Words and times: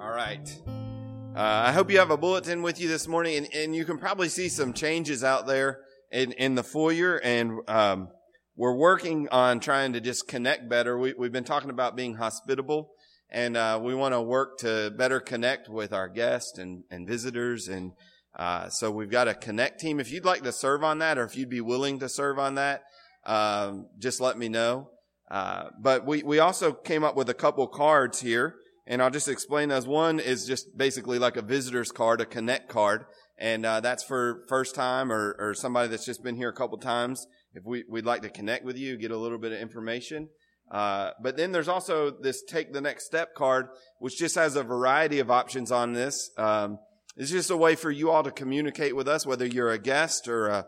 All 0.00 0.10
right. 0.10 0.48
Uh, 0.66 1.40
I 1.66 1.72
hope 1.72 1.90
you 1.90 1.98
have 1.98 2.10
a 2.10 2.16
bulletin 2.16 2.62
with 2.62 2.80
you 2.80 2.88
this 2.88 3.06
morning, 3.06 3.36
and, 3.36 3.54
and 3.54 3.76
you 3.76 3.84
can 3.84 3.98
probably 3.98 4.30
see 4.30 4.48
some 4.48 4.72
changes 4.72 5.22
out 5.22 5.46
there 5.46 5.80
in, 6.10 6.32
in 6.32 6.54
the 6.54 6.62
foyer. 6.62 7.16
And 7.16 7.60
um, 7.68 8.08
we're 8.56 8.74
working 8.74 9.28
on 9.28 9.60
trying 9.60 9.92
to 9.92 10.00
just 10.00 10.26
connect 10.26 10.70
better. 10.70 10.98
We, 10.98 11.12
we've 11.12 11.32
been 11.32 11.44
talking 11.44 11.68
about 11.68 11.96
being 11.96 12.14
hospitable, 12.14 12.92
and 13.28 13.58
uh, 13.58 13.78
we 13.82 13.94
want 13.94 14.14
to 14.14 14.22
work 14.22 14.56
to 14.60 14.90
better 14.96 15.20
connect 15.20 15.68
with 15.68 15.92
our 15.92 16.08
guests 16.08 16.56
and, 16.56 16.84
and 16.90 17.06
visitors. 17.06 17.68
And 17.68 17.92
uh, 18.34 18.70
so 18.70 18.90
we've 18.90 19.10
got 19.10 19.28
a 19.28 19.34
connect 19.34 19.80
team. 19.80 20.00
If 20.00 20.10
you'd 20.10 20.24
like 20.24 20.44
to 20.44 20.52
serve 20.52 20.82
on 20.82 21.00
that, 21.00 21.18
or 21.18 21.24
if 21.24 21.36
you'd 21.36 21.50
be 21.50 21.60
willing 21.60 21.98
to 21.98 22.08
serve 22.08 22.38
on 22.38 22.54
that, 22.54 22.84
um, 23.26 23.86
just 23.98 24.18
let 24.18 24.38
me 24.38 24.48
know. 24.48 24.88
Uh, 25.30 25.64
but 25.78 26.06
we, 26.06 26.22
we 26.22 26.38
also 26.38 26.72
came 26.72 27.04
up 27.04 27.16
with 27.16 27.28
a 27.28 27.34
couple 27.34 27.66
cards 27.66 28.18
here 28.22 28.54
and 28.90 29.00
I'll 29.00 29.10
just 29.10 29.28
explain 29.28 29.68
those. 29.68 29.86
One 29.86 30.18
is 30.18 30.44
just 30.46 30.76
basically 30.76 31.20
like 31.20 31.36
a 31.36 31.42
visitor's 31.42 31.92
card, 31.92 32.20
a 32.20 32.26
connect 32.26 32.68
card. 32.68 33.04
And, 33.38 33.64
uh, 33.64 33.78
that's 33.78 34.02
for 34.02 34.42
first 34.48 34.74
time 34.74 35.12
or, 35.12 35.36
or 35.38 35.54
somebody 35.54 35.88
that's 35.88 36.04
just 36.04 36.24
been 36.24 36.34
here 36.34 36.48
a 36.48 36.52
couple 36.52 36.76
times. 36.76 37.24
If 37.54 37.64
we, 37.64 37.84
we'd 37.88 38.04
like 38.04 38.22
to 38.22 38.28
connect 38.28 38.64
with 38.64 38.76
you, 38.76 38.98
get 38.98 39.12
a 39.12 39.16
little 39.16 39.38
bit 39.38 39.52
of 39.52 39.60
information. 39.60 40.28
Uh, 40.72 41.12
but 41.22 41.36
then 41.36 41.52
there's 41.52 41.68
also 41.68 42.10
this 42.10 42.42
take 42.42 42.72
the 42.72 42.80
next 42.80 43.06
step 43.06 43.32
card, 43.36 43.68
which 44.00 44.18
just 44.18 44.34
has 44.34 44.56
a 44.56 44.64
variety 44.64 45.20
of 45.20 45.30
options 45.30 45.70
on 45.70 45.92
this. 45.92 46.32
Um, 46.36 46.80
it's 47.16 47.30
just 47.30 47.50
a 47.50 47.56
way 47.56 47.76
for 47.76 47.92
you 47.92 48.10
all 48.10 48.24
to 48.24 48.32
communicate 48.32 48.96
with 48.96 49.06
us, 49.06 49.24
whether 49.24 49.46
you're 49.46 49.70
a 49.70 49.78
guest 49.78 50.26
or 50.26 50.48
a, 50.48 50.66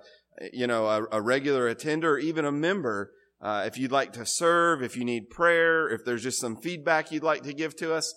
you 0.52 0.68
know, 0.68 0.86
a, 0.86 1.18
a 1.18 1.20
regular 1.20 1.66
attender 1.66 2.12
or 2.12 2.18
even 2.20 2.44
a 2.44 2.52
member. 2.52 3.10
Uh, 3.42 3.64
if 3.66 3.76
you'd 3.76 3.90
like 3.90 4.12
to 4.12 4.24
serve, 4.24 4.82
if 4.82 4.96
you 4.96 5.04
need 5.04 5.28
prayer, 5.28 5.88
if 5.88 6.04
there's 6.04 6.22
just 6.22 6.40
some 6.40 6.56
feedback 6.56 7.10
you'd 7.10 7.24
like 7.24 7.42
to 7.42 7.52
give 7.52 7.74
to 7.76 7.92
us, 7.92 8.14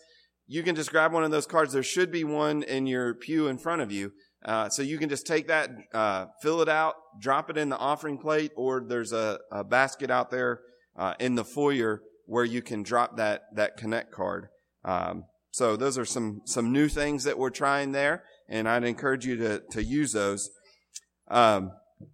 you 0.48 0.62
can 0.62 0.76
just 0.76 0.92
grab 0.92 1.12
one 1.12 1.24
of 1.24 1.32
those 1.32 1.48
cards. 1.48 1.74
There 1.74 1.82
should 1.82 2.12
be 2.12 2.24
one 2.24 2.62
in 2.62 2.86
your 2.86 3.16
pew 3.16 3.48
in 3.48 3.58
front 3.58 3.82
of 3.82 3.92
you. 3.92 4.12
Uh, 4.46 4.70
so 4.70 4.84
you 4.84 5.00
can 5.00 5.09
just 5.09 5.26
take 5.26 5.48
that, 5.48 5.72
uh, 5.92 6.28
fill 6.44 6.62
it 6.62 6.70
out, 6.70 6.94
drop 7.20 7.50
it 7.50 7.58
in 7.58 7.70
the 7.70 7.78
offering 7.78 8.20
plate, 8.20 8.52
or 8.56 8.84
there's 8.88 9.12
a, 9.12 9.40
a 9.52 9.64
basket 9.64 10.12
out 10.12 10.30
there 10.30 10.59
uh, 10.95 11.16
in 11.20 11.34
the 11.34 11.44
foyer 11.44 12.02
where 12.28 12.45
you 12.45 12.62
can 12.62 12.84
drop 12.84 13.17
that 13.17 13.42
that 13.56 13.78
connect 13.78 14.12
card. 14.12 14.48
Um, 14.84 15.23
so 15.50 15.76
those 15.76 15.98
are 15.98 16.06
some 16.06 16.42
some 16.45 16.72
new 16.72 16.88
things 16.88 17.23
that 17.23 17.39
we're 17.39 17.50
trying 17.50 17.92
there, 17.92 18.23
and 18.48 18.70
I'd 18.70 18.84
encourage 18.84 19.26
you 19.26 19.36
to 19.38 19.64
to 19.72 19.84
use 19.84 20.12
those. 20.12 20.52
Um, 21.28 21.72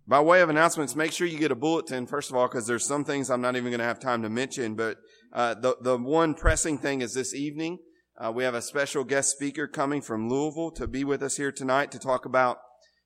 by 0.08 0.20
way 0.20 0.42
of 0.42 0.50
announcements, 0.50 0.96
make 0.96 1.12
sure 1.12 1.28
you 1.28 1.40
get 1.40 1.52
a 1.52 1.56
bulletin, 1.56 2.06
first 2.06 2.30
of 2.30 2.36
all, 2.36 2.48
because 2.48 2.68
there's 2.68 2.86
some 2.86 3.04
things 3.04 3.30
I'm 3.30 3.42
not 3.42 3.56
even 3.56 3.72
going 3.72 3.80
to 3.80 3.86
have 3.86 4.00
time 4.00 4.22
to 4.24 4.30
mention. 4.30 4.76
But 4.76 4.98
uh, 5.34 5.56
the, 5.56 5.78
the 5.82 5.98
one 5.98 6.34
pressing 6.34 6.78
thing 6.78 7.02
is 7.02 7.14
this 7.14 7.34
evening, 7.34 7.80
uh, 8.18 8.32
we 8.32 8.44
have 8.44 8.54
a 8.54 8.62
special 8.62 9.04
guest 9.04 9.32
speaker 9.32 9.68
coming 9.68 10.02
from 10.02 10.30
Louisville 10.30 10.72
to 10.72 10.88
be 10.88 11.04
with 11.04 11.24
us 11.24 11.38
here 11.38 11.52
tonight 11.52 11.92
to 11.92 12.00
talk 12.00 12.26
about 12.26 12.58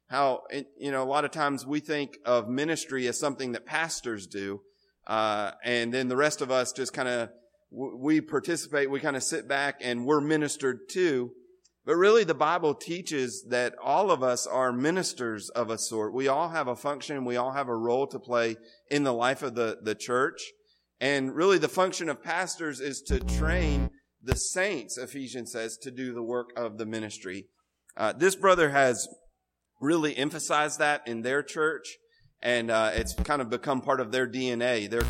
how, 0.08 0.42
you 0.78 0.92
know, 0.92 1.04
a 1.04 1.06
lot 1.06 1.26
of 1.26 1.32
times 1.32 1.66
we 1.66 1.80
think 1.80 2.18
of 2.26 2.48
ministry 2.48 3.08
as 3.08 3.20
something 3.20 3.54
that 3.54 3.66
pastors 3.66 4.28
do. 4.28 4.62
Uh, 5.08 5.52
and 5.64 5.94
then 5.94 6.10
the 6.10 6.18
rest 6.18 6.42
of 6.42 6.52
us 6.52 6.72
just 6.72 6.94
kind 6.94 7.08
of, 7.08 7.30
we 7.72 8.22
participate, 8.22 8.90
we 8.90 9.00
kind 9.00 9.16
of 9.16 9.24
sit 9.24 9.48
back 9.48 9.78
and 9.82 10.06
we're 10.06 10.22
ministered 10.22 10.80
to. 10.92 11.32
But 11.86 11.98
really, 11.98 12.24
the 12.24 12.34
Bible 12.34 12.74
teaches 12.74 13.46
that 13.50 13.76
all 13.82 14.10
of 14.10 14.24
us 14.24 14.48
are 14.48 14.74
ministers 14.74 15.50
of 15.50 15.70
a 15.70 15.78
sort. 15.78 16.14
We 16.14 16.28
all 16.28 16.50
have 16.50 16.68
a 16.68 16.76
function. 16.76 17.26
We 17.26 17.38
all 17.38 17.52
have 17.52 17.70
a 17.70 17.76
role 17.76 18.08
to 18.08 18.18
play 18.18 18.58
in 18.90 19.04
the 19.04 19.14
life 19.14 19.44
of 19.44 19.54
the, 19.54 19.78
the 19.84 19.94
church. 19.94 20.42
And 21.00 21.36
really, 21.36 21.60
the 21.60 21.70
function 21.70 22.10
of 22.10 22.24
pastors 22.24 22.80
is 22.80 23.02
to 23.02 23.20
train 23.20 23.92
the 24.26 24.36
saints, 24.36 24.98
Ephesians 24.98 25.52
says, 25.52 25.78
to 25.84 25.92
do 25.92 26.12
the 26.12 26.24
work 26.24 26.50
of 26.58 26.80
the 26.80 26.86
ministry. 26.86 27.46
Uh, 27.96 28.12
this 28.12 28.36
brother 28.36 28.72
has 28.72 29.08
really 29.80 30.18
emphasized 30.18 30.80
that 30.80 31.08
in 31.08 31.22
their 31.22 31.44
church, 31.44 31.98
and 32.42 32.72
uh, 32.72 32.92
it's 32.94 33.14
kind 33.14 33.42
of 33.42 33.50
become 33.52 33.82
part 33.82 34.00
of 34.00 34.12
their 34.12 34.28
DNA. 34.28 34.90
Their 34.90 35.04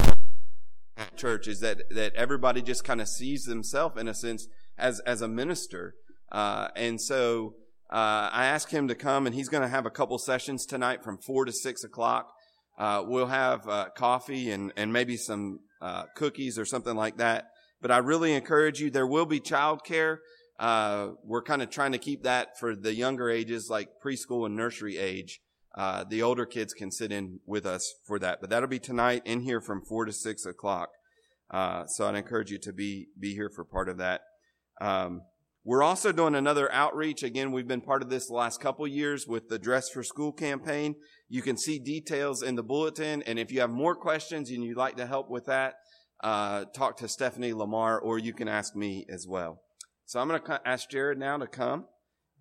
church 1.15 1.47
is 1.47 1.61
that 1.61 1.83
that 1.91 2.13
everybody 2.15 2.61
just 2.61 2.83
kind 2.83 2.99
of 3.01 3.07
sees 3.07 3.43
themselves 3.43 3.99
in 3.99 4.07
a 4.07 4.13
sense 4.13 4.47
as 4.77 4.99
as 5.01 5.21
a 5.21 5.27
minister. 5.27 5.95
Uh, 6.35 6.67
and 6.75 6.99
so 6.99 7.55
uh, 7.89 8.29
I 8.29 8.47
asked 8.47 8.69
him 8.69 8.89
to 8.89 8.95
come, 8.95 9.25
and 9.25 9.33
he's 9.33 9.47
going 9.47 9.63
to 9.63 9.69
have 9.69 9.85
a 9.85 9.89
couple 9.89 10.17
sessions 10.17 10.65
tonight 10.65 11.01
from 11.01 11.17
four 11.17 11.45
to 11.45 11.53
six 11.53 11.85
o'clock. 11.85 12.29
Uh, 12.77 13.03
we'll 13.05 13.27
have 13.27 13.65
uh, 13.69 13.85
coffee 13.95 14.51
and 14.51 14.73
and 14.75 14.91
maybe 14.91 15.15
some 15.15 15.61
uh, 15.81 16.03
cookies 16.17 16.59
or 16.59 16.65
something 16.65 16.97
like 16.97 17.17
that. 17.17 17.45
But 17.81 17.91
I 17.91 17.99
really 17.99 18.33
encourage 18.33 18.81
you. 18.81 18.91
There 18.91 19.07
will 19.07 19.25
be 19.25 19.39
childcare. 19.39 20.17
Uh, 20.59 21.11
we're 21.23 21.41
kind 21.41 21.61
of 21.61 21.69
trying 21.69 21.93
to 21.93 21.97
keep 21.97 22.23
that 22.23 22.59
for 22.59 22.75
the 22.75 22.93
younger 22.93 23.29
ages, 23.29 23.69
like 23.69 23.87
preschool 24.03 24.45
and 24.45 24.57
nursery 24.57 24.97
age. 24.97 25.39
the 26.09 26.21
older 26.21 26.45
kids 26.45 26.73
can 26.73 26.91
sit 26.91 27.13
in 27.13 27.39
with 27.45 27.65
us 27.65 27.93
for 28.05 28.19
that, 28.19 28.41
but 28.41 28.49
that'll 28.49 28.67
be 28.67 28.79
tonight 28.79 29.21
in 29.23 29.39
here 29.39 29.61
from 29.61 29.81
four 29.81 30.03
to 30.03 30.11
six 30.11 30.45
o'clock. 30.45 30.89
so 31.53 32.07
I'd 32.07 32.15
encourage 32.15 32.51
you 32.51 32.57
to 32.59 32.73
be 32.73 33.07
be 33.17 33.35
here 33.35 33.49
for 33.49 33.63
part 33.63 33.87
of 33.87 33.99
that. 33.99 34.19
Um, 34.81 35.21
we're 35.65 35.81
also 35.81 36.11
doing 36.11 36.35
another 36.35 36.71
outreach. 36.71 37.23
Again, 37.23 37.51
we've 37.51 37.67
been 37.67 37.81
part 37.81 38.03
of 38.03 38.09
this 38.09 38.27
the 38.27 38.35
last 38.35 38.61
couple 38.61 38.87
years 38.87 39.27
with 39.27 39.49
the 39.49 39.57
Dress 39.57 39.89
for 39.89 40.03
School 40.03 40.31
campaign. 40.31 40.93
You 41.27 41.41
can 41.41 41.57
see 41.57 41.79
details 41.79 42.43
in 42.43 42.53
the 42.53 42.61
bulletin. 42.61 43.23
And 43.23 43.39
if 43.39 43.51
you 43.51 43.61
have 43.61 43.71
more 43.71 43.95
questions 43.95 44.51
and 44.51 44.63
you'd 44.63 44.77
like 44.77 44.95
to 44.97 45.07
help 45.07 45.27
with 45.27 45.47
that, 45.47 45.73
uh, 46.23 46.65
talk 46.75 46.97
to 46.97 47.07
Stephanie 47.07 47.51
Lamar 47.51 47.99
or 47.99 48.19
you 48.19 48.31
can 48.31 48.47
ask 48.47 48.75
me 48.75 49.07
as 49.09 49.25
well. 49.27 49.63
So 50.05 50.19
I'm 50.19 50.27
going 50.27 50.39
to 50.39 50.61
ask 50.67 50.87
Jared 50.87 51.17
now 51.17 51.37
to 51.37 51.47
come 51.47 51.85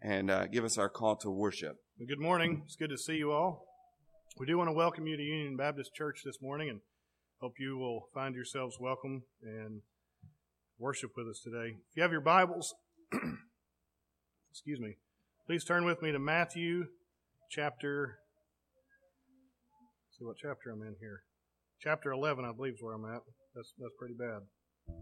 and 0.03 0.31
uh, 0.31 0.47
give 0.47 0.65
us 0.65 0.77
our 0.77 0.91
call 0.91 1.17
to 1.17 1.31
worship. 1.31 1.77
Good 2.07 2.21
morning. 2.21 2.65
It's 2.67 2.77
good 2.77 2.91
to 2.91 2.99
see 2.99 3.15
you 3.15 3.33
all. 3.33 3.65
We 4.39 4.45
do 4.45 4.59
want 4.59 4.69
to 4.69 4.75
welcome 4.75 5.07
you 5.07 5.17
to 5.17 5.23
Union 5.23 5.57
Baptist 5.57 5.95
Church 5.95 6.21
this 6.27 6.43
morning 6.43 6.69
and 6.69 6.81
hope 7.41 7.55
you 7.59 7.79
will 7.79 8.11
find 8.13 8.35
yourselves 8.35 8.77
welcome 8.79 9.23
and 9.43 9.81
worship 10.79 11.13
with 11.17 11.27
us 11.27 11.41
today. 11.43 11.77
If 11.91 11.97
you 11.97 12.03
have 12.03 12.13
your 12.13 12.21
Bibles, 12.21 12.75
Excuse 14.51 14.81
me. 14.81 14.97
Please 15.47 15.65
turn 15.65 15.85
with 15.85 16.03
me 16.03 16.13
to 16.13 16.19
Matthew 16.19 16.87
chapter. 17.51 18.19
see 20.11 20.25
what 20.25 20.37
chapter 20.41 20.71
I'm 20.71 20.83
in 20.83 20.97
here. 21.01 21.23
Chapter 21.81 22.13
11, 22.13 22.45
I 22.45 22.53
believe, 22.53 22.75
is 22.75 22.83
where 22.83 22.95
I'm 22.95 23.05
at. 23.05 23.23
That's 23.55 23.73
that's 23.79 23.95
pretty 23.99 24.15
bad. 24.15 24.43
I 24.89 24.93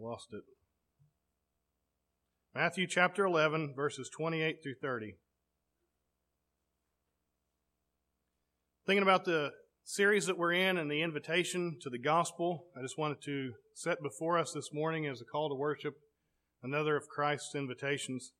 lost 0.00 0.28
it. 0.32 0.42
Matthew 2.54 2.86
chapter 2.86 3.24
11, 3.24 3.74
verses 3.74 4.10
28 4.10 4.58
through 4.62 4.74
30. 4.82 5.14
Thinking 8.86 9.02
about 9.02 9.24
the 9.24 9.52
series 9.92 10.26
that 10.26 10.38
we're 10.38 10.52
in 10.52 10.78
and 10.78 10.88
the 10.88 11.02
invitation 11.02 11.76
to 11.80 11.90
the 11.90 11.98
gospel, 11.98 12.66
I 12.78 12.80
just 12.80 12.96
wanted 12.96 13.20
to 13.22 13.54
set 13.74 14.00
before 14.00 14.38
us 14.38 14.52
this 14.52 14.72
morning 14.72 15.08
as 15.08 15.20
a 15.20 15.24
call 15.24 15.48
to 15.48 15.54
worship 15.56 15.94
another 16.62 16.96
of 16.96 17.08
Christ's 17.08 17.56
invitations. 17.56 18.30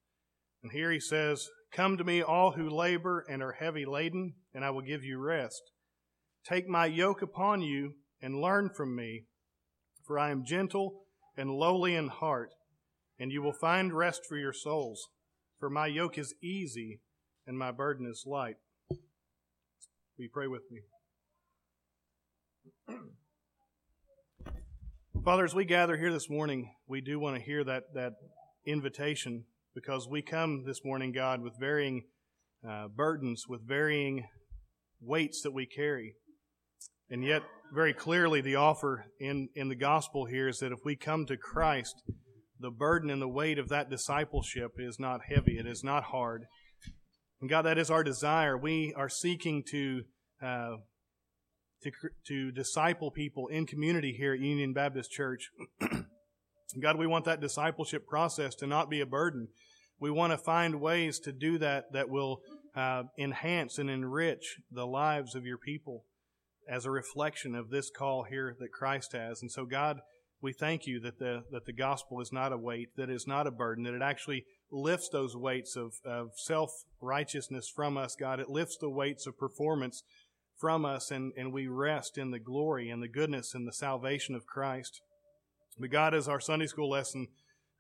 And 0.63 0.71
here 0.71 0.93
he 0.93 1.01
says, 1.01 1.49
Come 1.73 1.97
to 1.97 2.05
me, 2.05 2.23
all 2.23 2.53
who 2.53 2.71
labor 2.71 3.25
and 3.29 3.43
are 3.43 3.57
heavy 3.59 3.85
laden, 3.85 4.35
and 4.55 4.65
I 4.65 4.71
will 4.71 4.81
give 4.81 5.03
you 5.03 5.19
rest. 5.19 5.61
Take 6.49 6.69
my 6.69 6.87
yoke 6.87 7.21
upon 7.21 7.63
you 7.63 7.95
and 8.23 8.41
learn 8.41 8.71
from 8.71 8.95
me, 8.95 9.25
for 10.07 10.21
I 10.21 10.31
am 10.31 10.45
gentle 10.45 11.01
and 11.37 11.51
lowly 11.51 11.97
in 11.97 12.09
heart, 12.11 12.51
and 13.19 13.33
you 13.33 13.43
will 13.43 13.53
find 13.53 13.93
rest 13.93 14.21
for 14.25 14.37
your 14.37 14.53
souls. 14.53 15.09
For 15.59 15.69
my 15.69 15.89
yoke 15.89 16.17
is 16.17 16.33
easy 16.41 17.01
and 17.45 17.59
my 17.59 17.73
burden 17.73 18.07
is 18.09 18.23
light. 18.25 18.59
Will 18.89 18.99
you 20.19 20.31
pray 20.33 20.47
with 20.47 20.71
me? 20.71 20.83
Father, 25.25 25.45
as 25.45 25.55
we 25.55 25.65
gather 25.65 25.97
here 25.97 26.13
this 26.13 26.31
morning, 26.31 26.73
we 26.89 27.01
do 27.01 27.21
want 27.21 27.37
to 27.37 27.43
hear 27.43 27.63
that, 27.63 27.83
that 27.95 28.13
invitation 28.67 29.45
because 29.75 30.09
we 30.09 30.23
come 30.23 30.65
this 30.67 30.85
morning, 30.85 31.13
God, 31.13 31.43
with 31.43 31.55
varying 31.61 32.05
uh, 32.69 32.89
burdens, 32.89 33.45
with 33.49 33.61
varying 33.67 34.25
weights 35.01 35.43
that 35.43 35.53
we 35.53 35.67
carry. 35.67 36.15
And 37.11 37.25
yet, 37.25 37.43
very 37.73 37.93
clearly, 37.93 38.41
the 38.41 38.57
offer 38.57 39.07
in, 39.19 39.49
in 39.55 39.69
the 39.69 39.77
gospel 39.77 40.25
here 40.25 40.49
is 40.49 40.59
that 40.59 40.73
if 40.73 40.81
we 40.85 40.97
come 40.97 41.27
to 41.27 41.37
Christ, 41.37 42.03
the 42.59 42.71
burden 42.71 43.11
and 43.11 43.21
the 43.21 43.29
weight 43.29 43.59
of 43.59 43.69
that 43.69 43.91
discipleship 43.91 44.73
is 44.79 44.99
not 44.99 45.21
heavy, 45.29 45.59
it 45.59 45.67
is 45.67 45.83
not 45.85 46.05
hard. 46.05 46.45
And 47.41 47.49
God, 47.49 47.63
that 47.63 47.79
is 47.79 47.91
our 47.91 48.05
desire. 48.05 48.57
We 48.57 48.93
are 48.97 49.09
seeking 49.09 49.65
to 49.71 50.03
uh, 50.43 50.77
to, 51.83 51.91
to 52.27 52.53
disciple 52.53 53.11
people 53.11 53.49
in 53.49 53.67
community 53.67 54.15
here 54.17 54.35
at 54.35 54.41
Union 54.41 54.73
Baptist 54.73 55.11
Church. 55.11 55.51
God, 56.81 56.99
we 56.99 57.07
want 57.07 57.25
that 57.25 57.41
discipleship 57.41 58.07
process 58.07 58.55
to 58.57 58.67
not 58.67 58.91
be 58.91 59.01
a 59.01 59.07
burden. 59.07 59.49
We 59.99 60.11
want 60.11 60.33
to 60.33 60.39
find 60.39 60.81
ways 60.81 61.19
to 61.21 61.33
do 61.33 61.59
that 61.59 61.93
that 61.93 62.09
will 62.09 62.41
uh, 62.75 63.05
enhance 63.19 63.79
and 63.79 63.91
enrich 63.91 64.59
the 64.71 64.87
lives 64.87 65.35
of 65.35 65.45
your 65.45 65.59
people 65.59 66.05
as 66.69 66.87
a 66.87 66.91
reflection 66.91 67.55
of 67.55 67.71
this 67.71 67.91
call 67.91 68.25
here 68.25 68.57
that 68.61 68.73
Christ 68.73 69.13
has. 69.13 69.43
And 69.43 69.51
so, 69.51 69.65
God, 69.65 69.99
we 70.41 70.53
thank 70.53 70.87
you 70.87 71.01
that 71.01 71.19
the, 71.19 71.43
that 71.51 71.67
the 71.67 71.73
gospel 71.73 72.21
is 72.21 72.33
not 72.33 72.53
a 72.53 72.57
weight, 72.57 72.91
that 72.97 73.11
it 73.11 73.15
is 73.15 73.27
not 73.27 73.47
a 73.47 73.51
burden, 73.51 73.85
that 73.85 73.95
it 73.95 74.03
actually 74.03 74.45
lifts 74.71 75.09
those 75.09 75.37
weights 75.37 75.77
of, 75.77 75.95
of 76.05 76.31
self 76.37 76.71
righteousness 77.01 77.71
from 77.75 77.97
us, 77.97 78.17
God. 78.19 78.41
It 78.41 78.49
lifts 78.49 78.79
the 78.81 78.89
weights 78.89 79.27
of 79.27 79.37
performance 79.37 80.03
from 80.61 80.85
us, 80.85 81.11
and, 81.11 81.33
and 81.37 81.53
we 81.53 81.67
rest 81.67 82.19
in 82.19 82.31
the 82.31 82.39
glory 82.39 82.91
and 82.91 83.03
the 83.03 83.09
goodness 83.09 83.55
and 83.55 83.67
the 83.67 83.73
salvation 83.73 84.35
of 84.35 84.47
Christ. 84.47 85.01
But 85.79 85.91
God, 85.91 86.15
as 86.15 86.29
our 86.29 86.41
Sunday 86.41 86.67
school 86.67 86.91
lesson 86.91 87.29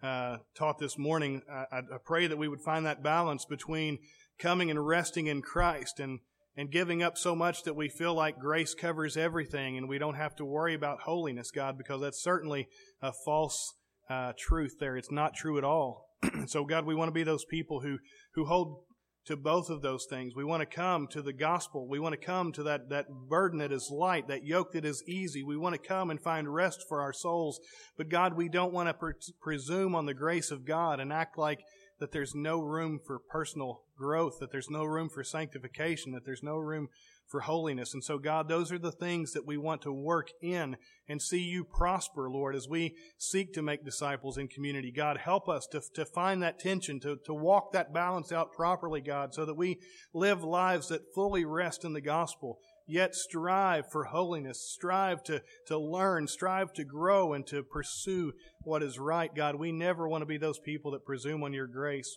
uh, 0.02 0.38
taught 0.56 0.78
this 0.78 0.96
morning, 0.96 1.42
I, 1.50 1.78
I 1.78 1.98
pray 2.04 2.26
that 2.26 2.38
we 2.38 2.48
would 2.48 2.62
find 2.62 2.86
that 2.86 3.02
balance 3.02 3.44
between 3.44 3.98
coming 4.38 4.70
and 4.70 4.86
resting 4.86 5.26
in 5.26 5.42
Christ 5.42 6.00
and 6.00 6.20
and 6.56 6.70
giving 6.70 7.02
up 7.02 7.16
so 7.16 7.34
much 7.34 7.62
that 7.62 7.76
we 7.76 7.88
feel 7.88 8.14
like 8.14 8.38
grace 8.38 8.74
covers 8.74 9.16
everything 9.16 9.78
and 9.78 9.88
we 9.88 9.98
don't 9.98 10.16
have 10.16 10.34
to 10.36 10.44
worry 10.44 10.74
about 10.74 11.02
holiness, 11.02 11.50
God, 11.50 11.78
because 11.78 12.00
that's 12.00 12.22
certainly 12.22 12.68
a 13.00 13.12
false 13.24 13.74
uh, 14.10 14.32
truth 14.36 14.74
there. 14.80 14.96
It's 14.96 15.10
not 15.10 15.34
true 15.34 15.58
at 15.58 15.64
all. 15.64 16.06
so, 16.46 16.64
God, 16.64 16.84
we 16.84 16.94
want 16.94 17.08
to 17.08 17.14
be 17.14 17.22
those 17.22 17.44
people 17.44 17.80
who, 17.80 17.98
who 18.34 18.44
hold 18.44 18.82
to 19.26 19.36
both 19.36 19.68
of 19.68 19.82
those 19.82 20.06
things. 20.08 20.34
We 20.34 20.44
want 20.44 20.60
to 20.60 20.66
come 20.66 21.06
to 21.08 21.22
the 21.22 21.32
gospel. 21.32 21.86
We 21.88 21.98
want 21.98 22.14
to 22.14 22.26
come 22.26 22.52
to 22.52 22.62
that, 22.64 22.88
that 22.88 23.06
burden 23.28 23.58
that 23.58 23.72
is 23.72 23.90
light, 23.92 24.28
that 24.28 24.44
yoke 24.44 24.72
that 24.72 24.84
is 24.84 25.04
easy. 25.06 25.42
We 25.42 25.56
want 25.56 25.74
to 25.74 25.88
come 25.88 26.10
and 26.10 26.20
find 26.20 26.52
rest 26.52 26.84
for 26.88 27.00
our 27.00 27.12
souls. 27.12 27.60
But 27.96 28.08
God, 28.08 28.34
we 28.34 28.48
don't 28.48 28.72
want 28.72 28.88
to 28.88 28.94
pre- 28.94 29.12
presume 29.40 29.94
on 29.94 30.06
the 30.06 30.14
grace 30.14 30.50
of 30.50 30.64
God 30.64 31.00
and 31.00 31.12
act 31.12 31.36
like 31.36 31.60
that 31.98 32.12
there's 32.12 32.34
no 32.34 32.60
room 32.60 32.98
for 33.06 33.18
personal 33.18 33.82
growth, 33.96 34.38
that 34.40 34.50
there's 34.50 34.70
no 34.70 34.84
room 34.84 35.10
for 35.10 35.22
sanctification, 35.22 36.12
that 36.12 36.24
there's 36.24 36.42
no 36.42 36.56
room 36.56 36.88
for 37.30 37.40
holiness. 37.40 37.94
And 37.94 38.02
so, 38.02 38.18
God, 38.18 38.48
those 38.48 38.72
are 38.72 38.78
the 38.78 38.90
things 38.90 39.32
that 39.32 39.46
we 39.46 39.56
want 39.56 39.82
to 39.82 39.92
work 39.92 40.28
in 40.42 40.76
and 41.08 41.22
see 41.22 41.40
you 41.40 41.64
prosper, 41.64 42.28
Lord, 42.28 42.56
as 42.56 42.68
we 42.68 42.96
seek 43.18 43.52
to 43.54 43.62
make 43.62 43.84
disciples 43.84 44.36
in 44.36 44.48
community. 44.48 44.90
God, 44.90 45.18
help 45.18 45.48
us 45.48 45.66
to, 45.68 45.80
to 45.94 46.04
find 46.04 46.42
that 46.42 46.58
tension, 46.58 46.98
to, 47.00 47.16
to 47.24 47.32
walk 47.32 47.72
that 47.72 47.94
balance 47.94 48.32
out 48.32 48.52
properly, 48.52 49.00
God, 49.00 49.32
so 49.32 49.44
that 49.46 49.56
we 49.56 49.78
live 50.12 50.42
lives 50.42 50.88
that 50.88 51.14
fully 51.14 51.44
rest 51.44 51.84
in 51.84 51.92
the 51.92 52.00
gospel 52.00 52.58
yet 52.90 53.14
strive 53.14 53.88
for 53.90 54.04
holiness, 54.04 54.60
strive 54.60 55.22
to, 55.22 55.40
to 55.68 55.78
learn, 55.78 56.26
strive 56.26 56.72
to 56.72 56.84
grow, 56.84 57.32
and 57.32 57.46
to 57.46 57.62
pursue 57.62 58.32
what 58.62 58.82
is 58.82 58.98
right, 58.98 59.32
God. 59.32 59.54
We 59.54 59.70
never 59.70 60.08
want 60.08 60.22
to 60.22 60.26
be 60.26 60.38
those 60.38 60.58
people 60.58 60.90
that 60.90 61.04
presume 61.04 61.44
on 61.44 61.52
your 61.52 61.68
grace. 61.68 62.16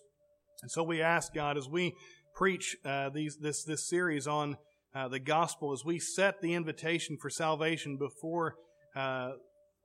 And 0.63 0.71
so 0.71 0.83
we 0.83 1.01
ask, 1.01 1.33
God, 1.33 1.57
as 1.57 1.69
we 1.69 1.93
preach 2.33 2.75
uh, 2.83 3.09
these, 3.09 3.37
this, 3.37 3.63
this 3.63 3.87
series 3.87 4.27
on 4.27 4.57
uh, 4.95 5.07
the 5.07 5.19
gospel, 5.19 5.71
as 5.71 5.83
we 5.83 5.99
set 5.99 6.41
the 6.41 6.53
invitation 6.53 7.17
for 7.19 7.29
salvation 7.29 7.97
before 7.97 8.55
uh, 8.95 9.31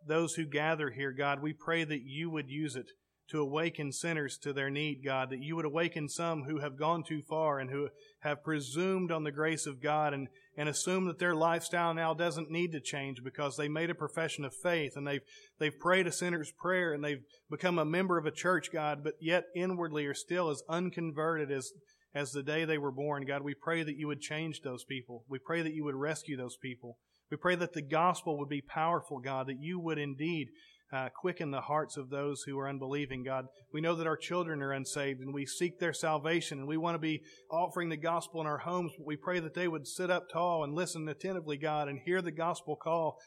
those 0.06 0.34
who 0.34 0.44
gather 0.44 0.90
here, 0.90 1.12
God, 1.12 1.42
we 1.42 1.52
pray 1.52 1.84
that 1.84 2.02
you 2.02 2.30
would 2.30 2.50
use 2.50 2.76
it 2.76 2.86
to 3.30 3.40
awaken 3.40 3.92
sinners 3.92 4.38
to 4.38 4.52
their 4.52 4.70
need, 4.70 5.04
God, 5.04 5.30
that 5.30 5.42
you 5.42 5.54
would 5.56 5.66
awaken 5.66 6.08
some 6.08 6.44
who 6.44 6.60
have 6.60 6.78
gone 6.78 7.02
too 7.02 7.20
far 7.20 7.58
and 7.58 7.70
who 7.70 7.88
have 8.20 8.42
presumed 8.42 9.12
on 9.12 9.22
the 9.22 9.32
grace 9.32 9.66
of 9.66 9.82
God 9.82 10.14
and, 10.14 10.28
and 10.56 10.68
assume 10.68 11.06
that 11.06 11.18
their 11.18 11.34
lifestyle 11.34 11.92
now 11.92 12.14
doesn't 12.14 12.50
need 12.50 12.72
to 12.72 12.80
change 12.80 13.22
because 13.22 13.56
they 13.56 13.68
made 13.68 13.90
a 13.90 13.94
profession 13.94 14.44
of 14.44 14.54
faith 14.54 14.92
and 14.96 15.06
they've, 15.06 15.20
they've 15.58 15.78
prayed 15.78 16.06
a 16.06 16.12
sinner's 16.12 16.52
prayer 16.52 16.94
and 16.94 17.04
they've 17.04 17.22
become 17.50 17.78
a 17.78 17.84
member 17.84 18.16
of 18.16 18.24
a 18.24 18.30
church, 18.30 18.72
God, 18.72 19.04
but 19.04 19.14
yet 19.20 19.44
inwardly 19.54 20.06
are 20.06 20.14
still 20.14 20.48
as 20.48 20.62
unconverted 20.68 21.50
as, 21.50 21.70
as 22.14 22.32
the 22.32 22.42
day 22.42 22.64
they 22.64 22.78
were 22.78 22.92
born. 22.92 23.24
God, 23.26 23.42
we 23.42 23.54
pray 23.54 23.82
that 23.82 23.96
you 23.96 24.06
would 24.06 24.20
change 24.20 24.60
those 24.60 24.84
people. 24.84 25.24
We 25.28 25.38
pray 25.38 25.62
that 25.62 25.74
you 25.74 25.84
would 25.84 25.94
rescue 25.94 26.36
those 26.36 26.56
people. 26.56 26.98
We 27.30 27.36
pray 27.36 27.56
that 27.56 27.74
the 27.74 27.82
gospel 27.82 28.38
would 28.38 28.48
be 28.48 28.62
powerful, 28.62 29.18
God, 29.18 29.48
that 29.48 29.60
you 29.60 29.78
would 29.78 29.98
indeed 29.98 30.48
uh, 30.90 31.08
quicken 31.14 31.50
the 31.50 31.60
hearts 31.60 31.98
of 31.98 32.08
those 32.08 32.42
who 32.42 32.58
are 32.58 32.68
unbelieving, 32.68 33.22
God. 33.22 33.44
We 33.72 33.82
know 33.82 33.94
that 33.94 34.06
our 34.06 34.16
children 34.16 34.62
are 34.62 34.72
unsaved 34.72 35.20
and 35.20 35.34
we 35.34 35.44
seek 35.44 35.78
their 35.78 35.92
salvation 35.92 36.58
and 36.58 36.66
we 36.66 36.78
want 36.78 36.94
to 36.94 36.98
be 36.98 37.20
offering 37.50 37.90
the 37.90 37.96
gospel 37.98 38.40
in 38.40 38.46
our 38.46 38.58
homes, 38.58 38.92
but 38.96 39.06
we 39.06 39.16
pray 39.16 39.40
that 39.40 39.54
they 39.54 39.68
would 39.68 39.86
sit 39.86 40.10
up 40.10 40.24
tall 40.32 40.64
and 40.64 40.72
listen 40.72 41.06
attentively, 41.08 41.58
God, 41.58 41.88
and 41.88 42.00
hear 42.04 42.22
the 42.22 42.32
gospel 42.32 42.76
call 42.76 43.18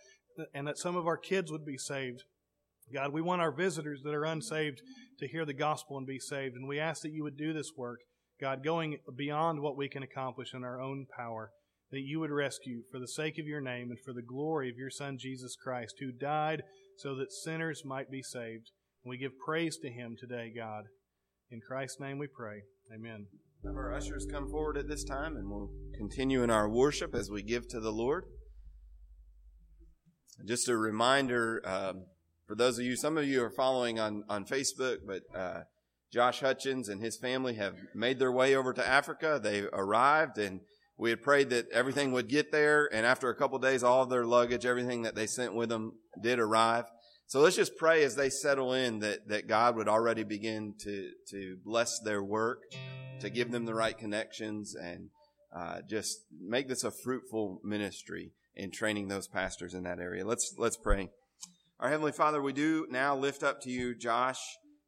and 0.53 0.67
that 0.67 0.77
some 0.77 0.95
of 0.95 1.05
our 1.05 1.17
kids 1.17 1.51
would 1.51 1.65
be 1.65 1.77
saved. 1.77 2.23
God, 2.93 3.13
we 3.13 3.21
want 3.21 3.41
our 3.41 3.51
visitors 3.51 4.01
that 4.03 4.13
are 4.13 4.25
unsaved 4.25 4.81
to 5.19 5.27
hear 5.27 5.45
the 5.45 5.53
gospel 5.53 5.97
and 5.97 6.07
be 6.07 6.19
saved. 6.19 6.55
And 6.55 6.67
we 6.67 6.79
ask 6.79 7.01
that 7.03 7.13
you 7.13 7.23
would 7.23 7.37
do 7.37 7.53
this 7.53 7.71
work, 7.77 7.99
God, 8.41 8.63
going 8.63 8.97
beyond 9.15 9.61
what 9.61 9.77
we 9.77 9.87
can 9.87 10.01
accomplish 10.01 10.53
in 10.53 10.63
our 10.63 10.81
own 10.81 11.05
power, 11.15 11.51
that 11.91 12.01
you 12.01 12.19
would 12.19 12.31
rescue 12.31 12.81
for 12.91 12.99
the 12.99 13.07
sake 13.07 13.37
of 13.37 13.45
your 13.45 13.61
name 13.61 13.91
and 13.91 13.99
for 13.99 14.13
the 14.13 14.21
glory 14.21 14.69
of 14.69 14.77
your 14.77 14.89
Son, 14.89 15.17
Jesus 15.19 15.55
Christ, 15.55 15.95
who 15.99 16.11
died 16.11 16.63
so 16.97 17.15
that 17.15 17.31
sinners 17.31 17.83
might 17.85 18.09
be 18.09 18.23
saved. 18.23 18.71
We 19.05 19.17
give 19.17 19.37
praise 19.37 19.77
to 19.77 19.89
him 19.89 20.15
today, 20.19 20.51
God. 20.55 20.85
In 21.51 21.61
Christ's 21.61 21.99
name 21.99 22.17
we 22.17 22.27
pray. 22.27 22.63
Amen. 22.93 23.27
Have 23.65 23.75
our 23.75 23.93
ushers 23.93 24.25
come 24.25 24.49
forward 24.49 24.77
at 24.77 24.87
this 24.87 25.03
time 25.03 25.35
and 25.37 25.49
we'll 25.49 25.69
continue 25.95 26.41
in 26.41 26.49
our 26.49 26.67
worship 26.67 27.13
as 27.13 27.29
we 27.29 27.43
give 27.43 27.67
to 27.69 27.79
the 27.79 27.91
Lord. 27.91 28.25
Just 30.47 30.67
a 30.67 30.75
reminder 30.75 31.61
um, 31.63 32.05
for 32.47 32.55
those 32.55 32.79
of 32.79 32.85
you, 32.85 32.95
some 32.95 33.17
of 33.17 33.25
you 33.25 33.43
are 33.43 33.51
following 33.51 33.99
on, 33.99 34.23
on 34.27 34.45
Facebook, 34.45 34.97
but 35.05 35.21
uh, 35.37 35.61
Josh 36.11 36.41
Hutchins 36.41 36.89
and 36.89 37.01
his 37.01 37.17
family 37.17 37.55
have 37.55 37.75
made 37.93 38.19
their 38.19 38.31
way 38.31 38.55
over 38.55 38.73
to 38.73 38.85
Africa. 38.85 39.39
They 39.41 39.61
arrived 39.71 40.37
and 40.37 40.61
we 40.97 41.09
had 41.09 41.23
prayed 41.23 41.49
that 41.49 41.71
everything 41.71 42.11
would 42.11 42.27
get 42.27 42.51
there. 42.51 42.89
And 42.93 43.05
after 43.05 43.29
a 43.29 43.35
couple 43.35 43.57
days, 43.59 43.81
all 43.81 44.03
of 44.03 44.09
their 44.09 44.25
luggage, 44.25 44.65
everything 44.65 45.03
that 45.03 45.15
they 45.15 45.25
sent 45.25 45.55
with 45.55 45.69
them 45.69 45.93
did 46.21 46.37
arrive. 46.37 46.85
So 47.27 47.39
let's 47.39 47.55
just 47.55 47.77
pray 47.77 48.03
as 48.03 48.15
they 48.15 48.29
settle 48.29 48.73
in 48.73 48.99
that, 48.99 49.29
that 49.29 49.47
God 49.47 49.77
would 49.77 49.87
already 49.87 50.23
begin 50.23 50.75
to, 50.81 51.11
to 51.29 51.57
bless 51.63 51.97
their 51.99 52.21
work, 52.21 52.59
to 53.21 53.29
give 53.29 53.51
them 53.51 53.65
the 53.65 53.73
right 53.73 53.97
connections 53.97 54.75
and, 54.75 55.09
uh, 55.55 55.79
just 55.89 56.25
make 56.39 56.67
this 56.67 56.83
a 56.83 56.91
fruitful 56.91 57.61
ministry 57.63 58.33
in 58.55 58.69
training 58.69 59.07
those 59.07 59.27
pastors 59.27 59.73
in 59.73 59.83
that 59.83 59.99
area. 59.99 60.25
Let's, 60.25 60.53
let's 60.57 60.77
pray. 60.77 61.09
Our 61.79 61.89
Heavenly 61.89 62.11
Father, 62.11 62.41
we 62.41 62.53
do 62.53 62.85
now 62.91 63.15
lift 63.15 63.43
up 63.43 63.61
to 63.61 63.69
you 63.71 63.95
Josh 63.95 64.39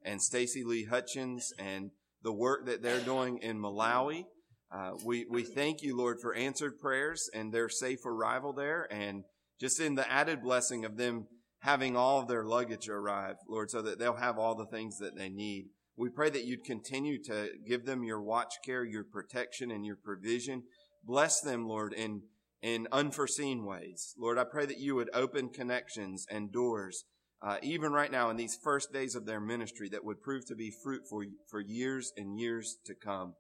and 0.06 0.22
Stacy 0.22 0.64
Lee 0.64 0.86
Hutchins 0.86 1.54
and 1.58 1.92
the 2.22 2.34
work 2.34 2.66
that 2.66 2.82
they're 2.82 3.02
doing 3.02 3.38
in 3.40 3.60
Malawi. 3.60 4.26
Uh, 4.72 4.92
we, 5.06 5.26
we 5.30 5.44
thank 5.44 5.82
you, 5.82 5.96
Lord, 5.96 6.20
for 6.22 6.34
answered 6.34 6.80
prayers 6.80 7.30
and 7.34 7.54
their 7.54 7.70
safe 7.70 8.06
arrival 8.06 8.54
there 8.54 8.88
and 8.92 9.24
just 9.60 9.80
in 9.80 9.96
the 9.96 10.10
added 10.12 10.42
blessing 10.42 10.84
of 10.84 10.98
them 10.98 11.28
having 11.60 11.96
all 11.96 12.20
of 12.20 12.28
their 12.28 12.44
luggage 12.44 12.90
arrive, 12.90 13.36
Lord, 13.48 13.72
so 13.72 13.82
that 13.84 13.98
they'll 13.98 14.16
have 14.16 14.38
all 14.38 14.56
the 14.56 14.66
things 14.66 14.98
that 14.98 15.16
they 15.16 15.30
need. 15.30 15.68
We 15.96 16.10
pray 16.10 16.30
that 16.30 16.44
you'd 16.44 16.66
continue 16.66 17.22
to 17.24 17.52
give 17.66 17.86
them 17.86 18.04
your 18.04 18.22
watch 18.22 18.56
care, 18.66 18.84
your 18.84 19.04
protection, 19.06 19.72
and 19.72 19.86
your 19.86 19.96
provision. 19.96 20.64
Bless 21.06 21.40
them, 21.40 21.68
Lord, 21.68 21.94
in, 21.94 22.24
in 22.62 22.88
unforeseen 22.92 23.64
ways. 23.64 24.14
Lord, 24.18 24.38
I 24.38 24.44
pray 24.44 24.66
that 24.66 24.80
you 24.80 24.96
would 24.96 25.10
open 25.14 25.50
connections 25.50 26.26
and 26.30 26.52
doors, 26.52 27.06
uh, 27.44 27.58
even 27.62 27.92
right 27.92 28.12
now 28.12 28.30
in 28.30 28.38
these 28.38 28.58
first 28.64 28.94
days 28.94 29.16
of 29.16 29.26
their 29.26 29.42
ministry 29.42 29.90
that 29.90 30.06
would 30.06 30.22
prove 30.22 30.46
to 30.46 30.56
be 30.56 30.72
fruitful 30.72 31.24
for 31.50 31.60
years 31.60 32.14
and 32.16 32.40
years 32.40 32.78
to 32.86 32.96
come. 32.96 33.34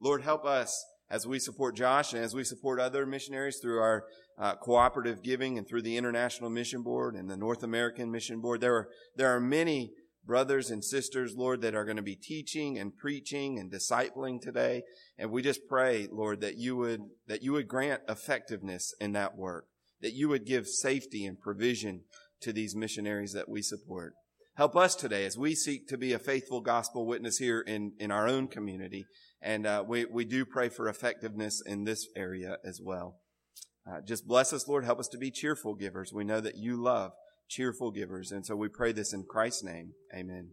Lord, 0.00 0.22
help 0.22 0.44
us 0.44 0.84
as 1.08 1.26
we 1.26 1.38
support 1.38 1.76
Josh 1.76 2.12
and 2.12 2.24
as 2.24 2.34
we 2.34 2.44
support 2.44 2.80
other 2.80 3.06
missionaries 3.06 3.58
through 3.62 3.78
our 3.78 4.04
uh, 4.38 4.56
cooperative 4.56 5.22
giving 5.22 5.56
and 5.56 5.68
through 5.68 5.82
the 5.82 5.96
International 5.96 6.50
Mission 6.50 6.82
Board 6.82 7.14
and 7.14 7.30
the 7.30 7.36
North 7.36 7.62
American 7.62 8.10
Mission 8.10 8.40
Board. 8.40 8.60
There 8.60 8.74
are, 8.74 8.88
there 9.16 9.34
are 9.34 9.40
many 9.40 9.92
brothers 10.26 10.70
and 10.70 10.84
sisters, 10.84 11.34
Lord, 11.36 11.60
that 11.60 11.74
are 11.74 11.84
going 11.84 11.98
to 11.98 12.02
be 12.02 12.16
teaching 12.16 12.78
and 12.78 12.96
preaching 12.96 13.58
and 13.58 13.70
discipling 13.70 14.40
today. 14.40 14.82
And 15.18 15.30
we 15.30 15.42
just 15.42 15.60
pray, 15.68 16.08
Lord, 16.10 16.40
that 16.40 16.56
you 16.56 16.76
would, 16.76 17.02
that 17.28 17.42
you 17.42 17.52
would 17.52 17.68
grant 17.68 18.02
effectiveness 18.08 18.94
in 19.00 19.12
that 19.12 19.36
work, 19.36 19.66
that 20.00 20.14
you 20.14 20.28
would 20.28 20.46
give 20.46 20.66
safety 20.66 21.26
and 21.26 21.38
provision 21.38 22.00
to 22.44 22.52
these 22.52 22.76
missionaries 22.76 23.32
that 23.32 23.48
we 23.48 23.60
support. 23.60 24.14
Help 24.56 24.76
us 24.76 24.94
today 24.94 25.24
as 25.24 25.36
we 25.36 25.54
seek 25.54 25.88
to 25.88 25.98
be 25.98 26.12
a 26.12 26.18
faithful 26.18 26.60
gospel 26.60 27.06
witness 27.06 27.38
here 27.38 27.60
in, 27.60 27.92
in 27.98 28.10
our 28.12 28.28
own 28.28 28.46
community 28.46 29.04
and 29.44 29.66
uh, 29.66 29.84
we, 29.86 30.06
we 30.06 30.24
do 30.24 30.46
pray 30.46 30.70
for 30.70 30.88
effectiveness 30.88 31.62
in 31.64 31.84
this 31.84 32.08
area 32.16 32.56
as 32.64 32.80
well. 32.82 33.20
Uh, 33.86 34.00
just 34.00 34.26
bless 34.26 34.54
us, 34.54 34.66
Lord. 34.66 34.86
Help 34.86 34.98
us 34.98 35.08
to 35.08 35.18
be 35.18 35.30
cheerful 35.30 35.74
givers. 35.74 36.12
We 36.14 36.24
know 36.24 36.40
that 36.40 36.56
you 36.56 36.82
love 36.82 37.12
cheerful 37.50 37.90
givers. 37.90 38.32
And 38.32 38.46
so 38.46 38.56
we 38.56 38.68
pray 38.68 38.92
this 38.92 39.12
in 39.12 39.24
Christ's 39.28 39.62
name. 39.62 39.92
Amen. 40.16 40.48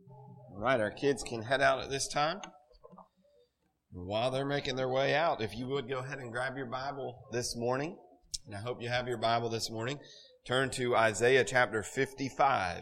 All 0.52 0.60
right, 0.60 0.82
our 0.82 0.92
kids 0.92 1.24
can 1.24 1.44
head 1.44 1.62
out 1.62 1.82
at 1.82 1.90
this 1.90 2.10
time. 2.10 2.42
While 3.94 4.30
they're 4.30 4.46
making 4.46 4.76
their 4.76 4.90
way 4.90 5.16
out, 5.16 5.42
if 5.42 5.56
you 5.56 5.68
would 5.68 5.88
go 5.88 6.00
ahead 6.00 6.20
and 6.20 6.32
grab 6.32 6.58
your 6.58 6.66
Bible 6.66 7.16
this 7.32 7.56
morning, 7.56 7.98
and 8.46 8.56
I 8.56 8.60
hope 8.60 8.82
you 8.82 8.90
have 8.90 9.08
your 9.08 9.18
Bible 9.18 9.50
this 9.50 9.72
morning. 9.72 10.00
Turn 10.48 10.72
to 10.72 10.96
Isaiah 10.96 11.44
chapter 11.44 11.84
55. 11.84 12.82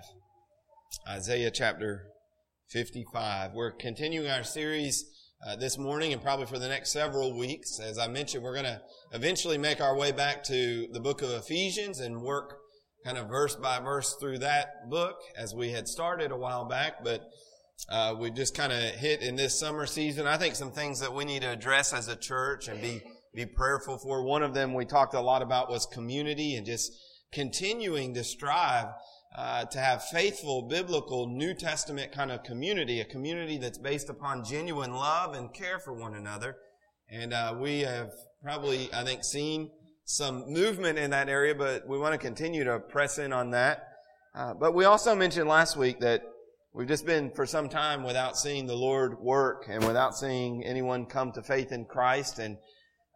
Isaiah 1.09 1.51
chapter 1.51 2.05
55. 2.69 3.51
We're 3.53 3.73
continuing 3.73 4.29
our 4.29 4.45
series 4.45 5.03
uh, 5.45 5.57
this 5.57 5.77
morning 5.77 6.13
and 6.13 6.21
probably 6.21 6.45
for 6.45 6.57
the 6.57 6.69
next 6.69 6.93
several 6.93 7.37
weeks. 7.37 7.81
As 7.81 7.99
I 7.99 8.07
mentioned, 8.07 8.45
we're 8.45 8.53
going 8.53 8.63
to 8.63 8.81
eventually 9.11 9.57
make 9.57 9.81
our 9.81 9.93
way 9.97 10.13
back 10.13 10.41
to 10.45 10.87
the 10.93 11.01
book 11.01 11.21
of 11.21 11.31
Ephesians 11.31 11.99
and 11.99 12.21
work 12.21 12.59
kind 13.03 13.17
of 13.17 13.27
verse 13.27 13.57
by 13.57 13.81
verse 13.81 14.15
through 14.21 14.37
that 14.37 14.89
book 14.89 15.17
as 15.37 15.53
we 15.53 15.71
had 15.71 15.89
started 15.89 16.31
a 16.31 16.37
while 16.37 16.63
back, 16.63 17.03
but 17.03 17.27
uh, 17.89 18.15
we 18.17 18.31
just 18.31 18.55
kind 18.55 18.71
of 18.71 18.79
hit 18.79 19.21
in 19.21 19.35
this 19.35 19.59
summer 19.59 19.85
season. 19.85 20.27
I 20.27 20.37
think 20.37 20.55
some 20.55 20.71
things 20.71 21.01
that 21.01 21.13
we 21.13 21.25
need 21.25 21.41
to 21.41 21.51
address 21.51 21.91
as 21.91 22.07
a 22.07 22.15
church 22.15 22.69
and 22.69 22.81
be 22.81 23.01
be 23.35 23.45
prayerful 23.45 23.97
for. 23.97 24.23
One 24.23 24.43
of 24.43 24.53
them 24.53 24.73
we 24.73 24.85
talked 24.85 25.13
a 25.13 25.21
lot 25.21 25.41
about 25.41 25.69
was 25.69 25.85
community 25.85 26.55
and 26.55 26.65
just 26.65 26.91
continuing 27.31 28.13
to 28.13 28.23
strive 28.23 28.87
uh, 29.35 29.65
to 29.65 29.79
have 29.79 30.03
faithful, 30.05 30.63
biblical, 30.63 31.27
New 31.27 31.53
Testament 31.53 32.11
kind 32.11 32.31
of 32.31 32.43
community, 32.43 32.99
a 32.99 33.05
community 33.05 33.57
that's 33.57 33.77
based 33.77 34.09
upon 34.09 34.43
genuine 34.43 34.93
love 34.93 35.35
and 35.35 35.53
care 35.53 35.79
for 35.79 35.93
one 35.93 36.15
another. 36.15 36.57
And 37.09 37.33
uh, 37.33 37.55
we 37.59 37.81
have 37.81 38.11
probably, 38.43 38.89
I 38.93 39.03
think, 39.03 39.23
seen 39.23 39.71
some 40.05 40.51
movement 40.51 40.97
in 40.97 41.11
that 41.11 41.29
area, 41.29 41.53
but 41.53 41.87
we 41.87 41.99
want 41.99 42.13
to 42.13 42.17
continue 42.17 42.63
to 42.63 42.79
press 42.79 43.19
in 43.19 43.31
on 43.31 43.51
that. 43.51 43.87
Uh, 44.33 44.53
but 44.53 44.73
we 44.73 44.85
also 44.85 45.15
mentioned 45.15 45.47
last 45.47 45.77
week 45.77 45.99
that 45.99 46.23
we've 46.73 46.87
just 46.87 47.05
been 47.05 47.31
for 47.31 47.45
some 47.45 47.69
time 47.69 48.03
without 48.03 48.37
seeing 48.37 48.65
the 48.65 48.75
Lord 48.75 49.19
work 49.19 49.65
and 49.69 49.85
without 49.85 50.17
seeing 50.17 50.63
anyone 50.65 51.05
come 51.05 51.31
to 51.33 51.43
faith 51.43 51.71
in 51.71 51.85
Christ. 51.85 52.39
And 52.39 52.57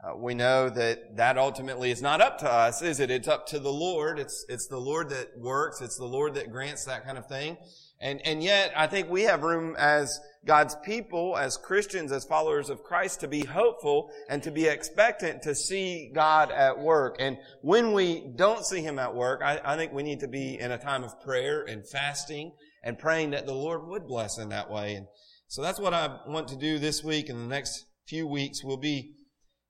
uh, 0.04 0.16
we 0.18 0.34
know 0.34 0.70
that 0.70 1.16
that 1.16 1.38
ultimately 1.38 1.90
is 1.90 2.02
not 2.02 2.20
up 2.20 2.38
to 2.40 2.52
us, 2.52 2.82
is 2.82 3.00
it? 3.00 3.10
It's 3.10 3.28
up 3.28 3.48
to 3.48 3.60
the 3.60 3.72
Lord. 3.72 4.20
It's, 4.20 4.46
it's 4.50 4.68
the 4.68 4.78
Lord 4.78 5.10
that 5.10 5.38
works. 5.38 5.80
It's 5.80 5.98
the 5.98 6.06
Lord 6.06 6.34
that 6.34 6.52
grants 6.52 6.84
that 6.86 7.06
kind 7.06 7.18
of 7.18 7.28
thing. 7.28 7.58
And, 8.02 8.20
and 8.26 8.44
yet, 8.44 8.74
I 8.76 8.88
think 8.88 9.10
we 9.10 9.22
have 9.24 9.44
room 9.44 9.78
as 9.80 10.20
God's 10.46 10.76
people, 10.84 11.38
as 11.38 11.56
Christians, 11.56 12.12
as 12.12 12.26
followers 12.26 12.70
of 12.70 12.84
Christ, 12.84 13.22
to 13.22 13.30
be 13.30 13.46
hopeful 13.46 14.10
and 14.28 14.44
to 14.44 14.52
be 14.52 14.66
expectant 14.66 15.42
to 15.44 15.56
see 15.56 16.12
God 16.14 16.52
at 16.52 16.78
work. 16.78 17.16
And 17.20 17.38
when 17.62 17.94
we 17.94 18.34
don't 18.36 18.66
see 18.66 18.82
Him 18.82 19.00
at 19.00 19.16
work, 19.16 19.42
I, 19.42 19.62
I 19.64 19.78
think 19.78 19.94
we 19.94 20.04
need 20.04 20.20
to 20.20 20.28
be 20.28 20.60
in 20.60 20.72
a 20.74 20.78
time 20.78 21.06
of 21.06 21.22
prayer 21.22 21.64
and 21.64 21.88
fasting 21.88 22.52
and 22.84 23.00
praying 23.00 23.30
that 23.30 23.46
the 23.46 23.54
Lord 23.54 23.88
would 23.88 24.06
bless 24.06 24.38
in 24.38 24.50
that 24.50 24.70
way. 24.70 24.96
And 24.96 25.08
so 25.48 25.62
that's 25.62 25.80
what 25.80 25.94
I 25.94 26.18
want 26.28 26.50
to 26.50 26.58
do 26.58 26.80
this 26.80 27.06
week 27.06 27.30
and 27.30 27.40
the 27.40 27.48
next 27.48 27.86
few 28.06 28.28
weeks 28.28 28.66
will 28.66 28.76
be 28.76 29.14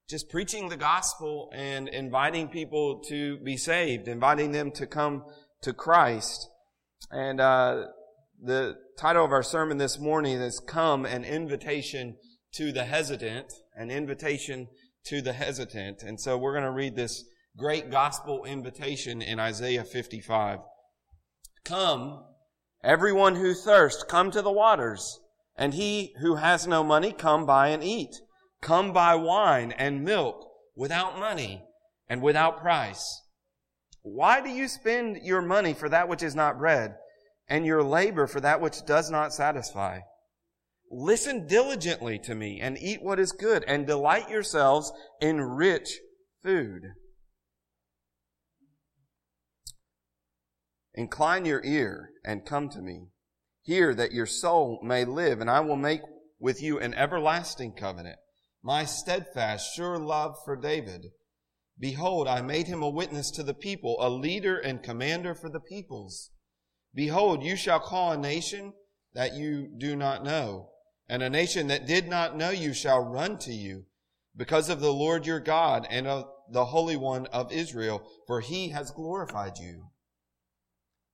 just 0.10 0.30
preaching 0.30 0.70
the 0.70 0.78
gospel 0.78 1.50
and 1.54 1.88
inviting 1.88 2.48
people 2.48 3.00
to 3.08 3.38
be 3.38 3.58
saved, 3.58 4.08
inviting 4.08 4.52
them 4.52 4.72
to 4.72 4.86
come 4.86 5.24
to 5.62 5.74
Christ. 5.74 6.50
And 7.12 7.40
uh, 7.40 7.86
the 8.42 8.76
title 8.98 9.24
of 9.24 9.32
our 9.32 9.44
sermon 9.44 9.78
this 9.78 10.00
morning 10.00 10.40
is 10.40 10.60
Come, 10.60 11.06
an 11.06 11.24
invitation 11.24 12.18
to 12.54 12.72
the 12.72 12.86
hesitant, 12.86 13.54
an 13.76 13.90
invitation 13.90 14.68
to 15.06 15.22
the 15.22 15.34
hesitant. 15.34 16.04
And 16.04 16.20
so 16.20 16.38
we're 16.38 16.54
going 16.54 16.64
to 16.64 16.72
read 16.72 16.96
this 16.96 17.24
great 17.58 17.90
gospel 17.90 18.46
invitation 18.46 19.22
in 19.22 19.40
Isaiah 19.40 19.84
55. 19.84 20.60
Come, 21.64 22.24
everyone 22.84 23.36
who 23.36 23.54
thirsts, 23.54 24.04
come 24.04 24.32
to 24.32 24.42
the 24.42 24.52
waters, 24.52 25.20
and 25.56 25.74
he 25.74 26.14
who 26.20 26.36
has 26.36 26.68
no 26.68 26.84
money, 26.84 27.14
come 27.14 27.46
buy 27.46 27.70
and 27.70 27.84
eat. 27.84 28.16
Come 28.64 28.94
buy 28.94 29.16
wine 29.16 29.74
and 29.74 30.06
milk 30.06 30.48
without 30.74 31.20
money 31.20 31.66
and 32.08 32.22
without 32.22 32.62
price. 32.62 33.22
Why 34.04 34.40
do 34.40 34.50
you 34.50 34.70
spend 34.70 35.18
your 35.18 35.42
money 35.42 35.74
for 35.74 35.90
that 35.90 36.08
which 36.08 36.24
is 36.24 36.34
not 36.34 36.58
bread 36.58 36.96
and 37.50 37.66
your 37.66 37.84
labor 37.84 38.26
for 38.26 38.40
that 38.40 38.62
which 38.62 38.86
does 38.86 39.12
not 39.12 39.34
satisfy? 39.34 40.00
Listen 40.90 41.46
diligently 41.46 42.18
to 42.20 42.36
me 42.36 42.62
and 42.62 42.78
eat 42.78 43.04
what 43.04 43.20
is 43.20 43.34
good 43.34 43.66
and 43.68 43.86
delight 43.86 44.30
yourselves 44.30 44.94
in 45.20 45.42
rich 45.42 46.00
food. 46.42 46.84
Incline 50.94 51.44
your 51.44 51.62
ear 51.66 52.12
and 52.24 52.46
come 52.46 52.70
to 52.70 52.82
me. 52.82 53.08
Hear 53.62 53.94
that 53.94 54.14
your 54.14 54.26
soul 54.26 54.80
may 54.82 55.04
live 55.04 55.42
and 55.42 55.50
I 55.50 55.60
will 55.60 55.76
make 55.76 56.02
with 56.40 56.62
you 56.62 56.80
an 56.80 56.94
everlasting 56.94 57.74
covenant 57.74 58.20
my 58.64 58.86
steadfast, 58.86 59.76
sure 59.76 60.00
love 60.00 60.38
for 60.46 60.56
David. 60.56 61.08
Behold, 61.78 62.28
I 62.28 62.42
made 62.42 62.68
him 62.68 62.82
a 62.82 62.90
witness 62.90 63.30
to 63.32 63.44
the 63.44 63.54
people, 63.54 63.98
a 64.00 64.10
leader 64.10 64.58
and 64.58 64.82
commander 64.82 65.36
for 65.36 65.50
the 65.50 65.60
peoples. 65.60 66.32
Behold, 66.96 67.44
you 67.44 67.58
shall 67.58 67.80
call 67.80 68.12
a 68.12 68.18
nation 68.18 68.74
that 69.14 69.34
you 69.34 69.68
do 69.78 69.96
not 69.96 70.24
know, 70.24 70.70
and 71.10 71.22
a 71.22 71.30
nation 71.30 71.68
that 71.68 71.86
did 71.86 72.08
not 72.08 72.38
know 72.38 72.52
you 72.52 72.74
shall 72.74 73.02
run 73.02 73.38
to 73.40 73.52
you, 73.52 73.84
because 74.36 74.70
of 74.70 74.80
the 74.80 74.94
Lord 74.94 75.26
your 75.26 75.40
God 75.40 75.86
and 75.90 76.08
of 76.08 76.26
the 76.50 76.66
Holy 76.66 76.96
One 76.96 77.26
of 77.28 77.52
Israel, 77.52 78.08
for 78.28 78.40
he 78.40 78.70
has 78.70 78.92
glorified 78.92 79.58
you. 79.58 79.88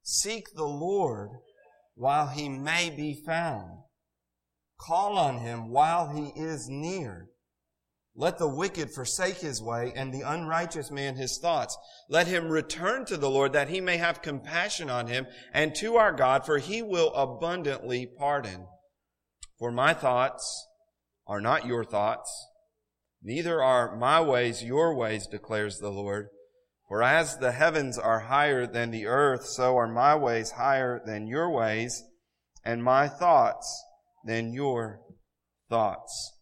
Seek 0.03 0.53
the 0.53 0.67
Lord 0.67 1.29
while 1.95 2.27
he 2.27 2.47
may 2.47 2.89
be 2.89 3.13
found. 3.25 3.79
Call 4.79 5.17
on 5.17 5.39
him 5.39 5.69
while 5.69 6.09
he 6.09 6.31
is 6.39 6.67
near. 6.69 7.29
Let 8.19 8.37
the 8.37 8.49
wicked 8.49 8.91
forsake 8.91 9.37
his 9.37 9.61
way 9.61 9.93
and 9.95 10.13
the 10.13 10.29
unrighteous 10.29 10.91
man 10.91 11.15
his 11.15 11.37
thoughts. 11.37 11.77
Let 12.09 12.27
him 12.27 12.49
return 12.49 13.05
to 13.05 13.15
the 13.15 13.29
Lord 13.29 13.53
that 13.53 13.69
he 13.69 13.79
may 13.79 13.95
have 13.95 14.21
compassion 14.21 14.89
on 14.89 15.07
him 15.07 15.25
and 15.53 15.73
to 15.75 15.95
our 15.95 16.11
God, 16.11 16.45
for 16.45 16.57
he 16.57 16.81
will 16.81 17.13
abundantly 17.13 18.05
pardon. 18.05 18.67
For 19.57 19.71
my 19.71 19.93
thoughts 19.93 20.67
are 21.27 21.39
not 21.39 21.65
your 21.65 21.85
thoughts, 21.85 22.29
neither 23.23 23.63
are 23.63 23.95
my 23.95 24.19
ways 24.19 24.65
your 24.65 24.93
ways, 24.95 25.25
declares 25.25 25.79
the 25.79 25.89
Lord. 25.89 26.27
For 26.89 27.01
as 27.01 27.37
the 27.37 27.53
heavens 27.53 27.97
are 27.97 28.19
higher 28.19 28.67
than 28.67 28.91
the 28.91 29.05
earth, 29.05 29.45
so 29.45 29.77
are 29.77 29.87
my 29.87 30.13
ways 30.13 30.51
higher 30.51 31.01
than 31.05 31.25
your 31.25 31.49
ways, 31.49 32.03
and 32.65 32.83
my 32.83 33.07
thoughts 33.07 33.81
than 34.25 34.51
your 34.51 34.99
thoughts. 35.69 36.33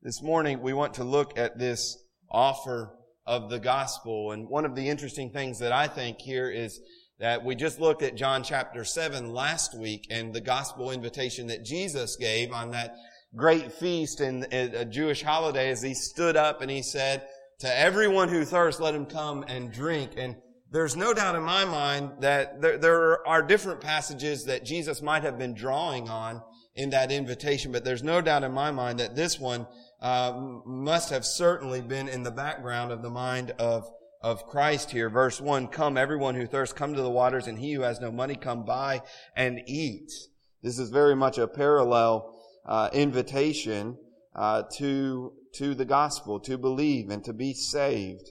This 0.00 0.22
morning 0.22 0.62
we 0.62 0.74
want 0.74 0.94
to 0.94 1.04
look 1.04 1.36
at 1.36 1.58
this 1.58 1.98
offer 2.30 2.94
of 3.26 3.50
the 3.50 3.58
gospel. 3.58 4.30
And 4.30 4.48
one 4.48 4.64
of 4.64 4.76
the 4.76 4.88
interesting 4.88 5.32
things 5.32 5.58
that 5.58 5.72
I 5.72 5.88
think 5.88 6.20
here 6.20 6.48
is 6.48 6.78
that 7.18 7.44
we 7.44 7.56
just 7.56 7.80
looked 7.80 8.02
at 8.02 8.14
John 8.14 8.44
chapter 8.44 8.84
7 8.84 9.32
last 9.32 9.76
week 9.76 10.06
and 10.08 10.32
the 10.32 10.40
gospel 10.40 10.92
invitation 10.92 11.48
that 11.48 11.64
Jesus 11.64 12.14
gave 12.14 12.52
on 12.52 12.70
that 12.70 12.94
great 13.34 13.72
feast 13.72 14.20
and 14.20 14.44
a 14.52 14.84
Jewish 14.84 15.24
holiday 15.24 15.68
as 15.68 15.82
he 15.82 15.94
stood 15.94 16.36
up 16.36 16.62
and 16.62 16.70
he 16.70 16.82
said, 16.82 17.26
to 17.58 17.78
everyone 17.78 18.28
who 18.28 18.44
thirsts, 18.44 18.80
let 18.80 18.94
him 18.94 19.04
come 19.04 19.44
and 19.48 19.72
drink. 19.72 20.12
And 20.16 20.36
there's 20.70 20.94
no 20.94 21.12
doubt 21.12 21.34
in 21.34 21.42
my 21.42 21.64
mind 21.64 22.12
that 22.20 22.62
there, 22.62 22.78
there 22.78 23.26
are 23.26 23.42
different 23.42 23.80
passages 23.80 24.44
that 24.44 24.64
Jesus 24.64 25.02
might 25.02 25.24
have 25.24 25.38
been 25.38 25.54
drawing 25.54 26.08
on 26.08 26.40
in 26.76 26.90
that 26.90 27.10
invitation, 27.10 27.72
but 27.72 27.84
there's 27.84 28.04
no 28.04 28.20
doubt 28.20 28.44
in 28.44 28.52
my 28.52 28.70
mind 28.70 29.00
that 29.00 29.16
this 29.16 29.40
one 29.40 29.66
uh, 30.00 30.32
must 30.64 31.10
have 31.10 31.24
certainly 31.24 31.80
been 31.80 32.08
in 32.08 32.22
the 32.22 32.30
background 32.30 32.92
of 32.92 33.02
the 33.02 33.10
mind 33.10 33.52
of 33.58 33.90
of 34.20 34.46
Christ 34.46 34.90
here. 34.90 35.08
Verse 35.08 35.40
one: 35.40 35.68
Come, 35.68 35.96
everyone 35.96 36.34
who 36.34 36.46
thirsts, 36.46 36.72
come 36.72 36.94
to 36.94 37.02
the 37.02 37.10
waters, 37.10 37.46
and 37.46 37.58
he 37.58 37.72
who 37.72 37.82
has 37.82 38.00
no 38.00 38.10
money, 38.10 38.34
come 38.34 38.64
buy 38.64 39.02
and 39.36 39.60
eat. 39.66 40.10
This 40.62 40.78
is 40.78 40.90
very 40.90 41.14
much 41.14 41.38
a 41.38 41.46
parallel 41.46 42.34
uh, 42.66 42.90
invitation 42.92 43.96
uh, 44.34 44.62
to 44.76 45.32
to 45.54 45.74
the 45.74 45.84
gospel, 45.84 46.40
to 46.40 46.58
believe 46.58 47.10
and 47.10 47.24
to 47.24 47.32
be 47.32 47.54
saved. 47.54 48.30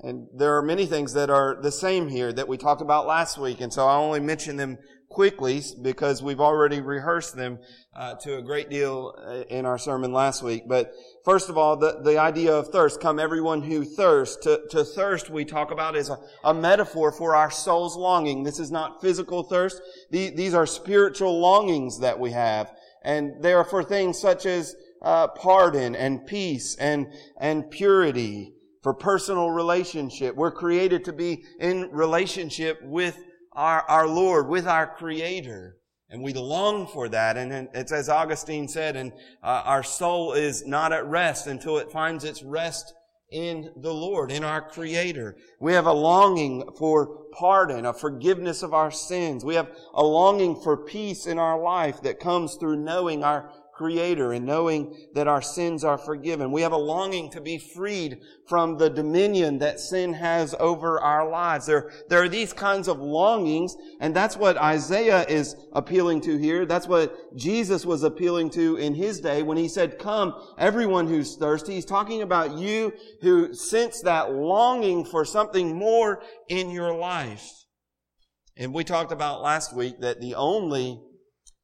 And 0.00 0.28
there 0.34 0.56
are 0.56 0.62
many 0.62 0.86
things 0.86 1.12
that 1.14 1.28
are 1.28 1.58
the 1.60 1.72
same 1.72 2.08
here 2.08 2.32
that 2.32 2.48
we 2.48 2.56
talked 2.56 2.82
about 2.82 3.06
last 3.06 3.36
week, 3.36 3.60
and 3.60 3.72
so 3.72 3.86
I 3.86 3.96
only 3.96 4.20
mention 4.20 4.56
them 4.56 4.78
quickly 5.08 5.62
because 5.80 6.22
we've 6.22 6.40
already 6.40 6.80
rehearsed 6.80 7.34
them 7.36 7.58
uh, 7.96 8.14
to 8.14 8.36
a 8.36 8.42
great 8.42 8.68
deal 8.70 9.14
uh, 9.18 9.42
in 9.48 9.64
our 9.64 9.78
sermon 9.78 10.12
last 10.12 10.42
week. 10.42 10.64
But 10.68 10.92
first 11.24 11.48
of 11.48 11.56
all, 11.56 11.76
the, 11.76 12.00
the 12.02 12.18
idea 12.18 12.54
of 12.54 12.68
thirst, 12.68 13.00
come 13.00 13.18
everyone 13.18 13.62
who 13.62 13.84
thirsts. 13.84 14.36
To, 14.44 14.60
to 14.70 14.84
thirst 14.84 15.30
we 15.30 15.44
talk 15.44 15.70
about 15.70 15.96
is 15.96 16.10
a, 16.10 16.18
a 16.44 16.54
metaphor 16.54 17.10
for 17.10 17.34
our 17.34 17.50
soul's 17.50 17.96
longing. 17.96 18.42
This 18.42 18.60
is 18.60 18.70
not 18.70 19.00
physical 19.00 19.42
thirst. 19.42 19.80
These, 20.10 20.34
these 20.34 20.54
are 20.54 20.66
spiritual 20.66 21.40
longings 21.40 22.00
that 22.00 22.18
we 22.18 22.32
have. 22.32 22.70
And 23.02 23.42
they 23.42 23.52
are 23.54 23.64
for 23.64 23.82
things 23.82 24.18
such 24.18 24.44
as 24.44 24.76
uh, 25.02 25.28
pardon 25.28 25.96
and 25.96 26.26
peace 26.26 26.76
and, 26.76 27.12
and 27.40 27.70
purity 27.70 28.52
for 28.82 28.94
personal 28.94 29.50
relationship. 29.50 30.34
We're 30.36 30.52
created 30.52 31.04
to 31.06 31.12
be 31.12 31.44
in 31.60 31.90
relationship 31.92 32.80
with 32.82 33.18
our, 33.58 33.82
our 33.88 34.06
Lord, 34.06 34.46
with 34.46 34.68
our 34.68 34.86
Creator. 34.86 35.76
And 36.10 36.22
we 36.22 36.32
long 36.32 36.86
for 36.86 37.08
that. 37.08 37.36
And 37.36 37.68
it's 37.74 37.90
as 37.90 38.08
Augustine 38.08 38.68
said, 38.68 38.96
and 38.96 39.12
uh, 39.42 39.62
our 39.64 39.82
soul 39.82 40.32
is 40.32 40.64
not 40.64 40.92
at 40.92 41.04
rest 41.06 41.48
until 41.48 41.78
it 41.78 41.90
finds 41.90 42.22
its 42.22 42.42
rest 42.42 42.94
in 43.32 43.70
the 43.76 43.92
Lord, 43.92 44.30
in 44.30 44.44
our 44.44 44.62
Creator. 44.62 45.36
We 45.60 45.72
have 45.72 45.86
a 45.86 45.92
longing 45.92 46.70
for 46.78 47.24
pardon, 47.32 47.84
a 47.84 47.92
forgiveness 47.92 48.62
of 48.62 48.72
our 48.72 48.92
sins. 48.92 49.44
We 49.44 49.56
have 49.56 49.70
a 49.92 50.04
longing 50.04 50.62
for 50.62 50.76
peace 50.76 51.26
in 51.26 51.38
our 51.38 51.60
life 51.60 52.00
that 52.02 52.20
comes 52.20 52.54
through 52.54 52.76
knowing 52.76 53.24
our 53.24 53.50
creator 53.78 54.32
and 54.32 54.44
knowing 54.44 54.94
that 55.14 55.28
our 55.28 55.40
sins 55.40 55.84
are 55.84 55.96
forgiven. 55.96 56.50
We 56.50 56.62
have 56.62 56.72
a 56.72 56.76
longing 56.76 57.30
to 57.30 57.40
be 57.40 57.58
freed 57.58 58.18
from 58.48 58.76
the 58.76 58.90
dominion 58.90 59.58
that 59.60 59.78
sin 59.78 60.12
has 60.14 60.54
over 60.58 61.00
our 61.00 61.30
lives. 61.30 61.66
There, 61.66 61.92
there 62.08 62.22
are 62.22 62.28
these 62.28 62.52
kinds 62.52 62.88
of 62.88 62.98
longings, 62.98 63.76
and 64.00 64.14
that's 64.14 64.36
what 64.36 64.56
Isaiah 64.58 65.24
is 65.28 65.54
appealing 65.72 66.22
to 66.22 66.36
here. 66.36 66.66
That's 66.66 66.88
what 66.88 67.14
Jesus 67.36 67.86
was 67.86 68.02
appealing 68.02 68.50
to 68.50 68.76
in 68.76 68.94
his 68.94 69.20
day 69.20 69.42
when 69.42 69.56
he 69.56 69.68
said, 69.68 69.98
come, 69.98 70.34
everyone 70.58 71.06
who's 71.06 71.36
thirsty. 71.36 71.74
He's 71.74 71.84
talking 71.84 72.22
about 72.22 72.58
you 72.58 72.92
who 73.22 73.54
sense 73.54 74.02
that 74.02 74.32
longing 74.32 75.04
for 75.04 75.24
something 75.24 75.76
more 75.76 76.20
in 76.48 76.70
your 76.70 76.92
life. 76.92 77.48
And 78.56 78.74
we 78.74 78.82
talked 78.82 79.12
about 79.12 79.40
last 79.40 79.72
week 79.72 80.00
that 80.00 80.20
the 80.20 80.34
only 80.34 81.00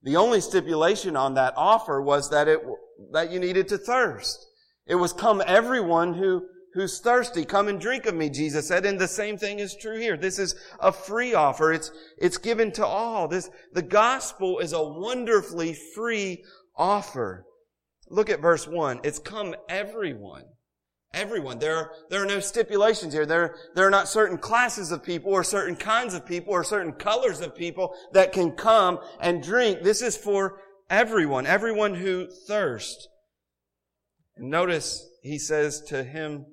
the 0.04 0.16
only 0.16 0.40
stipulation 0.40 1.16
on 1.16 1.34
that 1.34 1.54
offer 1.56 2.00
was 2.00 2.30
that 2.30 2.46
it, 2.46 2.61
that 3.12 3.32
you 3.32 3.40
needed 3.40 3.68
to 3.68 3.78
thirst. 3.78 4.46
It 4.87 4.96
was 4.96 5.14
come 5.14 5.42
everyone 5.46 6.12
who, 6.12 6.46
who's 6.75 7.00
thirsty, 7.00 7.46
come 7.46 7.68
and 7.68 7.80
drink 7.80 8.04
of 8.04 8.14
me, 8.14 8.28
Jesus 8.28 8.68
said. 8.68 8.84
And 8.84 8.99
the 8.99 9.08
same 9.08 9.38
thing 9.38 9.61
is 9.61 9.75
true 9.75 9.99
here. 9.99 10.18
This 10.18 10.38
is 10.38 10.54
a 10.78 10.92
free 10.92 11.32
offer. 11.32 11.73
It's, 11.73 11.90
it's 12.18 12.37
given 12.37 12.70
to 12.73 12.87
all. 12.87 13.28
This, 13.28 13.49
the 13.73 13.82
gospel 13.82 14.58
is 14.58 14.75
a 14.75 14.82
wonderfully 14.82 15.75
free 15.94 16.44
offer. 16.76 17.46
Look 18.11 18.28
at 18.28 18.42
verse 18.42 18.68
one. 18.68 19.00
It's 19.04 19.18
come 19.18 19.54
everyone. 19.70 20.44
Everyone. 21.14 21.59
There 21.59 21.76
are, 21.76 21.92
there 22.11 22.23
are 22.23 22.26
no 22.26 22.40
stipulations 22.40 23.14
here. 23.14 23.25
There, 23.25 23.54
there 23.75 23.87
are 23.87 23.90
not 23.90 24.09
certain 24.09 24.37
classes 24.37 24.90
of 24.90 25.02
people 25.02 25.33
or 25.33 25.44
certain 25.44 25.76
kinds 25.76 26.12
of 26.12 26.26
people 26.26 26.52
or 26.52 26.64
certain 26.64 26.92
colors 26.92 27.40
of 27.40 27.54
people 27.54 27.94
that 28.12 28.33
can 28.33 28.52
come 28.52 28.99
and 29.21 29.42
drink. 29.42 29.83
This 29.83 30.02
is 30.02 30.16
for 30.16 30.61
everyone, 30.90 31.47
everyone 31.47 31.94
who 31.94 32.28
thirsts. 32.49 33.09
Notice 34.37 35.09
he 35.23 35.38
says 35.38 35.80
to 35.88 36.02
him 36.02 36.47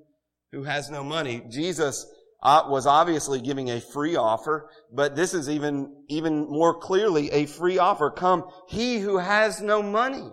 who 0.52 0.64
has 0.64 0.90
no 0.90 1.04
money, 1.04 1.44
Jesus 1.50 2.06
uh, 2.44 2.64
was 2.68 2.86
obviously 2.86 3.42
giving 3.42 3.70
a 3.70 3.82
free 3.82 4.16
offer, 4.16 4.70
but 4.92 5.16
this 5.16 5.34
is 5.34 5.50
even, 5.50 5.96
even 6.10 6.50
more 6.50 6.80
clearly 6.80 7.32
a 7.32 7.46
free 7.46 7.78
offer. 7.78 8.12
Come, 8.12 8.46
he 8.68 9.00
who 9.00 9.18
has 9.18 9.62
no 9.62 9.82
money. 9.82 10.30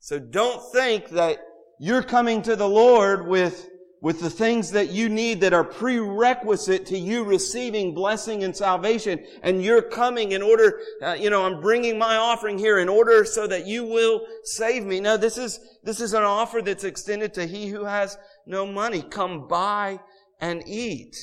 So 0.00 0.18
don't 0.18 0.60
think 0.72 1.10
that 1.10 1.38
you're 1.78 2.02
coming 2.02 2.42
to 2.42 2.56
the 2.56 2.68
Lord 2.68 3.26
with, 3.26 3.68
with 4.00 4.20
the 4.20 4.30
things 4.30 4.70
that 4.72 4.90
you 4.90 5.08
need 5.08 5.40
that 5.40 5.52
are 5.52 5.64
prerequisite 5.64 6.86
to 6.86 6.98
you 6.98 7.24
receiving 7.24 7.94
blessing 7.94 8.44
and 8.44 8.56
salvation. 8.56 9.24
And 9.42 9.62
you're 9.62 9.82
coming 9.82 10.32
in 10.32 10.42
order, 10.42 10.80
uh, 11.02 11.14
you 11.14 11.30
know, 11.30 11.44
I'm 11.44 11.60
bringing 11.60 11.98
my 11.98 12.16
offering 12.16 12.58
here 12.58 12.78
in 12.78 12.88
order 12.88 13.24
so 13.24 13.46
that 13.46 13.66
you 13.66 13.84
will 13.84 14.26
save 14.44 14.84
me. 14.84 15.00
No, 15.00 15.16
this 15.16 15.36
is, 15.36 15.60
this 15.82 16.00
is 16.00 16.12
an 16.12 16.22
offer 16.22 16.62
that's 16.62 16.84
extended 16.84 17.34
to 17.34 17.46
he 17.46 17.68
who 17.68 17.84
has 17.84 18.16
no 18.46 18.66
money. 18.66 19.02
Come 19.02 19.48
buy 19.48 20.00
and 20.40 20.62
eat. 20.66 21.16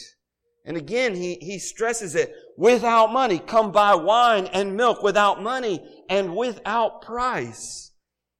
And 0.66 0.78
again, 0.78 1.16
he, 1.16 1.36
he 1.42 1.58
stresses 1.60 2.14
it 2.14 2.34
without 2.58 3.12
money. 3.12 3.40
Come 3.40 3.72
buy 3.72 3.96
wine 3.96 4.48
and 4.48 4.76
milk 4.76 5.02
without 5.02 5.42
money 5.42 5.84
and 6.10 6.36
without 6.36 7.02
price. 7.02 7.92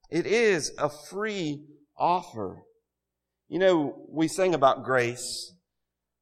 It 0.10 0.28
is 0.28 0.72
a 0.78 0.90
free 0.90 1.64
offer. 2.02 2.64
You 3.48 3.60
know, 3.60 4.06
we 4.10 4.28
sing 4.28 4.56
about 4.56 4.84
grace. 4.84 5.54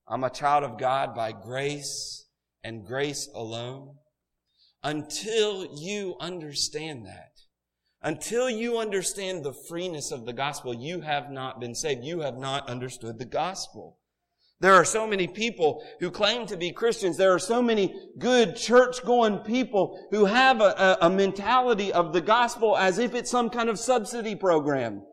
I'm 0.07 0.23
a 0.23 0.29
child 0.29 0.63
of 0.63 0.77
God 0.77 1.15
by 1.15 1.31
grace 1.31 2.25
and 2.63 2.85
grace 2.85 3.29
alone. 3.33 3.95
Until 4.83 5.65
you 5.77 6.15
understand 6.19 7.05
that, 7.05 7.31
until 8.01 8.49
you 8.49 8.77
understand 8.77 9.43
the 9.43 9.53
freeness 9.53 10.11
of 10.11 10.25
the 10.25 10.33
gospel, 10.33 10.73
you 10.73 11.01
have 11.01 11.31
not 11.31 11.59
been 11.59 11.75
saved. 11.75 12.03
You 12.03 12.21
have 12.21 12.37
not 12.37 12.69
understood 12.69 13.19
the 13.19 13.25
gospel. 13.25 13.97
There 14.61 14.73
are 14.73 14.85
so 14.85 15.07
many 15.07 15.27
people 15.27 15.83
who 15.99 16.11
claim 16.11 16.45
to 16.47 16.57
be 16.57 16.71
Christians. 16.71 17.15
There 17.15 17.33
are 17.33 17.39
so 17.39 17.61
many 17.61 17.93
good 18.17 18.55
church 18.55 19.03
going 19.05 19.39
people 19.39 20.07
who 20.11 20.25
have 20.25 20.59
a, 20.59 20.97
a, 21.01 21.07
a 21.07 21.09
mentality 21.09 21.93
of 21.93 22.11
the 22.11 22.21
gospel 22.21 22.77
as 22.77 22.97
if 22.97 23.15
it's 23.15 23.31
some 23.31 23.49
kind 23.49 23.69
of 23.69 23.79
subsidy 23.79 24.35
program. 24.35 25.03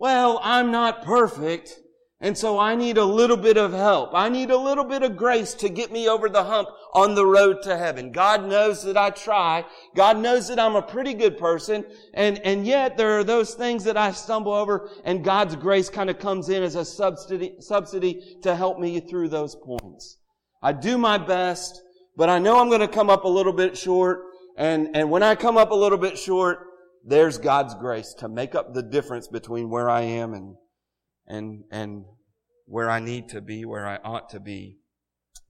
Well, 0.00 0.38
I'm 0.44 0.70
not 0.70 1.04
perfect, 1.04 1.76
and 2.20 2.38
so 2.38 2.56
I 2.56 2.76
need 2.76 2.98
a 2.98 3.04
little 3.04 3.36
bit 3.36 3.56
of 3.56 3.72
help. 3.72 4.10
I 4.14 4.28
need 4.28 4.52
a 4.52 4.56
little 4.56 4.84
bit 4.84 5.02
of 5.02 5.16
grace 5.16 5.54
to 5.54 5.68
get 5.68 5.90
me 5.90 6.08
over 6.08 6.28
the 6.28 6.44
hump 6.44 6.68
on 6.94 7.16
the 7.16 7.26
road 7.26 7.62
to 7.64 7.76
heaven. 7.76 8.12
God 8.12 8.46
knows 8.46 8.84
that 8.84 8.96
I 8.96 9.10
try. 9.10 9.64
God 9.96 10.18
knows 10.18 10.46
that 10.48 10.60
I'm 10.60 10.76
a 10.76 10.82
pretty 10.82 11.14
good 11.14 11.36
person, 11.36 11.84
and, 12.14 12.38
and 12.44 12.64
yet 12.64 12.96
there 12.96 13.18
are 13.18 13.24
those 13.24 13.54
things 13.54 13.82
that 13.84 13.96
I 13.96 14.12
stumble 14.12 14.52
over, 14.52 14.88
and 15.04 15.24
God's 15.24 15.56
grace 15.56 15.90
kind 15.90 16.10
of 16.10 16.20
comes 16.20 16.48
in 16.48 16.62
as 16.62 16.76
a 16.76 16.84
subsidy, 16.84 17.56
subsidy 17.58 18.38
to 18.42 18.54
help 18.54 18.78
me 18.78 19.00
through 19.00 19.30
those 19.30 19.56
points. 19.56 20.18
I 20.62 20.74
do 20.74 20.96
my 20.96 21.18
best, 21.18 21.82
but 22.16 22.28
I 22.28 22.38
know 22.38 22.60
I'm 22.60 22.68
going 22.68 22.82
to 22.82 22.88
come 22.88 23.10
up 23.10 23.24
a 23.24 23.28
little 23.28 23.52
bit 23.52 23.76
short, 23.76 24.20
and, 24.56 24.96
and 24.96 25.10
when 25.10 25.24
I 25.24 25.34
come 25.34 25.56
up 25.56 25.72
a 25.72 25.74
little 25.74 25.98
bit 25.98 26.16
short, 26.16 26.67
there's 27.08 27.38
God's 27.38 27.74
grace 27.74 28.14
to 28.18 28.28
make 28.28 28.54
up 28.54 28.74
the 28.74 28.82
difference 28.82 29.28
between 29.28 29.70
where 29.70 29.88
I 29.88 30.02
am 30.02 30.34
and, 30.34 30.56
and, 31.26 31.64
and 31.70 32.04
where 32.66 32.90
I 32.90 33.00
need 33.00 33.30
to 33.30 33.40
be, 33.40 33.64
where 33.64 33.86
I 33.86 33.96
ought 34.04 34.30
to 34.30 34.40
be. 34.40 34.78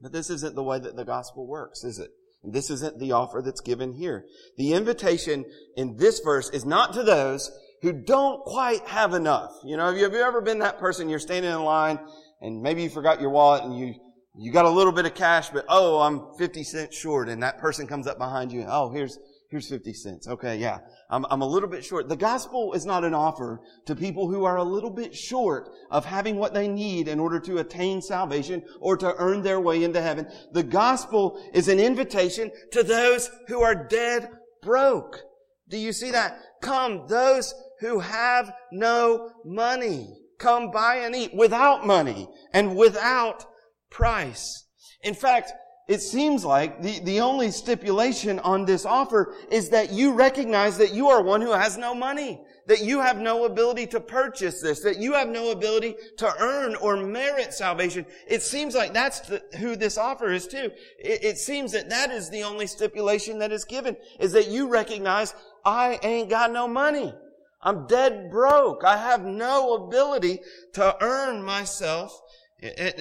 But 0.00 0.12
this 0.12 0.30
isn't 0.30 0.54
the 0.54 0.62
way 0.62 0.78
that 0.78 0.96
the 0.96 1.04
gospel 1.04 1.46
works, 1.46 1.82
is 1.82 1.98
it? 1.98 2.10
And 2.44 2.54
this 2.54 2.70
isn't 2.70 3.00
the 3.00 3.12
offer 3.12 3.42
that's 3.44 3.60
given 3.60 3.92
here. 3.92 4.24
The 4.56 4.72
invitation 4.72 5.44
in 5.76 5.96
this 5.96 6.20
verse 6.20 6.48
is 6.50 6.64
not 6.64 6.92
to 6.94 7.02
those 7.02 7.50
who 7.82 7.92
don't 7.92 8.44
quite 8.44 8.86
have 8.86 9.12
enough. 9.12 9.50
You 9.64 9.76
know, 9.76 9.86
have 9.86 9.96
you, 9.96 10.04
have 10.04 10.12
you 10.12 10.22
ever 10.22 10.40
been 10.40 10.60
that 10.60 10.78
person? 10.78 11.08
You're 11.08 11.18
standing 11.18 11.50
in 11.50 11.62
line 11.64 11.98
and 12.40 12.62
maybe 12.62 12.84
you 12.84 12.90
forgot 12.90 13.20
your 13.20 13.30
wallet 13.30 13.64
and 13.64 13.76
you, 13.76 13.94
you 14.36 14.52
got 14.52 14.66
a 14.66 14.70
little 14.70 14.92
bit 14.92 15.06
of 15.06 15.14
cash, 15.14 15.48
but 15.48 15.64
oh, 15.68 16.00
I'm 16.00 16.36
50 16.38 16.62
cents 16.62 16.96
short. 16.96 17.28
And 17.28 17.42
that 17.42 17.58
person 17.58 17.88
comes 17.88 18.06
up 18.06 18.18
behind 18.18 18.52
you. 18.52 18.64
Oh, 18.68 18.90
here's, 18.92 19.18
here's 19.48 19.68
50 19.68 19.92
cents. 19.94 20.28
Okay. 20.28 20.58
Yeah. 20.58 20.78
I'm, 21.10 21.24
I'm 21.30 21.40
a 21.40 21.46
little 21.46 21.68
bit 21.68 21.84
short. 21.84 22.08
The 22.08 22.16
gospel 22.16 22.74
is 22.74 22.84
not 22.84 23.04
an 23.04 23.14
offer 23.14 23.60
to 23.86 23.96
people 23.96 24.30
who 24.30 24.44
are 24.44 24.56
a 24.56 24.64
little 24.64 24.90
bit 24.90 25.14
short 25.14 25.70
of 25.90 26.04
having 26.04 26.36
what 26.36 26.54
they 26.54 26.68
need 26.68 27.08
in 27.08 27.18
order 27.18 27.40
to 27.40 27.58
attain 27.58 28.02
salvation 28.02 28.62
or 28.80 28.96
to 28.98 29.14
earn 29.16 29.42
their 29.42 29.60
way 29.60 29.84
into 29.84 30.00
heaven. 30.00 30.28
The 30.52 30.62
gospel 30.62 31.42
is 31.54 31.68
an 31.68 31.80
invitation 31.80 32.50
to 32.72 32.82
those 32.82 33.30
who 33.48 33.62
are 33.62 33.74
dead 33.74 34.28
broke. 34.62 35.20
Do 35.68 35.78
you 35.78 35.92
see 35.92 36.10
that? 36.10 36.38
Come, 36.62 37.06
those 37.08 37.54
who 37.80 38.00
have 38.00 38.52
no 38.72 39.30
money. 39.44 40.14
Come 40.38 40.70
buy 40.70 40.96
and 40.96 41.16
eat 41.16 41.34
without 41.34 41.86
money 41.86 42.28
and 42.52 42.76
without 42.76 43.44
price. 43.90 44.64
In 45.02 45.14
fact, 45.14 45.52
it 45.88 46.02
seems 46.02 46.44
like 46.44 46.82
the, 46.82 47.00
the 47.00 47.20
only 47.20 47.50
stipulation 47.50 48.38
on 48.40 48.66
this 48.66 48.84
offer 48.84 49.34
is 49.50 49.70
that 49.70 49.90
you 49.90 50.12
recognize 50.12 50.76
that 50.76 50.92
you 50.92 51.08
are 51.08 51.22
one 51.22 51.40
who 51.40 51.52
has 51.52 51.78
no 51.78 51.94
money, 51.94 52.42
that 52.66 52.82
you 52.82 53.00
have 53.00 53.18
no 53.18 53.46
ability 53.46 53.86
to 53.86 53.98
purchase 53.98 54.60
this, 54.60 54.80
that 54.80 54.98
you 54.98 55.14
have 55.14 55.30
no 55.30 55.50
ability 55.50 55.94
to 56.18 56.30
earn 56.40 56.76
or 56.76 56.98
merit 56.98 57.54
salvation. 57.54 58.04
It 58.26 58.42
seems 58.42 58.74
like 58.74 58.92
that's 58.92 59.20
the, 59.20 59.42
who 59.58 59.76
this 59.76 59.96
offer 59.96 60.30
is 60.30 60.46
to. 60.48 60.66
It, 60.66 61.24
it 61.24 61.38
seems 61.38 61.72
that 61.72 61.88
that 61.88 62.10
is 62.10 62.28
the 62.28 62.42
only 62.42 62.66
stipulation 62.66 63.38
that 63.38 63.50
is 63.50 63.64
given, 63.64 63.96
is 64.20 64.32
that 64.32 64.48
you 64.48 64.68
recognize, 64.68 65.34
I 65.64 65.98
ain't 66.02 66.28
got 66.28 66.52
no 66.52 66.68
money. 66.68 67.14
I'm 67.62 67.86
dead 67.86 68.30
broke. 68.30 68.84
I 68.84 68.98
have 68.98 69.24
no 69.24 69.86
ability 69.86 70.40
to 70.74 70.96
earn 71.00 71.42
myself, 71.42 72.20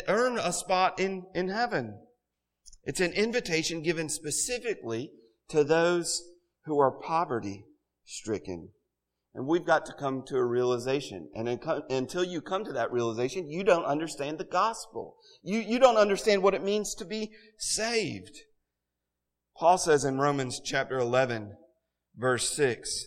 earn 0.07 0.37
a 0.37 0.53
spot 0.53 1.01
in, 1.01 1.25
in 1.35 1.49
heaven. 1.49 1.95
It's 2.87 3.01
an 3.01 3.11
invitation 3.11 3.83
given 3.83 4.07
specifically 4.07 5.11
to 5.49 5.65
those 5.65 6.23
who 6.63 6.79
are 6.79 6.89
poverty 6.89 7.65
stricken. 8.05 8.69
And 9.35 9.45
we've 9.45 9.65
got 9.65 9.85
to 9.87 9.93
come 9.93 10.23
to 10.27 10.37
a 10.37 10.45
realization. 10.45 11.29
And 11.35 11.49
until 11.89 12.23
you 12.23 12.39
come 12.39 12.63
to 12.63 12.71
that 12.71 12.93
realization, 12.93 13.51
you 13.51 13.65
don't 13.65 13.83
understand 13.83 14.37
the 14.37 14.45
gospel. 14.45 15.17
You, 15.43 15.59
you 15.59 15.79
don't 15.79 15.97
understand 15.97 16.41
what 16.41 16.53
it 16.53 16.63
means 16.63 16.95
to 16.95 17.05
be 17.05 17.33
saved. 17.57 18.37
Paul 19.57 19.77
says 19.77 20.05
in 20.05 20.17
Romans 20.17 20.61
chapter 20.63 20.97
11, 20.97 21.57
verse 22.15 22.49
6, 22.55 23.05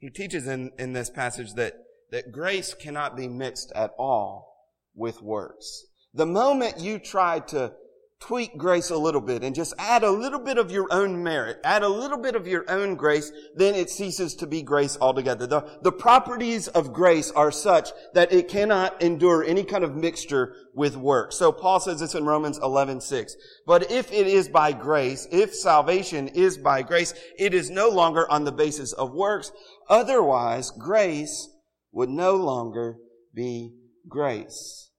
he 0.00 0.10
teaches 0.10 0.46
in, 0.46 0.70
in 0.78 0.92
this 0.92 1.08
passage 1.08 1.54
that, 1.54 1.72
that 2.10 2.30
grace 2.30 2.74
cannot 2.74 3.16
be 3.16 3.26
mixed 3.26 3.72
at 3.74 3.92
all 3.98 4.68
with 4.94 5.22
works. 5.22 5.86
The 6.12 6.26
moment 6.26 6.78
you 6.78 6.98
try 6.98 7.40
to 7.48 7.72
tweak 8.20 8.58
grace 8.58 8.90
a 8.90 8.96
little 8.96 9.20
bit 9.20 9.44
and 9.44 9.54
just 9.54 9.72
add 9.78 10.02
a 10.02 10.10
little 10.10 10.40
bit 10.40 10.58
of 10.58 10.72
your 10.72 10.88
own 10.90 11.22
merit, 11.22 11.60
add 11.62 11.82
a 11.82 11.88
little 11.88 12.18
bit 12.18 12.34
of 12.34 12.48
your 12.48 12.68
own 12.68 12.96
grace, 12.96 13.30
then 13.54 13.74
it 13.74 13.88
ceases 13.88 14.34
to 14.34 14.46
be 14.46 14.60
grace 14.60 14.98
altogether. 15.00 15.46
The, 15.46 15.78
the 15.82 15.92
properties 15.92 16.66
of 16.68 16.92
grace 16.92 17.30
are 17.30 17.52
such 17.52 17.90
that 18.14 18.32
it 18.32 18.48
cannot 18.48 19.00
endure 19.00 19.44
any 19.44 19.62
kind 19.62 19.84
of 19.84 19.94
mixture 19.94 20.54
with 20.74 20.96
work. 20.96 21.32
So 21.32 21.52
Paul 21.52 21.78
says 21.78 22.00
this 22.00 22.14
in 22.14 22.24
Romans 22.24 22.58
11, 22.58 23.00
6. 23.00 23.36
But 23.66 23.90
if 23.90 24.12
it 24.12 24.26
is 24.26 24.48
by 24.48 24.72
grace, 24.72 25.28
if 25.30 25.54
salvation 25.54 26.28
is 26.28 26.58
by 26.58 26.82
grace, 26.82 27.14
it 27.38 27.54
is 27.54 27.70
no 27.70 27.88
longer 27.88 28.28
on 28.30 28.44
the 28.44 28.52
basis 28.52 28.92
of 28.92 29.14
works. 29.14 29.52
Otherwise, 29.88 30.72
grace 30.72 31.48
would 31.92 32.10
no 32.10 32.34
longer 32.34 32.96
be 33.32 33.74
grace. 34.08 34.90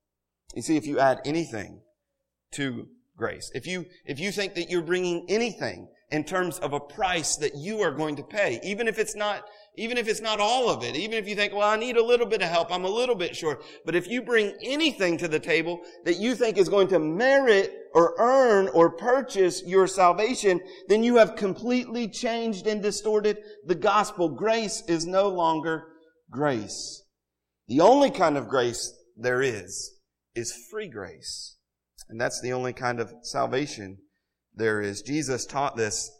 You 0.56 0.62
see, 0.62 0.78
if 0.78 0.88
you 0.88 1.00
add 1.00 1.20
anything 1.26 1.82
to 2.54 2.88
grace. 3.20 3.52
If 3.54 3.68
you, 3.68 3.86
if 4.06 4.20
you 4.20 4.32
think 4.32 4.56
that 4.56 4.72
you're 4.72 4.82
bringing 4.82 5.26
anything 5.30 5.88
in 6.10 6.24
terms 6.24 6.58
of 6.58 6.74
a 6.74 6.80
price 6.80 7.36
that 7.36 7.56
you 7.56 7.82
are 7.82 7.92
going 7.92 8.16
to 8.16 8.24
pay, 8.24 8.60
even 8.64 8.88
if 8.88 8.98
it's 8.98 9.16
not, 9.16 9.44
even 9.76 9.98
if 9.98 10.08
it's 10.08 10.22
not 10.22 10.40
all 10.40 10.70
of 10.70 10.84
it, 10.84 10.96
even 10.96 11.18
if 11.20 11.28
you 11.28 11.36
think, 11.36 11.54
well, 11.54 11.70
I 11.70 11.76
need 11.76 11.98
a 11.98 12.04
little 12.04 12.26
bit 12.26 12.42
of 12.42 12.50
help, 12.50 12.72
I'm 12.72 12.86
a 12.86 12.90
little 12.90 13.14
bit 13.14 13.36
short. 13.36 13.64
But 13.86 13.96
if 13.96 14.08
you 14.08 14.24
bring 14.24 14.58
anything 14.64 15.18
to 15.18 15.28
the 15.28 15.40
table 15.40 15.82
that 16.06 16.18
you 16.18 16.34
think 16.34 16.58
is 16.58 16.70
going 16.70 16.88
to 16.88 17.00
merit 17.00 17.72
or 17.94 18.16
earn 18.18 18.70
or 18.70 18.90
purchase 18.90 19.62
your 19.66 19.86
salvation, 19.86 20.60
then 20.88 21.04
you 21.04 21.18
have 21.18 21.36
completely 21.36 22.08
changed 22.08 22.66
and 22.66 22.82
distorted 22.82 23.38
the 23.68 23.76
gospel. 23.76 24.30
Grace 24.30 24.82
is 24.88 25.06
no 25.06 25.28
longer 25.30 25.86
grace. 26.32 27.04
The 27.68 27.82
only 27.82 28.10
kind 28.10 28.38
of 28.38 28.48
grace 28.48 28.92
there 29.16 29.42
is, 29.42 30.00
is 30.34 30.68
free 30.72 30.88
grace. 30.88 31.58
And 32.10 32.20
that's 32.20 32.42
the 32.42 32.54
only 32.54 32.74
kind 32.74 33.00
of 33.00 33.14
salvation 33.22 34.00
there 34.56 34.82
is. 34.82 35.02
Jesus 35.02 35.46
taught 35.46 35.78
this, 35.78 36.12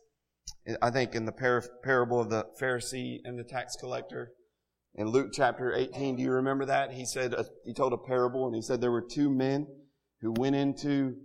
I 0.82 0.92
think, 0.92 1.16
in 1.16 1.26
the 1.26 1.32
par- 1.32 1.64
parable 1.84 2.20
of 2.20 2.30
the 2.30 2.46
Pharisee 2.62 3.18
and 3.24 3.38
the 3.38 3.44
tax 3.44 3.76
collector. 3.76 4.32
In 4.96 5.08
Luke 5.08 5.32
chapter 5.34 5.74
18, 5.74 6.16
do 6.16 6.24
you 6.24 6.32
remember 6.32 6.66
that? 6.66 6.92
He 6.92 7.06
said, 7.06 7.34
uh, 7.34 7.44
he 7.66 7.74
told 7.74 7.94
a 7.94 7.98
parable 7.98 8.46
and 8.46 8.56
he 8.56 8.62
said 8.62 8.82
there 8.82 8.92
were 8.92 9.06
two 9.08 9.30
men 9.30 9.68
who 10.22 10.34
went 10.34 10.56
into, 10.56 11.16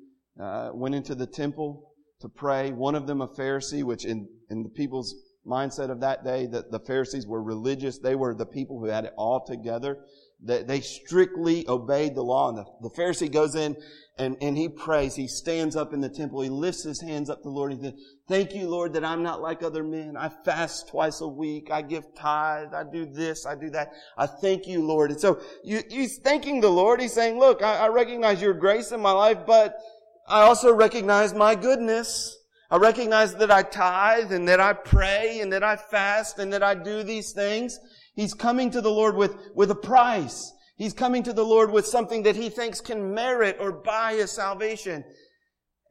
uh, 0.41 0.71
went 0.73 0.95
into 0.95 1.15
the 1.15 1.27
temple 1.27 1.91
to 2.21 2.29
pray. 2.29 2.71
One 2.71 2.95
of 2.95 3.07
them 3.07 3.21
a 3.21 3.29
Pharisee, 3.29 3.83
which 3.83 4.05
in, 4.05 4.29
in 4.51 4.63
the 4.63 4.69
people's 4.71 5.15
mindset 5.47 5.91
of 5.91 6.01
that 6.01 6.25
day, 6.25 6.47
that 6.47 6.71
the 6.71 6.81
Pharisees 6.81 7.27
were 7.27 7.43
religious. 7.43 7.99
They 7.99 8.15
were 8.15 8.35
the 8.35 8.47
people 8.47 8.79
who 8.79 8.87
had 8.87 9.05
it 9.05 9.15
all 9.17 9.45
together. 9.45 9.99
They, 10.43 10.63
they 10.63 10.81
strictly 10.81 11.67
obeyed 11.69 12.15
the 12.15 12.23
law. 12.23 12.51
And 12.51 12.59
the, 12.59 12.65
the 12.83 12.91
Pharisee 12.91 13.33
goes 13.33 13.55
in 13.55 13.77
and, 14.19 14.37
and 14.41 14.57
he 14.57 14.69
prays. 14.69 15.15
He 15.15 15.27
stands 15.27 15.75
up 15.75 15.93
in 15.93 16.01
the 16.01 16.09
temple. 16.09 16.41
He 16.41 16.51
lifts 16.51 16.83
his 16.83 17.01
hands 17.01 17.31
up 17.31 17.39
to 17.39 17.45
the 17.45 17.51
Lord. 17.51 17.73
He 17.73 17.81
says, 17.81 17.95
Thank 18.29 18.55
you, 18.55 18.69
Lord, 18.69 18.95
that 18.95 19.05
I'm 19.05 19.23
not 19.23 19.41
like 19.41 19.63
other 19.63 19.83
men. 19.83 20.17
I 20.17 20.31
fast 20.45 20.89
twice 20.89 21.21
a 21.21 21.29
week. 21.29 21.71
I 21.71 21.83
give 21.83 22.15
tithe. 22.15 22.75
I 22.75 22.85
do 22.85 23.07
this. 23.07 23.47
I 23.47 23.55
do 23.55 23.71
that. 23.71 23.93
I 24.17 24.27
thank 24.27 24.67
you, 24.67 24.85
Lord. 24.85 25.11
And 25.11 25.21
so 25.21 25.41
you, 25.63 25.83
he's 25.91 26.19
thanking 26.19 26.61
the 26.61 26.71
Lord. 26.71 27.01
He's 27.01 27.13
saying, 27.13 27.39
Look, 27.39 27.63
I, 27.63 27.87
I 27.87 27.89
recognize 27.89 28.41
your 28.41 28.55
grace 28.55 28.93
in 28.93 29.01
my 29.01 29.13
life, 29.13 29.39
but 29.47 29.79
I 30.27 30.43
also 30.43 30.73
recognize 30.73 31.35
my 31.35 31.55
goodness. 31.55 32.39
I 32.71 32.77
recognize 32.77 33.35
that 33.35 33.51
I 33.51 33.63
tithe 33.63 34.33
and 34.33 34.49
that 34.49 34.61
I 34.61 34.73
pray 34.73 35.41
and 35.41 35.53
that 35.53 35.63
I 35.63 35.77
fast 35.77 36.39
and 36.39 36.53
that 36.53 36.63
I 36.63 36.75
do 36.75 37.03
these 37.03 37.33
things. 37.33 37.79
He's 38.15 38.35
coming 38.35 38.71
to 38.71 38.81
the 38.81 38.91
Lord 38.91 39.17
with, 39.17 39.37
with 39.55 39.71
a 39.71 39.77
price. 39.77 40.53
He's 40.77 40.93
coming 40.93 41.23
to 41.25 41.33
the 41.33 41.45
Lord 41.45 41.71
with 41.71 41.87
something 41.87 42.25
that 42.25 42.37
he 42.37 42.49
thinks 42.49 42.81
can 42.81 43.15
merit 43.15 43.59
or 43.61 43.71
buy 43.71 44.15
his 44.15 44.33
salvation. 44.33 45.05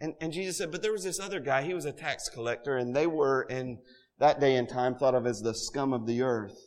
And, 0.01 0.13
and 0.19 0.33
Jesus 0.33 0.57
said, 0.57 0.71
but 0.71 0.81
there 0.81 0.91
was 0.91 1.03
this 1.03 1.19
other 1.19 1.39
guy, 1.39 1.61
he 1.63 1.73
was 1.73 1.85
a 1.85 1.93
tax 1.93 2.27
collector, 2.27 2.75
and 2.75 2.93
they 2.93 3.07
were 3.07 3.43
in 3.43 3.77
that 4.19 4.41
day 4.41 4.55
and 4.55 4.67
time 4.67 4.95
thought 4.95 5.15
of 5.15 5.25
as 5.25 5.39
the 5.39 5.53
scum 5.53 5.93
of 5.93 6.05
the 6.05 6.21
earth. 6.21 6.57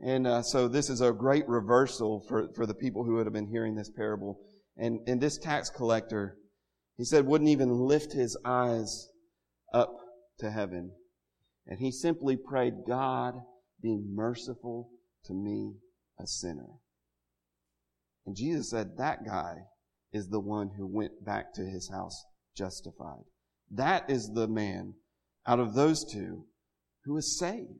And 0.00 0.26
uh, 0.26 0.42
so 0.42 0.66
this 0.66 0.88
is 0.88 1.02
a 1.02 1.12
great 1.12 1.46
reversal 1.46 2.24
for, 2.26 2.48
for 2.54 2.64
the 2.64 2.74
people 2.74 3.04
who 3.04 3.16
would 3.16 3.26
have 3.26 3.34
been 3.34 3.48
hearing 3.48 3.74
this 3.74 3.90
parable. 3.90 4.40
And, 4.78 5.00
and 5.06 5.20
this 5.20 5.36
tax 5.36 5.68
collector, 5.68 6.38
he 7.00 7.06
said, 7.06 7.24
wouldn't 7.24 7.48
even 7.48 7.86
lift 7.86 8.12
his 8.12 8.36
eyes 8.44 9.08
up 9.72 9.96
to 10.38 10.50
heaven. 10.50 10.92
And 11.66 11.78
he 11.78 11.90
simply 11.90 12.36
prayed, 12.36 12.74
God, 12.86 13.36
be 13.82 13.98
merciful 14.06 14.90
to 15.24 15.32
me, 15.32 15.76
a 16.18 16.26
sinner. 16.26 16.68
And 18.26 18.36
Jesus 18.36 18.68
said 18.68 18.98
that 18.98 19.24
guy 19.24 19.54
is 20.12 20.28
the 20.28 20.40
one 20.40 20.72
who 20.76 20.86
went 20.86 21.24
back 21.24 21.54
to 21.54 21.62
his 21.62 21.88
house 21.88 22.22
justified. 22.54 23.24
That 23.70 24.10
is 24.10 24.32
the 24.34 24.46
man 24.46 24.92
out 25.46 25.58
of 25.58 25.72
those 25.72 26.04
two 26.04 26.44
who 27.06 27.16
is 27.16 27.38
saved. 27.38 27.70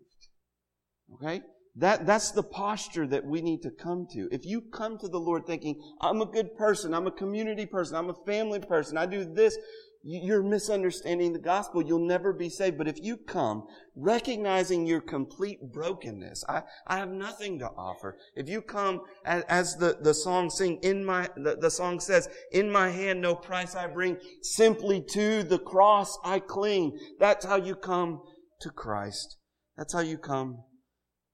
Okay? 1.13 1.43
That, 1.77 2.05
that's 2.05 2.33
the 2.33 2.43
posture 2.43 3.07
that 3.07 3.25
we 3.25 3.43
need 3.43 3.63
to 3.63 3.71
come 3.71 4.07
to. 4.13 4.29
If 4.33 4.45
you 4.45 4.61
come 4.61 4.99
to 4.99 5.09
the 5.09 5.21
Lord 5.21 5.47
thinking, 5.47 5.81
I'm 6.01 6.21
a 6.21 6.27
good 6.27 6.57
person, 6.57 6.93
I'm 6.93 7.07
a 7.07 7.13
community 7.13 7.67
person, 7.67 7.97
I'm 7.97 8.11
a 8.11 8.25
family 8.27 8.59
person, 8.61 8.99
I 8.99 9.07
do 9.07 9.25
this, 9.25 9.57
you're 10.03 10.43
misunderstanding 10.43 11.35
the 11.35 11.39
gospel. 11.39 11.83
You'll 11.83 12.07
never 12.07 12.33
be 12.33 12.49
saved. 12.49 12.79
But 12.79 12.89
if 12.89 13.03
you 13.03 13.19
come 13.19 13.67
recognizing 13.95 14.87
your 14.87 15.03
complete 15.03 15.59
brokenness, 15.73 16.43
I, 16.49 16.63
I 16.87 16.97
have 16.97 17.11
nothing 17.11 17.59
to 17.59 17.67
offer. 17.67 18.17
If 18.35 18.49
you 18.49 18.63
come 18.63 19.03
as, 19.27 19.45
as 19.49 19.77
the, 19.77 19.99
the 20.01 20.15
song 20.15 20.49
sing 20.49 20.79
in 20.83 21.05
my, 21.05 21.29
the, 21.37 21.57
the 21.57 21.71
song 21.71 22.01
says, 22.01 22.29
in 22.51 22.73
my 22.73 22.89
hand 22.89 23.21
no 23.21 23.35
price 23.35 23.75
I 23.75 23.89
bring, 23.89 24.17
simply 24.41 25.05
to 25.11 25.43
the 25.43 25.59
cross 25.59 26.19
I 26.25 26.41
cling. 26.41 26.99
That's 27.19 27.45
how 27.45 27.57
you 27.57 27.75
come 27.75 28.23
to 28.63 28.71
Christ. 28.71 29.37
That's 29.77 29.93
how 29.93 30.01
you 30.01 30.17
come 30.17 30.65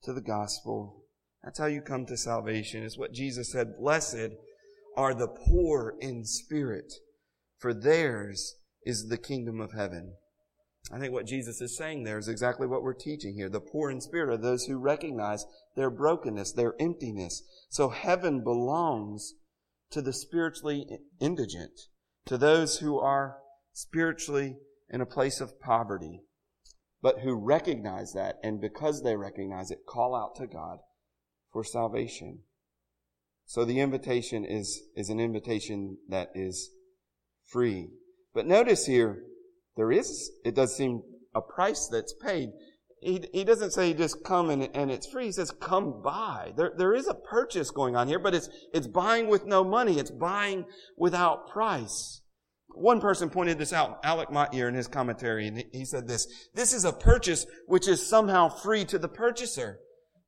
to 0.02 0.12
the 0.12 0.20
gospel. 0.20 1.04
That's 1.42 1.58
how 1.58 1.66
you 1.66 1.80
come 1.80 2.06
to 2.06 2.16
salvation. 2.16 2.82
Is 2.82 2.98
what 2.98 3.12
Jesus 3.12 3.52
said, 3.52 3.78
blessed 3.78 4.30
are 4.96 5.14
the 5.14 5.28
poor 5.28 5.94
in 6.00 6.24
spirit 6.24 6.92
for 7.58 7.74
theirs 7.74 8.56
is 8.84 9.08
the 9.08 9.18
kingdom 9.18 9.60
of 9.60 9.72
heaven. 9.72 10.14
I 10.92 11.00
think 11.00 11.12
what 11.12 11.26
Jesus 11.26 11.60
is 11.60 11.76
saying 11.76 12.04
there 12.04 12.18
is 12.18 12.28
exactly 12.28 12.66
what 12.66 12.82
we're 12.82 12.94
teaching 12.94 13.34
here. 13.34 13.48
The 13.48 13.60
poor 13.60 13.90
in 13.90 14.00
spirit 14.00 14.32
are 14.32 14.36
those 14.36 14.64
who 14.64 14.78
recognize 14.78 15.44
their 15.74 15.90
brokenness, 15.90 16.52
their 16.52 16.74
emptiness. 16.78 17.42
So 17.68 17.88
heaven 17.88 18.44
belongs 18.44 19.34
to 19.90 20.00
the 20.00 20.12
spiritually 20.12 20.86
indigent, 21.20 21.72
to 22.26 22.38
those 22.38 22.78
who 22.78 23.00
are 23.00 23.38
spiritually 23.72 24.58
in 24.88 25.00
a 25.00 25.06
place 25.06 25.40
of 25.40 25.60
poverty, 25.60 26.20
but 27.06 27.20
who 27.20 27.36
recognize 27.36 28.14
that 28.14 28.34
and 28.42 28.60
because 28.60 29.04
they 29.04 29.14
recognize 29.14 29.70
it, 29.70 29.86
call 29.86 30.12
out 30.12 30.34
to 30.34 30.44
God 30.44 30.80
for 31.52 31.62
salvation. 31.62 32.40
So 33.44 33.64
the 33.64 33.78
invitation 33.78 34.44
is, 34.44 34.82
is 34.96 35.08
an 35.08 35.20
invitation 35.20 35.98
that 36.08 36.30
is 36.34 36.68
free. 37.44 37.90
But 38.34 38.48
notice 38.48 38.86
here, 38.86 39.22
there 39.76 39.92
is, 39.92 40.32
it 40.44 40.56
does 40.56 40.76
seem 40.76 41.04
a 41.32 41.40
price 41.40 41.86
that's 41.86 42.12
paid. 42.12 42.48
He, 43.00 43.24
he 43.32 43.44
doesn't 43.44 43.70
say 43.70 43.94
just 43.94 44.24
come 44.24 44.50
and, 44.50 44.68
and 44.74 44.90
it's 44.90 45.06
free. 45.06 45.26
He 45.26 45.32
says 45.32 45.52
come 45.60 46.02
buy. 46.02 46.54
There, 46.56 46.72
there 46.76 46.92
is 46.92 47.06
a 47.06 47.14
purchase 47.14 47.70
going 47.70 47.94
on 47.94 48.08
here, 48.08 48.18
but 48.18 48.34
it's, 48.34 48.48
it's 48.74 48.88
buying 48.88 49.28
with 49.28 49.46
no 49.46 49.62
money. 49.62 50.00
It's 50.00 50.10
buying 50.10 50.64
without 50.96 51.50
price. 51.50 52.22
One 52.76 53.00
person 53.00 53.30
pointed 53.30 53.58
this 53.58 53.72
out, 53.72 54.00
Alec 54.04 54.30
Motyer 54.30 54.68
in 54.68 54.74
his 54.74 54.86
commentary, 54.86 55.48
and 55.48 55.64
he 55.72 55.84
said 55.84 56.06
this, 56.06 56.26
this 56.54 56.72
is 56.72 56.84
a 56.84 56.92
purchase 56.92 57.46
which 57.66 57.88
is 57.88 58.06
somehow 58.06 58.48
free 58.48 58.84
to 58.86 58.98
the 58.98 59.08
purchaser. 59.08 59.80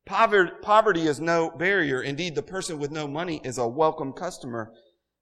Poverty 0.06 1.06
is 1.06 1.20
no 1.20 1.50
barrier. 1.50 2.02
Indeed, 2.02 2.34
the 2.34 2.42
person 2.42 2.78
with 2.78 2.90
no 2.90 3.06
money 3.06 3.42
is 3.44 3.58
a 3.58 3.68
welcome 3.68 4.14
customer 4.14 4.72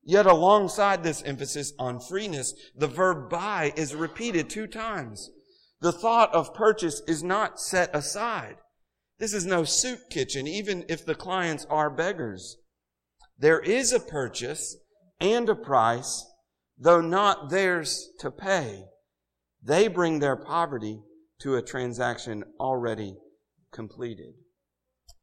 Yet 0.09 0.27
alongside 0.27 1.03
this 1.03 1.25
emphasis 1.25 1.73
on 1.81 1.99
freeness, 1.99 2.55
the 2.77 2.87
verb 2.87 3.29
buy 3.29 3.73
is 3.75 3.93
repeated 3.93 4.49
two 4.49 4.69
times. 4.69 5.33
The 5.81 5.91
thought 5.91 6.33
of 6.33 6.55
purchase 6.55 7.03
is 7.09 7.25
not 7.25 7.61
set 7.61 7.91
aside. 7.93 8.59
This 9.19 9.35
is 9.35 9.45
no 9.45 9.65
soup 9.65 10.09
kitchen, 10.09 10.47
even 10.47 10.85
if 10.89 11.05
the 11.05 11.17
clients 11.17 11.67
are 11.69 11.91
beggars. 11.91 12.57
There 13.37 13.59
is 13.59 13.93
a 13.93 13.99
purchase 13.99 14.77
and 15.19 15.49
a 15.49 15.57
price, 15.57 16.25
though 16.79 17.01
not 17.01 17.51
theirs 17.51 18.11
to 18.21 18.31
pay. 18.31 18.85
They 19.63 19.89
bring 19.89 20.19
their 20.19 20.37
poverty 20.37 21.03
to 21.41 21.57
a 21.57 21.63
transaction 21.63 22.45
already 22.61 23.17
completed. 23.73 24.35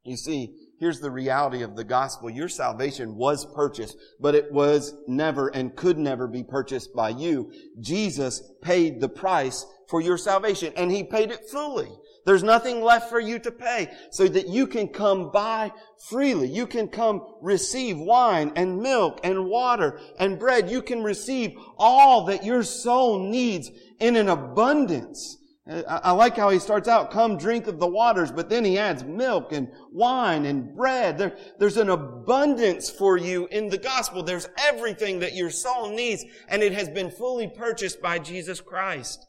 You 0.04 0.18
see, 0.18 0.54
here's 0.80 1.00
the 1.00 1.12
reality 1.12 1.64
of 1.64 1.78
the 1.78 1.84
gospel. 1.86 2.30
Your 2.30 2.50
salvation 2.50 3.16
was 3.16 3.46
purchased, 3.46 3.98
but 4.20 4.36
it 4.36 4.52
was 4.52 4.96
never 5.08 5.48
and 5.48 5.76
could 5.76 5.98
never 5.98 6.28
be 6.28 6.44
purchased 6.44 6.94
buy 6.94 7.10
you. 7.10 7.52
Jesus 7.80 8.42
paid 8.62 9.00
the 9.00 9.08
price 9.08 9.66
for 9.88 10.02
your 10.02 10.18
salvation 10.18 10.74
and 10.76 10.92
he 10.92 11.04
paid 11.04 11.32
it 11.32 11.50
fully. 11.50 11.90
There's 12.26 12.44
nothing 12.44 12.82
left 12.82 13.10
for 13.10 13.20
you 13.20 13.40
to 13.40 13.52
pay 13.52 13.92
so 14.12 14.28
that 14.28 14.48
you 14.48 14.68
can 14.68 14.90
come 14.90 15.32
by 15.32 15.72
freely. 16.10 16.50
You 16.50 16.68
can 16.68 16.88
come 16.88 17.22
receive 17.42 17.98
wine 17.98 18.52
and 18.56 18.82
milk 18.82 19.20
and 19.24 19.46
water 19.46 20.00
and 20.20 20.40
bread. 20.40 20.70
You 20.70 20.82
can 20.82 21.04
receive 21.04 21.58
all 21.78 22.26
that 22.26 22.46
your 22.46 22.64
soul 22.64 23.30
needs 23.30 23.72
in 24.00 24.16
an 24.16 24.30
abundance. 24.30 25.38
Uh, 25.70 25.82
I 25.88 26.12
like 26.12 26.36
how 26.36 26.50
he 26.50 26.60
starts 26.60 26.90
out, 26.90 27.12
come 27.12 27.38
drink 27.38 27.68
of 27.68 27.80
the 27.80 27.88
waters, 27.88 28.32
but 28.32 28.50
then 28.50 28.66
he 28.66 28.78
adds 28.78 29.04
milk 29.04 29.54
and 29.54 29.70
wine 29.92 30.46
and 30.46 30.76
bread. 30.76 31.18
There, 31.18 31.38
there's 31.58 31.78
an 31.78 31.90
abundance 31.90 32.90
for 32.90 33.18
you 33.18 33.48
in 33.48 33.70
the 33.70 33.78
gospel. 33.78 34.24
There's 34.24 34.50
everything 34.58 35.20
that 35.20 35.36
your 35.36 35.50
soul 35.50 35.90
needs, 35.90 36.26
and 36.50 36.62
it 36.62 36.74
has 36.74 36.90
been 36.90 37.10
fully 37.10 37.48
purchased 37.48 38.02
by 38.02 38.20
Jesus 38.20 38.60
Christ. 38.60 39.26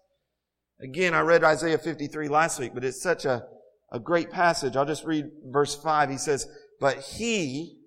Again, 0.80 1.14
I 1.14 1.20
read 1.20 1.44
Isaiah 1.44 1.78
53 1.78 2.26
last 2.26 2.58
week, 2.58 2.72
but 2.74 2.84
it's 2.84 3.00
such 3.00 3.24
a, 3.24 3.44
a 3.92 4.00
great 4.00 4.30
passage. 4.30 4.74
I'll 4.74 4.84
just 4.84 5.04
read 5.04 5.26
verse 5.46 5.76
5. 5.76 6.10
He 6.10 6.18
says, 6.18 6.48
But 6.80 6.98
he, 6.98 7.78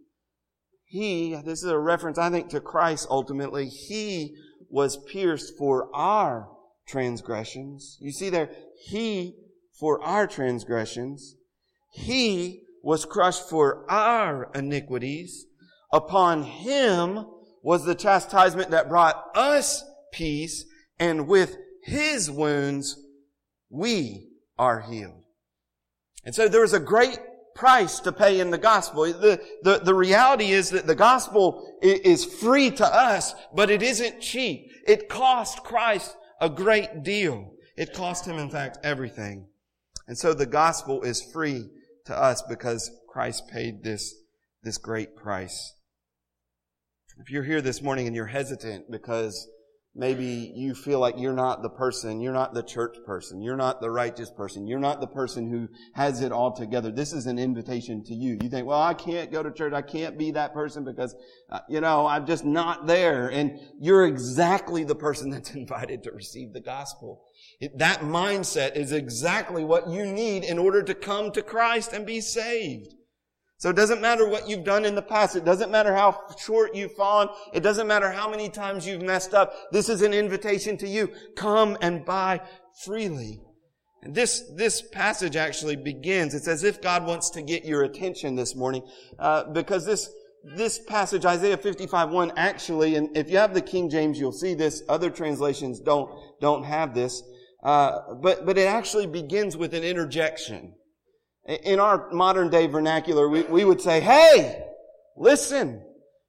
he, 0.86 1.36
this 1.44 1.64
is 1.64 1.70
a 1.70 1.78
reference, 1.78 2.18
I 2.18 2.30
think, 2.30 2.48
to 2.50 2.62
Christ 2.62 3.08
ultimately, 3.10 3.68
he 3.68 4.38
was 4.70 5.04
pierced 5.12 5.58
for 5.58 5.90
our 5.94 6.50
transgressions. 6.88 7.97
You 8.00 8.12
see 8.12 8.30
there, 8.30 8.50
He 8.80 9.36
for 9.80 10.02
our 10.02 10.26
transgressions. 10.26 11.36
He 11.91 12.63
was 12.82 13.06
crushed 13.06 13.50
for 13.50 13.89
our 13.89 14.50
iniquities. 14.56 15.45
Upon 15.91 16.43
Him 16.43 17.26
was 17.62 17.86
the 17.86 17.95
chastisement 17.95 18.71
that 18.71 18.89
brought 18.89 19.32
us 19.36 19.84
peace, 20.12 20.65
and 21.00 21.28
with 21.28 21.58
His 21.84 22.32
wounds 22.32 22.97
we 23.69 24.30
are 24.58 24.82
healed. 24.82 25.23
And 26.23 26.34
so 26.34 26.47
there 26.47 26.63
is 26.63 26.73
a 26.73 26.80
great 26.80 27.19
price 27.56 28.00
to 28.02 28.12
pay 28.12 28.39
in 28.39 28.52
the 28.52 28.58
gospel. 28.58 29.04
The, 29.06 29.41
the, 29.63 29.80
the 29.80 29.95
reality 29.95 30.52
is 30.52 30.69
that 30.69 30.88
the 30.88 30.95
gospel 30.95 31.78
is 31.82 32.23
free 32.23 32.69
to 32.71 32.86
us, 32.86 33.34
but 33.54 33.71
it 33.71 33.82
isn't 33.82 34.21
cheap. 34.21 34.71
It 34.86 35.10
cost 35.10 35.63
Christ 35.63 36.15
a 36.39 36.50
great 36.50 37.04
deal. 37.04 37.54
It 37.76 37.93
cost 37.93 38.26
him, 38.26 38.38
in 38.38 38.50
fact, 38.50 38.80
everything. 38.84 39.47
And 40.08 40.17
so 40.17 40.34
the 40.34 40.45
gospel 40.45 41.04
is 41.04 41.21
free 41.21 41.69
to 42.06 42.17
us 42.17 42.41
because 42.43 42.89
Christ 43.10 43.47
paid 43.50 43.84
this, 43.84 44.15
this 44.63 44.78
great 44.78 45.15
price. 45.15 45.73
If 47.19 47.32
you're 47.32 47.43
here 47.43 47.62
this 47.62 47.82
morning 47.82 48.08
and 48.08 48.15
you're 48.15 48.28
hesitant 48.28 48.91
because 48.91 49.47
Maybe 50.00 50.54
you 50.56 50.76
feel 50.76 51.00
like 51.00 51.16
you're 51.18 51.34
not 51.34 51.64
the 51.64 51.70
person, 51.70 52.22
you're 52.22 52.32
not 52.32 52.54
the 52.54 52.62
church 52.62 52.98
person, 53.04 53.42
you're 53.42 53.56
not 53.56 53.82
the 53.82 53.90
righteous 53.90 54.30
person, 54.30 54.68
you're 54.68 54.78
not 54.78 55.02
the 55.02 55.08
person 55.08 55.50
who 55.50 55.68
has 55.94 56.22
it 56.22 56.32
all 56.32 56.56
together. 56.56 56.92
This 56.92 57.14
is 57.14 57.26
an 57.26 57.40
invitation 57.40 58.04
to 58.04 58.14
you. 58.14 58.38
You 58.40 58.48
think, 58.48 58.68
well, 58.68 58.80
I 58.80 58.94
can't 58.94 59.32
go 59.32 59.42
to 59.42 59.50
church, 59.50 59.74
I 59.74 59.82
can't 59.82 60.16
be 60.16 60.30
that 60.32 60.54
person 60.54 60.84
because, 60.84 61.16
uh, 61.50 61.62
you 61.68 61.82
know, 61.82 62.06
I'm 62.06 62.28
just 62.28 62.46
not 62.46 62.86
there. 62.86 63.30
And 63.30 63.60
you're 63.80 64.06
exactly 64.06 64.84
the 64.84 64.94
person 64.94 65.30
that's 65.32 65.56
invited 65.56 66.04
to 66.04 66.12
receive 66.12 66.54
the 66.54 66.62
gospel. 66.62 67.26
It, 67.60 67.80
that 67.80 68.02
mindset 68.02 68.76
is 68.76 68.92
exactly 68.92 69.64
what 69.64 69.90
you 69.90 70.06
need 70.06 70.44
in 70.44 70.60
order 70.60 70.84
to 70.84 70.94
come 70.94 71.32
to 71.32 71.42
Christ 71.42 71.92
and 71.92 72.06
be 72.06 72.22
saved. 72.22 72.94
So 73.60 73.70
it 73.72 73.76
doesn't 73.76 74.02
matter 74.02 74.28
what 74.28 74.48
you've 74.48 74.63
done 74.63 74.86
in 74.86 74.93
the 74.93 75.02
past. 75.02 75.36
It 75.36 75.43
doesn't 75.43 75.72
matter 75.72 75.93
how 75.96 76.22
short 76.38 76.76
you've 76.76 76.93
fallen. 76.93 77.30
It 77.54 77.62
doesn't 77.62 77.88
matter 77.88 78.12
how 78.12 78.30
many 78.30 78.50
times 78.50 78.86
you've 78.86 79.02
messed 79.02 79.34
up. 79.34 79.54
This 79.72 79.89
is 79.89 80.04
an 80.04 80.13
invitation 80.13 80.78
to 80.78 80.88
you. 80.88 81.12
Come 81.36 81.76
and 81.82 82.06
buy 82.06 82.41
freely. 82.86 83.41
And 84.04 84.13
this, 84.13 84.43
this 84.56 84.84
passage 84.84 85.36
actually 85.36 85.76
begins. 85.76 86.36
It's 86.36 86.48
as 86.48 86.63
if 86.63 86.84
God 86.84 87.08
wants 87.08 87.32
to 87.32 87.41
get 87.41 87.65
your 87.65 87.84
attention 87.84 88.36
this 88.36 88.56
morning, 88.56 88.84
uh, 89.17 89.46
because 89.52 89.88
this, 89.88 90.08
this 90.56 90.78
passage, 90.78 91.26
Isaiah 91.26 91.58
55, 91.58 92.12
1, 92.12 92.34
actually, 92.38 92.96
and 92.96 93.17
if 93.17 93.28
you 93.30 93.38
have 93.38 93.56
the 93.56 93.62
King 93.62 93.89
James, 93.89 94.20
you'll 94.20 94.32
see 94.32 94.54
this. 94.54 94.84
Other 94.88 95.10
translations 95.10 95.80
don't, 95.80 96.12
don't 96.39 96.63
have 96.63 96.93
this. 96.93 97.24
Uh, 97.63 98.13
but, 98.22 98.46
but 98.46 98.60
it 98.60 98.67
actually 98.67 99.08
begins 99.08 99.58
with 99.58 99.74
an 99.74 99.84
interjection. 99.84 100.76
In 101.48 101.80
our 101.80 102.12
modern 102.12 102.50
day 102.50 102.68
vernacular, 102.68 103.30
we, 103.30 103.44
we 103.44 103.64
would 103.64 103.80
say, 103.80 104.02
hey, 104.02 104.66
listen. 105.16 105.82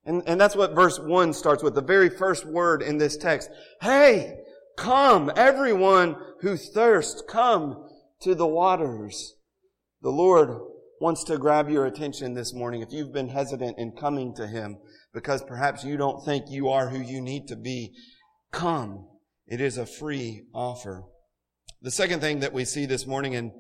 And, 0.04 0.22
and 0.26 0.40
that's 0.40 0.56
what 0.56 0.74
verse 0.74 0.98
1 0.98 1.32
starts 1.34 1.62
with, 1.62 1.74
the 1.74 1.82
very 1.82 2.08
first 2.08 2.46
word 2.46 2.82
in 2.82 2.98
this 2.98 3.16
text. 3.16 3.50
Hey, 3.82 4.38
come, 4.76 5.30
everyone 5.36 6.16
who 6.40 6.56
thirsts, 6.56 7.22
come 7.28 7.88
to 8.20 8.34
the 8.34 8.46
waters. 8.46 9.34
The 10.02 10.10
Lord 10.10 10.56
wants 11.00 11.24
to 11.24 11.38
grab 11.38 11.68
your 11.68 11.86
attention 11.86 12.34
this 12.34 12.54
morning 12.54 12.80
if 12.80 12.92
you've 12.92 13.12
been 13.12 13.28
hesitant 13.28 13.78
in 13.78 13.92
coming 13.92 14.34
to 14.36 14.46
Him 14.46 14.78
because 15.12 15.42
perhaps 15.42 15.84
you 15.84 15.96
don't 15.96 16.24
think 16.24 16.46
you 16.48 16.68
are 16.68 16.88
who 16.88 17.00
you 17.00 17.20
need 17.20 17.48
to 17.48 17.56
be. 17.56 17.92
Come. 18.52 19.08
It 19.46 19.60
is 19.60 19.78
a 19.78 19.86
free 19.86 20.44
offer. 20.54 21.04
The 21.82 21.90
second 21.90 22.20
thing 22.20 22.40
that 22.40 22.52
we 22.52 22.64
see 22.64 22.86
this 22.86 23.06
morning 23.06 23.32
in 23.32 23.52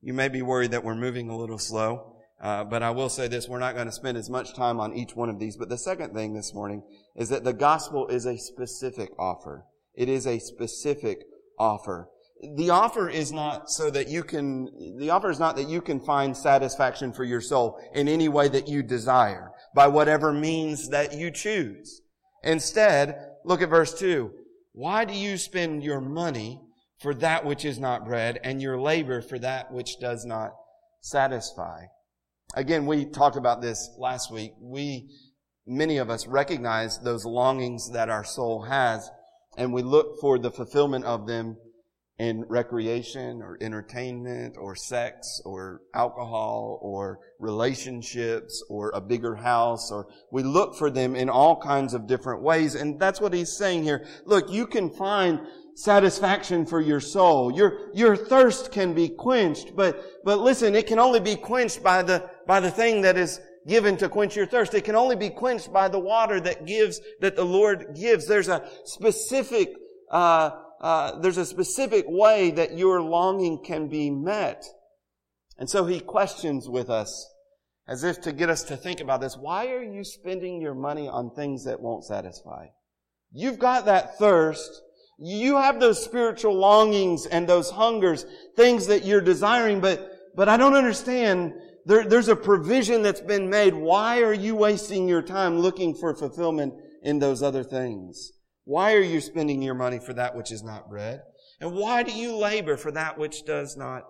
you 0.00 0.12
may 0.12 0.28
be 0.28 0.42
worried 0.42 0.70
that 0.70 0.84
we're 0.84 0.94
moving 0.94 1.28
a 1.28 1.36
little 1.36 1.58
slow, 1.58 2.16
uh, 2.40 2.64
but 2.64 2.82
I 2.82 2.90
will 2.90 3.08
say 3.08 3.28
this, 3.28 3.48
we're 3.48 3.58
not 3.58 3.74
going 3.74 3.86
to 3.86 3.92
spend 3.92 4.18
as 4.18 4.28
much 4.28 4.54
time 4.54 4.78
on 4.78 4.94
each 4.94 5.16
one 5.16 5.30
of 5.30 5.38
these. 5.38 5.56
But 5.56 5.68
the 5.68 5.78
second 5.78 6.14
thing 6.14 6.34
this 6.34 6.52
morning 6.52 6.82
is 7.16 7.30
that 7.30 7.44
the 7.44 7.52
gospel 7.52 8.06
is 8.08 8.26
a 8.26 8.36
specific 8.36 9.10
offer. 9.18 9.64
It 9.94 10.08
is 10.08 10.26
a 10.26 10.38
specific 10.38 11.24
offer. 11.58 12.10
The 12.56 12.68
offer 12.68 13.08
is 13.08 13.32
not 13.32 13.70
so 13.70 13.90
that 13.90 14.08
you 14.08 14.22
can, 14.22 14.98
the 14.98 15.08
offer 15.08 15.30
is 15.30 15.40
not 15.40 15.56
that 15.56 15.68
you 15.68 15.80
can 15.80 16.00
find 16.00 16.36
satisfaction 16.36 17.14
for 17.14 17.24
your 17.24 17.40
soul 17.40 17.80
in 17.94 18.08
any 18.08 18.28
way 18.28 18.48
that 18.48 18.68
you 18.68 18.82
desire, 18.82 19.52
by 19.74 19.86
whatever 19.86 20.34
means 20.34 20.90
that 20.90 21.14
you 21.14 21.30
choose. 21.30 22.02
Instead, 22.44 23.16
look 23.44 23.62
at 23.62 23.70
verse 23.70 23.98
2. 23.98 24.30
Why 24.72 25.06
do 25.06 25.14
you 25.14 25.38
spend 25.38 25.82
your 25.82 26.02
money 26.02 26.60
for 26.98 27.14
that 27.14 27.44
which 27.44 27.64
is 27.64 27.78
not 27.78 28.04
bread, 28.04 28.38
and 28.42 28.62
your 28.62 28.80
labor 28.80 29.20
for 29.20 29.38
that 29.38 29.72
which 29.72 29.98
does 30.00 30.24
not 30.24 30.52
satisfy. 31.00 31.84
Again, 32.54 32.86
we 32.86 33.04
talked 33.04 33.36
about 33.36 33.60
this 33.60 33.90
last 33.98 34.32
week. 34.32 34.52
We, 34.60 35.10
many 35.66 35.98
of 35.98 36.10
us 36.10 36.26
recognize 36.26 36.98
those 37.00 37.24
longings 37.24 37.90
that 37.92 38.08
our 38.08 38.24
soul 38.24 38.62
has, 38.62 39.10
and 39.56 39.72
we 39.72 39.82
look 39.82 40.20
for 40.20 40.38
the 40.38 40.50
fulfillment 40.50 41.04
of 41.04 41.26
them 41.26 41.56
in 42.18 42.44
recreation 42.48 43.42
or 43.42 43.58
entertainment 43.60 44.56
or 44.58 44.74
sex 44.74 45.40
or 45.44 45.82
alcohol 45.94 46.78
or 46.80 47.18
relationships 47.38 48.64
or 48.70 48.90
a 48.94 49.00
bigger 49.00 49.34
house 49.34 49.92
or 49.92 50.06
we 50.32 50.42
look 50.42 50.74
for 50.76 50.90
them 50.90 51.14
in 51.14 51.28
all 51.28 51.60
kinds 51.60 51.92
of 51.92 52.06
different 52.06 52.42
ways. 52.42 52.74
And 52.74 52.98
that's 52.98 53.20
what 53.20 53.34
he's 53.34 53.54
saying 53.54 53.82
here. 53.82 54.06
Look, 54.24 54.50
you 54.50 54.66
can 54.66 54.88
find 54.88 55.40
satisfaction 55.76 56.64
for 56.64 56.80
your 56.80 57.00
soul. 57.00 57.52
Your, 57.52 57.90
your 57.92 58.16
thirst 58.16 58.72
can 58.72 58.94
be 58.94 59.10
quenched, 59.10 59.76
but, 59.76 60.02
but 60.24 60.38
listen, 60.40 60.74
it 60.74 60.86
can 60.86 60.98
only 60.98 61.20
be 61.20 61.36
quenched 61.36 61.82
by 61.82 62.02
the, 62.02 62.28
by 62.46 62.60
the 62.60 62.70
thing 62.70 63.02
that 63.02 63.18
is 63.18 63.40
given 63.68 63.98
to 63.98 64.08
quench 64.08 64.34
your 64.34 64.46
thirst. 64.46 64.72
It 64.72 64.84
can 64.84 64.96
only 64.96 65.16
be 65.16 65.28
quenched 65.28 65.70
by 65.72 65.88
the 65.88 65.98
water 65.98 66.40
that 66.40 66.66
gives, 66.66 67.00
that 67.20 67.36
the 67.36 67.44
Lord 67.44 67.94
gives. 67.94 68.26
There's 68.26 68.48
a 68.48 68.66
specific, 68.84 69.74
uh, 70.10 70.50
uh, 70.80 71.18
there's 71.20 71.36
a 71.36 71.44
specific 71.44 72.06
way 72.08 72.52
that 72.52 72.78
your 72.78 73.02
longing 73.02 73.62
can 73.62 73.88
be 73.88 74.08
met. 74.08 74.64
And 75.58 75.68
so 75.68 75.84
he 75.84 76.00
questions 76.00 76.70
with 76.70 76.88
us 76.88 77.28
as 77.86 78.02
if 78.02 78.22
to 78.22 78.32
get 78.32 78.48
us 78.48 78.62
to 78.64 78.78
think 78.78 79.00
about 79.00 79.20
this. 79.20 79.36
Why 79.36 79.68
are 79.68 79.82
you 79.82 80.04
spending 80.04 80.62
your 80.62 80.74
money 80.74 81.06
on 81.06 81.34
things 81.34 81.64
that 81.64 81.80
won't 81.80 82.04
satisfy? 82.04 82.68
You've 83.30 83.58
got 83.58 83.84
that 83.84 84.18
thirst. 84.18 84.82
You 85.18 85.56
have 85.56 85.80
those 85.80 86.04
spiritual 86.04 86.54
longings 86.54 87.26
and 87.26 87.48
those 87.48 87.70
hungers, 87.70 88.26
things 88.54 88.86
that 88.88 89.04
you're 89.04 89.22
desiring, 89.22 89.80
but, 89.80 90.10
but 90.34 90.48
I 90.48 90.56
don't 90.56 90.74
understand. 90.74 91.54
There, 91.86 92.04
there's 92.04 92.28
a 92.28 92.36
provision 92.36 93.02
that's 93.02 93.20
been 93.20 93.48
made. 93.48 93.74
Why 93.74 94.20
are 94.22 94.34
you 94.34 94.54
wasting 94.54 95.08
your 95.08 95.22
time 95.22 95.58
looking 95.58 95.94
for 95.94 96.14
fulfillment 96.14 96.74
in 97.02 97.18
those 97.18 97.42
other 97.42 97.64
things? 97.64 98.32
Why 98.64 98.94
are 98.94 99.02
you 99.02 99.20
spending 99.20 99.62
your 99.62 99.74
money 99.74 100.00
for 100.00 100.12
that 100.14 100.36
which 100.36 100.52
is 100.52 100.62
not 100.62 100.90
bread? 100.90 101.22
And 101.60 101.72
why 101.72 102.02
do 102.02 102.12
you 102.12 102.36
labor 102.36 102.76
for 102.76 102.90
that 102.90 103.16
which 103.16 103.44
does 103.46 103.76
not 103.76 104.02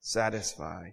satisfy? 0.00 0.88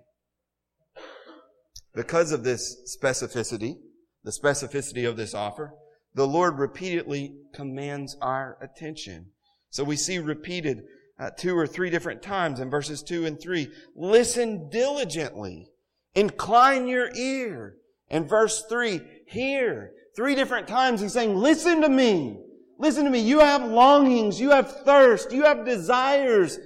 Because 1.95 2.31
of 2.31 2.43
this 2.43 2.97
specificity, 3.01 3.75
the 4.23 4.31
specificity 4.31 5.07
of 5.07 5.17
this 5.17 5.33
offer, 5.33 5.73
the 6.15 6.27
Lord 6.27 6.59
repeatedly 6.59 7.35
commands 7.53 8.17
our 8.21 8.57
attention. 8.61 9.27
So 9.69 9.83
we 9.83 9.95
see 9.95 10.19
repeated 10.19 10.83
uh, 11.19 11.31
two 11.37 11.57
or 11.57 11.67
three 11.67 11.89
different 11.89 12.21
times 12.21 12.59
in 12.59 12.69
verses 12.69 13.01
two 13.01 13.25
and 13.25 13.39
three. 13.39 13.69
Listen 13.95 14.69
diligently 14.69 15.73
Incline 16.15 16.87
your 16.87 17.13
ear. 17.15 17.75
And 18.09 18.29
verse 18.29 18.63
three, 18.69 19.01
hear. 19.27 19.91
Three 20.15 20.35
different 20.35 20.67
times 20.67 21.01
he's 21.01 21.13
saying, 21.13 21.35
listen 21.35 21.81
to 21.81 21.89
me. 21.89 22.37
Listen 22.77 23.05
to 23.05 23.09
me. 23.09 23.19
You 23.19 23.39
have 23.39 23.63
longings. 23.63 24.39
You 24.39 24.51
have 24.51 24.83
thirst. 24.83 25.31
You 25.31 25.43
have 25.43 25.65
desires. 25.65 26.59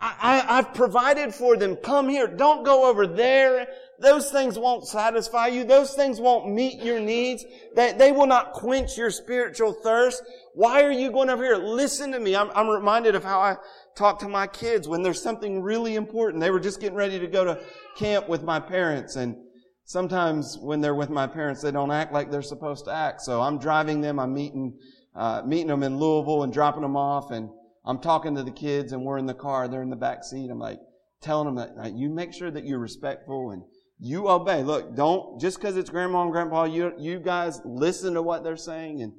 I, 0.00 0.38
have 0.56 0.74
provided 0.74 1.32
for 1.32 1.56
them. 1.56 1.76
Come 1.76 2.08
here. 2.08 2.26
Don't 2.26 2.64
go 2.64 2.90
over 2.90 3.06
there. 3.06 3.68
Those 4.02 4.32
things 4.32 4.58
won't 4.58 4.86
satisfy 4.86 5.46
you. 5.46 5.62
Those 5.62 5.94
things 5.94 6.20
won't 6.20 6.52
meet 6.52 6.82
your 6.82 6.98
needs. 6.98 7.44
They, 7.76 7.92
they 7.92 8.10
will 8.10 8.26
not 8.26 8.52
quench 8.52 8.98
your 8.98 9.10
spiritual 9.10 9.72
thirst. 9.72 10.22
Why 10.54 10.82
are 10.82 10.90
you 10.90 11.12
going 11.12 11.30
over 11.30 11.44
here? 11.44 11.56
Listen 11.56 12.10
to 12.12 12.18
me. 12.18 12.34
I'm, 12.34 12.50
I'm 12.54 12.68
reminded 12.68 13.14
of 13.14 13.22
how 13.22 13.40
I 13.40 13.56
talk 13.96 14.18
to 14.18 14.28
my 14.28 14.48
kids 14.48 14.88
when 14.88 15.02
there's 15.02 15.22
something 15.22 15.62
really 15.62 15.94
important. 15.94 16.40
They 16.40 16.50
were 16.50 16.60
just 16.60 16.80
getting 16.80 16.96
ready 16.96 17.20
to 17.20 17.28
go 17.28 17.44
to 17.44 17.60
camp 17.96 18.28
with 18.28 18.42
my 18.42 18.58
parents 18.58 19.14
and 19.16 19.36
sometimes 19.84 20.58
when 20.58 20.80
they're 20.80 20.94
with 20.94 21.10
my 21.10 21.26
parents, 21.26 21.62
they 21.62 21.70
don't 21.70 21.90
act 21.90 22.12
like 22.12 22.30
they're 22.30 22.42
supposed 22.42 22.86
to 22.86 22.92
act. 22.92 23.20
So 23.20 23.40
I'm 23.40 23.58
driving 23.58 24.00
them. 24.00 24.18
I'm 24.18 24.34
meeting, 24.34 24.78
uh, 25.14 25.42
meeting 25.46 25.68
them 25.68 25.82
in 25.82 25.98
Louisville 25.98 26.42
and 26.42 26.52
dropping 26.52 26.82
them 26.82 26.96
off 26.96 27.30
and 27.30 27.48
I'm 27.84 27.98
talking 27.98 28.34
to 28.36 28.42
the 28.42 28.52
kids 28.52 28.92
and 28.92 29.04
we're 29.04 29.18
in 29.18 29.26
the 29.26 29.34
car. 29.34 29.68
They're 29.68 29.82
in 29.82 29.90
the 29.90 29.96
back 29.96 30.24
seat. 30.24 30.50
I'm 30.50 30.58
like 30.58 30.78
telling 31.20 31.54
them 31.54 31.74
that 31.76 31.94
you 31.94 32.10
make 32.10 32.32
sure 32.32 32.50
that 32.50 32.64
you're 32.64 32.78
respectful 32.78 33.50
and 33.50 33.62
you 34.04 34.28
obey. 34.28 34.64
Look, 34.64 34.96
don't, 34.96 35.40
just 35.40 35.60
cause 35.60 35.76
it's 35.76 35.88
grandma 35.88 36.22
and 36.22 36.32
grandpa, 36.32 36.64
you, 36.64 36.92
you 36.98 37.20
guys 37.20 37.60
listen 37.64 38.14
to 38.14 38.22
what 38.22 38.42
they're 38.42 38.56
saying 38.56 39.00
and, 39.00 39.12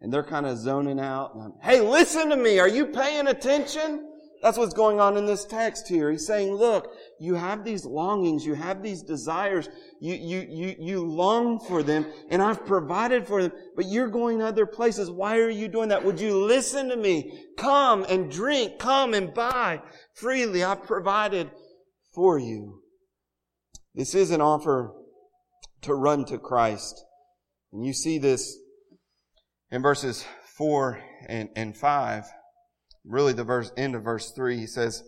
and 0.00 0.12
they're 0.12 0.22
kind 0.22 0.46
of 0.46 0.56
zoning 0.58 1.00
out. 1.00 1.36
hey, 1.60 1.80
listen 1.80 2.30
to 2.30 2.36
me. 2.36 2.60
Are 2.60 2.68
you 2.68 2.86
paying 2.86 3.26
attention? 3.26 4.08
That's 4.40 4.56
what's 4.56 4.74
going 4.74 5.00
on 5.00 5.16
in 5.16 5.26
this 5.26 5.44
text 5.44 5.88
here. 5.88 6.12
He's 6.12 6.24
saying, 6.24 6.54
look, 6.54 6.94
you 7.18 7.34
have 7.34 7.64
these 7.64 7.84
longings, 7.84 8.46
you 8.46 8.54
have 8.54 8.80
these 8.80 9.02
desires, 9.02 9.68
you, 10.00 10.14
you, 10.14 10.46
you, 10.48 10.76
you 10.78 11.04
long 11.04 11.58
for 11.58 11.82
them, 11.82 12.06
and 12.30 12.40
I've 12.40 12.64
provided 12.64 13.26
for 13.26 13.42
them, 13.42 13.52
but 13.74 13.86
you're 13.86 14.06
going 14.06 14.40
other 14.40 14.66
places. 14.66 15.10
Why 15.10 15.38
are 15.38 15.50
you 15.50 15.66
doing 15.66 15.88
that? 15.88 16.04
Would 16.04 16.20
you 16.20 16.36
listen 16.44 16.88
to 16.90 16.96
me? 16.96 17.46
Come 17.56 18.06
and 18.08 18.30
drink, 18.30 18.78
come 18.78 19.14
and 19.14 19.34
buy 19.34 19.82
freely. 20.14 20.62
I've 20.62 20.84
provided 20.84 21.50
for 22.14 22.38
you. 22.38 22.82
This 23.98 24.14
is 24.14 24.30
an 24.30 24.40
offer 24.40 24.94
to 25.82 25.92
run 25.92 26.24
to 26.26 26.38
Christ. 26.38 27.04
And 27.72 27.84
you 27.84 27.92
see 27.92 28.18
this 28.18 28.56
in 29.72 29.82
verses 29.82 30.24
4 30.56 31.02
and, 31.28 31.48
and 31.56 31.76
5 31.76 32.24
really 33.04 33.32
the 33.32 33.42
verse, 33.42 33.72
end 33.76 33.96
of 33.96 34.04
verse 34.04 34.30
3, 34.30 34.56
he 34.56 34.68
says, 34.68 35.02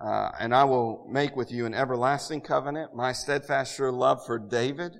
uh, 0.00 0.30
and 0.40 0.54
I 0.54 0.64
will 0.64 1.06
make 1.10 1.36
with 1.36 1.52
you 1.52 1.66
an 1.66 1.74
everlasting 1.74 2.40
covenant, 2.40 2.94
my 2.94 3.12
steadfast 3.12 3.76
sure 3.76 3.92
love 3.92 4.24
for 4.24 4.38
David. 4.38 4.92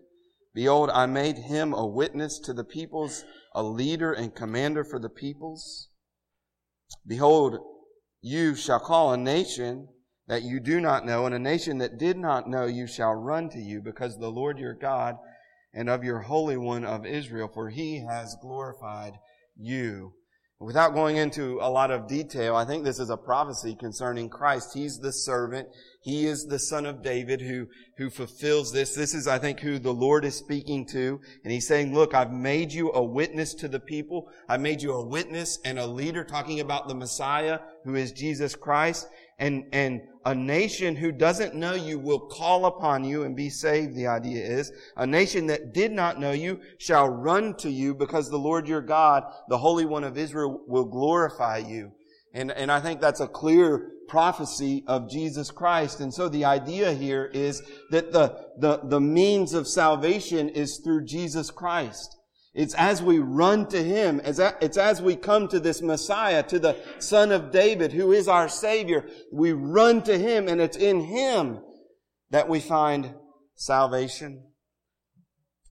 Behold, 0.52 0.90
I 0.92 1.06
made 1.06 1.38
him 1.38 1.72
a 1.72 1.86
witness 1.86 2.38
to 2.40 2.52
the 2.52 2.64
peoples, 2.64 3.24
a 3.54 3.62
leader 3.62 4.12
and 4.12 4.34
commander 4.34 4.84
for 4.84 4.98
the 4.98 5.08
peoples. 5.08 5.88
Behold, 7.06 7.56
you 8.20 8.54
shall 8.54 8.80
call 8.80 9.14
a 9.14 9.16
nation 9.16 9.88
that 10.30 10.44
you 10.44 10.60
do 10.60 10.80
not 10.80 11.04
know, 11.04 11.26
and 11.26 11.34
a 11.34 11.40
nation 11.40 11.78
that 11.78 11.98
did 11.98 12.16
not 12.16 12.48
know 12.48 12.64
you 12.64 12.86
shall 12.86 13.12
run 13.12 13.50
to 13.50 13.58
you, 13.58 13.82
because 13.82 14.16
the 14.16 14.30
Lord 14.30 14.58
your 14.58 14.74
God 14.74 15.16
and 15.74 15.90
of 15.90 16.04
your 16.04 16.20
Holy 16.20 16.56
One 16.56 16.84
of 16.84 17.04
Israel, 17.04 17.50
for 17.52 17.68
he 17.68 18.06
has 18.08 18.36
glorified 18.40 19.14
you. 19.56 20.12
Without 20.60 20.94
going 20.94 21.16
into 21.16 21.58
a 21.62 21.70
lot 21.70 21.90
of 21.90 22.06
detail, 22.06 22.54
I 22.54 22.66
think 22.66 22.84
this 22.84 23.00
is 23.00 23.08
a 23.08 23.16
prophecy 23.16 23.74
concerning 23.74 24.28
Christ. 24.28 24.74
He's 24.74 24.98
the 24.98 25.10
servant. 25.10 25.68
He 26.02 26.26
is 26.26 26.44
the 26.44 26.58
son 26.58 26.84
of 26.84 27.02
David 27.02 27.40
who, 27.40 27.66
who 27.96 28.10
fulfills 28.10 28.70
this. 28.70 28.94
This 28.94 29.14
is, 29.14 29.26
I 29.26 29.38
think, 29.38 29.60
who 29.60 29.78
the 29.78 29.94
Lord 29.94 30.24
is 30.24 30.34
speaking 30.36 30.86
to. 30.88 31.18
And 31.42 31.52
he's 31.52 31.66
saying, 31.66 31.94
look, 31.94 32.14
I've 32.14 32.30
made 32.30 32.72
you 32.72 32.92
a 32.92 33.02
witness 33.02 33.54
to 33.54 33.68
the 33.68 33.80
people. 33.80 34.28
I've 34.50 34.60
made 34.60 34.82
you 34.82 34.92
a 34.92 35.06
witness 35.06 35.58
and 35.64 35.78
a 35.78 35.86
leader 35.86 36.24
talking 36.24 36.60
about 36.60 36.88
the 36.88 36.94
Messiah 36.94 37.60
who 37.84 37.94
is 37.94 38.12
Jesus 38.12 38.54
Christ 38.54 39.08
and, 39.40 39.64
and 39.72 40.02
a 40.26 40.34
nation 40.34 40.94
who 40.94 41.12
doesn't 41.12 41.54
know 41.54 41.72
you 41.72 41.98
will 41.98 42.20
call 42.20 42.66
upon 42.66 43.04
you 43.04 43.22
and 43.22 43.34
be 43.34 43.48
saved, 43.48 43.96
the 43.96 44.06
idea 44.06 44.44
is. 44.44 44.70
A 44.96 45.06
nation 45.06 45.46
that 45.46 45.72
did 45.72 45.92
not 45.92 46.20
know 46.20 46.32
you 46.32 46.60
shall 46.78 47.08
run 47.08 47.56
to 47.56 47.70
you 47.70 47.94
because 47.94 48.28
the 48.28 48.38
Lord 48.38 48.68
your 48.68 48.82
God, 48.82 49.24
the 49.48 49.56
Holy 49.56 49.86
One 49.86 50.04
of 50.04 50.18
Israel, 50.18 50.62
will 50.68 50.84
glorify 50.84 51.58
you. 51.58 51.92
And, 52.34 52.52
and 52.52 52.70
I 52.70 52.80
think 52.80 53.00
that's 53.00 53.20
a 53.20 53.26
clear 53.26 53.92
prophecy 54.08 54.84
of 54.86 55.10
Jesus 55.10 55.50
Christ. 55.50 56.00
And 56.00 56.12
so 56.12 56.28
the 56.28 56.44
idea 56.44 56.92
here 56.92 57.24
is 57.32 57.62
that 57.90 58.12
the, 58.12 58.36
the, 58.58 58.80
the 58.84 59.00
means 59.00 59.54
of 59.54 59.66
salvation 59.66 60.50
is 60.50 60.78
through 60.84 61.06
Jesus 61.06 61.50
Christ. 61.50 62.19
It's 62.52 62.74
as 62.74 63.00
we 63.02 63.18
run 63.20 63.68
to 63.68 63.82
Him, 63.82 64.20
As 64.20 64.38
it's 64.38 64.76
as 64.76 65.00
we 65.00 65.14
come 65.14 65.46
to 65.48 65.60
this 65.60 65.82
Messiah, 65.82 66.42
to 66.44 66.58
the 66.58 66.76
Son 66.98 67.30
of 67.30 67.52
David, 67.52 67.92
who 67.92 68.12
is 68.12 68.26
our 68.26 68.48
Savior. 68.48 69.08
We 69.32 69.52
run 69.52 70.02
to 70.02 70.18
Him 70.18 70.48
and 70.48 70.60
it's 70.60 70.76
in 70.76 71.00
Him 71.00 71.60
that 72.30 72.48
we 72.48 72.60
find 72.60 73.14
salvation. 73.54 74.42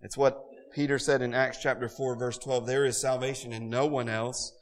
It's 0.02 0.18
what 0.18 0.42
Peter 0.74 0.98
said 0.98 1.22
in 1.22 1.34
Acts 1.34 1.60
chapter 1.62 1.90
4 1.90 2.18
verse 2.18 2.38
12. 2.38 2.66
There 2.66 2.86
is 2.86 3.02
salvation 3.02 3.52
in 3.52 3.70
no 3.70 3.86
one 3.86 4.08
else, 4.08 4.54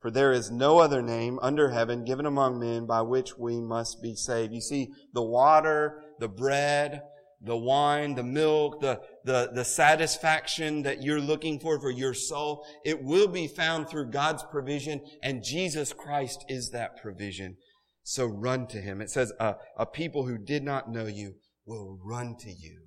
for 0.00 0.12
there 0.12 0.32
is 0.32 0.52
no 0.52 0.78
other 0.78 1.02
name 1.02 1.40
under 1.42 1.70
heaven 1.70 2.04
given 2.04 2.26
among 2.26 2.60
men 2.60 2.86
by 2.86 3.02
which 3.02 3.36
we 3.36 3.60
must 3.60 4.00
be 4.00 4.14
saved. 4.14 4.52
You 4.52 4.60
see, 4.60 4.90
the 5.12 5.22
water, 5.22 6.02
the 6.20 6.28
bread, 6.28 7.02
the 7.44 7.56
wine, 7.56 8.14
the 8.14 8.22
milk, 8.22 8.80
the, 8.80 9.00
the, 9.24 9.50
the 9.52 9.64
satisfaction 9.64 10.82
that 10.82 11.02
you're 11.02 11.20
looking 11.20 11.60
for 11.60 11.78
for 11.78 11.90
your 11.90 12.14
soul, 12.14 12.66
it 12.84 13.02
will 13.02 13.28
be 13.28 13.46
found 13.46 13.88
through 13.88 14.10
God's 14.10 14.42
provision, 14.50 15.00
and 15.22 15.44
Jesus 15.44 15.92
Christ 15.92 16.44
is 16.48 16.70
that 16.70 17.00
provision. 17.00 17.56
So 18.02 18.26
run 18.26 18.66
to 18.68 18.80
Him. 18.80 19.00
It 19.00 19.10
says, 19.10 19.32
uh, 19.38 19.54
a 19.76 19.86
people 19.86 20.26
who 20.26 20.38
did 20.38 20.62
not 20.62 20.90
know 20.90 21.06
you 21.06 21.34
will 21.66 21.98
run 22.02 22.36
to 22.40 22.50
you. 22.50 22.80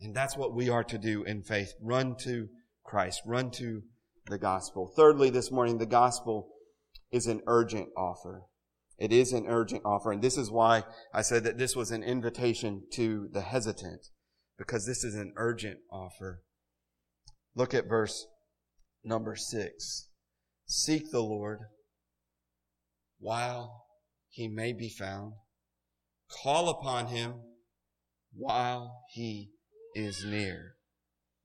And 0.00 0.14
that's 0.14 0.36
what 0.36 0.54
we 0.54 0.68
are 0.68 0.84
to 0.84 0.98
do 0.98 1.24
in 1.24 1.42
faith. 1.42 1.72
Run 1.80 2.16
to 2.20 2.48
Christ. 2.84 3.22
Run 3.26 3.50
to 3.52 3.82
the 4.26 4.38
gospel. 4.38 4.92
Thirdly, 4.94 5.30
this 5.30 5.50
morning, 5.50 5.78
the 5.78 5.86
gospel 5.86 6.48
is 7.10 7.26
an 7.26 7.40
urgent 7.46 7.88
offer. 7.96 8.42
It 8.98 9.12
is 9.12 9.32
an 9.32 9.46
urgent 9.46 9.82
offer. 9.84 10.12
And 10.12 10.22
this 10.22 10.38
is 10.38 10.50
why 10.50 10.84
I 11.12 11.22
said 11.22 11.44
that 11.44 11.58
this 11.58 11.76
was 11.76 11.90
an 11.90 12.02
invitation 12.02 12.82
to 12.94 13.28
the 13.32 13.42
hesitant, 13.42 14.06
because 14.58 14.86
this 14.86 15.04
is 15.04 15.14
an 15.14 15.32
urgent 15.36 15.78
offer. 15.90 16.42
Look 17.54 17.74
at 17.74 17.88
verse 17.88 18.26
number 19.04 19.36
six. 19.36 20.08
Seek 20.66 21.10
the 21.10 21.22
Lord 21.22 21.60
while 23.18 23.84
he 24.28 24.48
may 24.48 24.72
be 24.72 24.88
found. 24.88 25.32
Call 26.42 26.68
upon 26.68 27.06
him 27.06 27.34
while 28.34 29.04
he 29.12 29.50
is 29.94 30.24
near. 30.24 30.72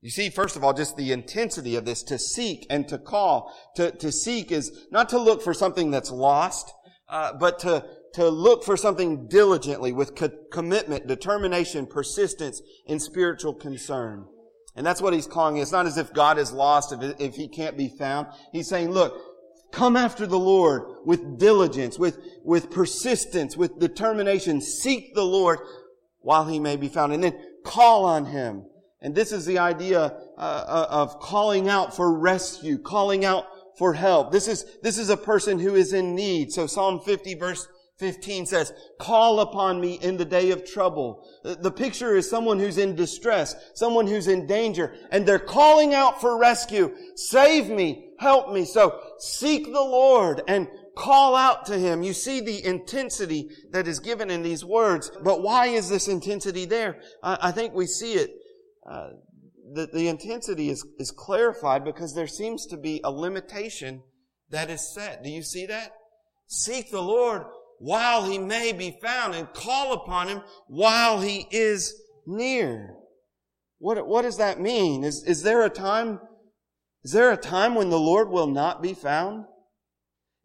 You 0.00 0.10
see, 0.10 0.30
first 0.30 0.56
of 0.56 0.64
all, 0.64 0.74
just 0.74 0.96
the 0.96 1.12
intensity 1.12 1.76
of 1.76 1.84
this 1.84 2.02
to 2.04 2.18
seek 2.18 2.66
and 2.68 2.88
to 2.88 2.98
call. 2.98 3.54
To, 3.76 3.92
to 3.92 4.10
seek 4.10 4.50
is 4.50 4.86
not 4.90 5.08
to 5.10 5.18
look 5.18 5.42
for 5.42 5.54
something 5.54 5.92
that's 5.92 6.10
lost, 6.10 6.72
uh, 7.12 7.34
but 7.34 7.58
to, 7.60 7.84
to 8.14 8.28
look 8.28 8.64
for 8.64 8.76
something 8.76 9.28
diligently 9.28 9.92
with 9.92 10.16
co- 10.16 10.30
commitment, 10.50 11.06
determination, 11.06 11.86
persistence, 11.86 12.62
and 12.88 13.00
spiritual 13.00 13.54
concern. 13.54 14.24
And 14.74 14.86
that's 14.86 15.02
what 15.02 15.12
he's 15.12 15.26
calling 15.26 15.58
it. 15.58 15.62
It's 15.62 15.72
not 15.72 15.86
as 15.86 15.98
if 15.98 16.14
God 16.14 16.38
is 16.38 16.52
lost 16.52 16.92
if, 16.92 17.20
if 17.20 17.34
he 17.34 17.48
can't 17.48 17.76
be 17.76 17.88
found. 17.88 18.28
He's 18.50 18.66
saying, 18.66 18.90
look, 18.90 19.14
come 19.72 19.94
after 19.94 20.26
the 20.26 20.38
Lord 20.38 20.84
with 21.04 21.38
diligence, 21.38 21.98
with, 21.98 22.18
with 22.42 22.70
persistence, 22.70 23.58
with 23.58 23.78
determination. 23.78 24.62
Seek 24.62 25.14
the 25.14 25.24
Lord 25.24 25.58
while 26.20 26.46
he 26.46 26.58
may 26.58 26.76
be 26.76 26.88
found. 26.88 27.12
And 27.12 27.22
then 27.22 27.38
call 27.62 28.06
on 28.06 28.24
him. 28.24 28.64
And 29.02 29.14
this 29.14 29.32
is 29.32 29.44
the 29.44 29.58
idea 29.58 30.16
uh, 30.38 30.40
uh 30.40 30.86
of 30.88 31.18
calling 31.18 31.68
out 31.68 31.94
for 31.94 32.16
rescue, 32.16 32.78
calling 32.78 33.24
out 33.24 33.44
for 33.82 33.94
help. 33.94 34.30
This 34.30 34.46
is, 34.46 34.64
this 34.80 34.96
is 34.96 35.10
a 35.10 35.16
person 35.16 35.58
who 35.58 35.74
is 35.74 35.92
in 35.92 36.14
need. 36.14 36.52
So 36.52 36.68
Psalm 36.68 37.00
50 37.00 37.34
verse 37.34 37.66
15 37.98 38.46
says, 38.46 38.72
call 39.00 39.40
upon 39.40 39.80
me 39.80 39.94
in 39.94 40.16
the 40.16 40.24
day 40.24 40.52
of 40.52 40.64
trouble. 40.64 41.28
The 41.42 41.72
picture 41.72 42.14
is 42.14 42.30
someone 42.30 42.60
who's 42.60 42.78
in 42.78 42.94
distress, 42.94 43.56
someone 43.74 44.06
who's 44.06 44.28
in 44.28 44.46
danger, 44.46 44.94
and 45.10 45.26
they're 45.26 45.40
calling 45.40 45.94
out 45.94 46.20
for 46.20 46.38
rescue. 46.38 46.94
Save 47.16 47.70
me, 47.70 48.10
help 48.20 48.52
me. 48.52 48.66
So 48.66 49.00
seek 49.18 49.64
the 49.64 49.72
Lord 49.72 50.42
and 50.46 50.68
call 50.96 51.34
out 51.34 51.66
to 51.66 51.76
Him. 51.76 52.04
You 52.04 52.12
see 52.12 52.40
the 52.40 52.64
intensity 52.64 53.50
that 53.72 53.88
is 53.88 53.98
given 53.98 54.30
in 54.30 54.44
these 54.44 54.64
words. 54.64 55.10
But 55.24 55.42
why 55.42 55.66
is 55.66 55.88
this 55.88 56.06
intensity 56.06 56.66
there? 56.66 57.00
I, 57.20 57.48
I 57.48 57.50
think 57.50 57.74
we 57.74 57.86
see 57.86 58.12
it. 58.12 58.30
Uh, 58.88 59.08
the, 59.74 59.88
the 59.92 60.08
intensity 60.08 60.70
is, 60.70 60.84
is 60.98 61.10
clarified 61.10 61.84
because 61.84 62.14
there 62.14 62.26
seems 62.26 62.66
to 62.66 62.76
be 62.76 63.00
a 63.04 63.10
limitation 63.10 64.02
that 64.50 64.70
is 64.70 64.94
set. 64.94 65.22
Do 65.22 65.30
you 65.30 65.42
see 65.42 65.66
that? 65.66 65.92
Seek 66.46 66.90
the 66.90 67.02
Lord 67.02 67.44
while 67.78 68.24
he 68.24 68.38
may 68.38 68.72
be 68.72 68.98
found 69.02 69.34
and 69.34 69.52
call 69.52 69.92
upon 69.92 70.28
him 70.28 70.42
while 70.68 71.20
he 71.20 71.46
is 71.50 71.94
near. 72.26 72.94
What, 73.78 74.06
what 74.06 74.22
does 74.22 74.36
that 74.36 74.60
mean? 74.60 75.02
Is, 75.02 75.24
is 75.24 75.42
there 75.42 75.64
a 75.64 75.70
time, 75.70 76.20
is 77.02 77.12
there 77.12 77.32
a 77.32 77.36
time 77.36 77.74
when 77.74 77.90
the 77.90 77.98
Lord 77.98 78.28
will 78.28 78.46
not 78.46 78.82
be 78.82 78.94
found? 78.94 79.46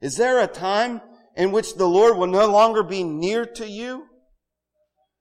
Is 0.02 0.18
there 0.18 0.40
a 0.40 0.48
time 0.48 1.02
in 1.36 1.52
which 1.52 1.76
the 1.76 1.88
Lord 1.88 2.18
will 2.18 2.28
no 2.28 2.48
longer 2.48 2.82
be 2.82 3.04
near 3.04 3.46
to 3.46 3.70
you? 3.70 4.07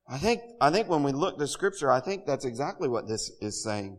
I 0.09 0.19
think, 0.19 0.41
I 0.61 0.71
think 0.71 0.89
when 0.89 1.03
we 1.03 1.13
look 1.13 1.39
to 1.39 1.49
scripture, 1.49 1.91
I 1.91 2.01
think 2.01 2.27
that's 2.27 2.45
exactly 2.45 2.89
what 2.89 3.09
this 3.09 3.31
is 3.41 3.63
saying. 3.63 3.99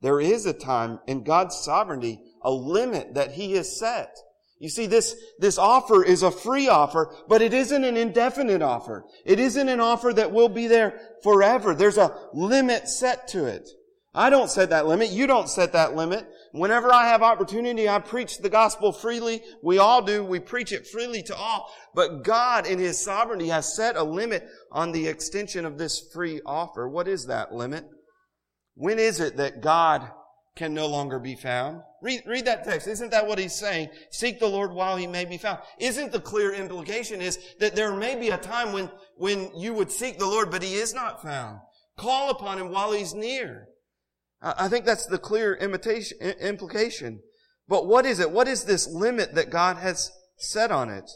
There 0.00 0.20
is 0.20 0.44
a 0.44 0.52
time 0.52 1.00
in 1.06 1.24
God's 1.24 1.56
sovereignty, 1.56 2.20
a 2.42 2.50
limit 2.50 3.14
that 3.14 3.32
He 3.32 3.52
has 3.52 3.78
set. 3.78 4.14
You 4.58 4.68
see, 4.68 4.86
this, 4.86 5.14
this 5.38 5.58
offer 5.58 6.02
is 6.02 6.22
a 6.22 6.30
free 6.30 6.68
offer, 6.68 7.14
but 7.28 7.42
it 7.42 7.52
isn't 7.52 7.84
an 7.84 7.96
indefinite 7.96 8.62
offer. 8.62 9.04
It 9.24 9.38
isn't 9.38 9.68
an 9.68 9.80
offer 9.80 10.12
that 10.14 10.32
will 10.32 10.48
be 10.48 10.66
there 10.66 10.98
forever. 11.22 11.74
There's 11.74 11.98
a 11.98 12.16
limit 12.32 12.88
set 12.88 13.28
to 13.28 13.44
it. 13.44 13.68
I 14.14 14.30
don't 14.30 14.50
set 14.50 14.70
that 14.70 14.86
limit. 14.86 15.10
You 15.10 15.26
don't 15.26 15.48
set 15.48 15.74
that 15.74 15.94
limit. 15.94 16.26
Whenever 16.52 16.92
I 16.92 17.08
have 17.08 17.22
opportunity, 17.22 17.88
I 17.88 17.98
preach 17.98 18.38
the 18.38 18.48
gospel 18.48 18.92
freely. 18.92 19.42
We 19.62 19.78
all 19.78 20.02
do. 20.02 20.24
We 20.24 20.40
preach 20.40 20.72
it 20.72 20.86
freely 20.86 21.22
to 21.24 21.36
all. 21.36 21.72
But 21.94 22.24
God 22.24 22.66
in 22.66 22.78
His 22.78 23.02
sovereignty 23.02 23.48
has 23.48 23.74
set 23.74 23.96
a 23.96 24.02
limit 24.02 24.46
on 24.72 24.92
the 24.92 25.06
extension 25.06 25.64
of 25.64 25.78
this 25.78 26.08
free 26.12 26.40
offer. 26.46 26.88
What 26.88 27.08
is 27.08 27.26
that 27.26 27.52
limit? 27.52 27.84
When 28.74 28.98
is 28.98 29.20
it 29.20 29.36
that 29.38 29.60
God 29.62 30.10
can 30.54 30.74
no 30.74 30.86
longer 30.86 31.18
be 31.18 31.34
found? 31.34 31.82
Read, 32.02 32.22
read 32.26 32.44
that 32.44 32.64
text. 32.64 32.86
Isn't 32.86 33.10
that 33.10 33.26
what 33.26 33.38
he's 33.38 33.54
saying? 33.54 33.88
Seek 34.10 34.38
the 34.38 34.46
Lord 34.46 34.72
while 34.72 34.96
he 34.96 35.06
may 35.06 35.24
be 35.24 35.38
found. 35.38 35.60
Isn't 35.78 36.12
the 36.12 36.20
clear 36.20 36.52
implication 36.52 37.20
is 37.20 37.38
that 37.58 37.74
there 37.74 37.94
may 37.94 38.16
be 38.16 38.30
a 38.30 38.38
time 38.38 38.72
when, 38.72 38.90
when 39.16 39.50
you 39.56 39.74
would 39.74 39.90
seek 39.90 40.18
the 40.18 40.26
Lord, 40.26 40.50
but 40.50 40.62
he 40.62 40.74
is 40.74 40.94
not 40.94 41.22
found. 41.22 41.60
Call 41.96 42.30
upon 42.30 42.58
him 42.58 42.70
while 42.70 42.92
he's 42.92 43.14
near. 43.14 43.68
I 44.42 44.68
think 44.68 44.84
that's 44.84 45.06
the 45.06 45.18
clear 45.18 45.54
implication. 45.54 47.20
But 47.68 47.86
what 47.86 48.06
is 48.06 48.20
it? 48.20 48.30
What 48.30 48.48
is 48.48 48.64
this 48.64 48.86
limit 48.88 49.34
that 49.34 49.50
God 49.50 49.78
has 49.78 50.12
set 50.36 50.70
on 50.70 50.90
it? 50.90 51.10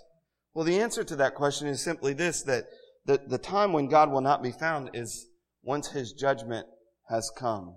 Well, 0.54 0.64
the 0.64 0.80
answer 0.80 1.04
to 1.04 1.16
that 1.16 1.34
question 1.34 1.68
is 1.68 1.82
simply 1.82 2.12
this, 2.12 2.42
that 2.42 2.64
the, 3.06 3.20
the 3.26 3.38
time 3.38 3.72
when 3.72 3.88
God 3.88 4.10
will 4.10 4.20
not 4.20 4.42
be 4.42 4.50
found 4.50 4.90
is 4.94 5.26
once 5.62 5.88
his 5.88 6.12
judgment 6.12 6.66
has 7.08 7.30
come. 7.36 7.76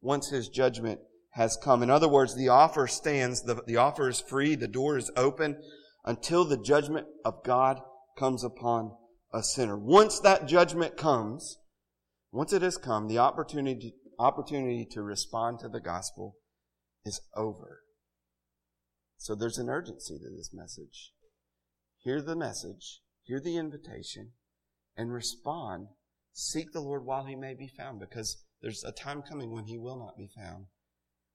Once 0.00 0.30
his 0.30 0.48
judgment 0.48 1.00
has 1.32 1.56
come. 1.62 1.82
In 1.82 1.90
other 1.90 2.08
words, 2.08 2.34
the 2.34 2.48
offer 2.48 2.86
stands, 2.86 3.42
the, 3.42 3.62
the 3.66 3.76
offer 3.76 4.08
is 4.08 4.20
free, 4.20 4.54
the 4.54 4.68
door 4.68 4.96
is 4.96 5.10
open 5.16 5.60
until 6.04 6.44
the 6.44 6.56
judgment 6.56 7.06
of 7.24 7.44
God 7.44 7.80
comes 8.18 8.42
upon 8.42 8.92
a 9.32 9.42
sinner. 9.42 9.76
Once 9.76 10.18
that 10.20 10.48
judgment 10.48 10.96
comes, 10.96 11.58
once 12.32 12.52
it 12.52 12.62
has 12.62 12.76
come, 12.76 13.08
the 13.08 13.18
opportunity 13.18 13.94
opportunity 14.20 14.86
to 14.92 15.02
respond 15.02 15.58
to 15.60 15.68
the 15.68 15.80
gospel 15.80 16.36
is 17.04 17.20
over. 17.34 17.80
So 19.16 19.34
there's 19.34 19.58
an 19.58 19.70
urgency 19.70 20.18
to 20.18 20.36
this 20.36 20.50
message. 20.52 21.12
Hear 22.02 22.22
the 22.22 22.36
message, 22.36 23.00
hear 23.22 23.40
the 23.40 23.56
invitation, 23.56 24.32
and 24.96 25.12
respond. 25.12 25.88
Seek 26.32 26.72
the 26.72 26.80
Lord 26.80 27.04
while 27.04 27.24
he 27.24 27.34
may 27.34 27.54
be 27.54 27.68
found, 27.68 28.00
because 28.00 28.44
there's 28.62 28.84
a 28.84 28.92
time 28.92 29.22
coming 29.22 29.52
when 29.52 29.64
he 29.64 29.78
will 29.78 29.98
not 29.98 30.16
be 30.16 30.28
found. 30.28 30.66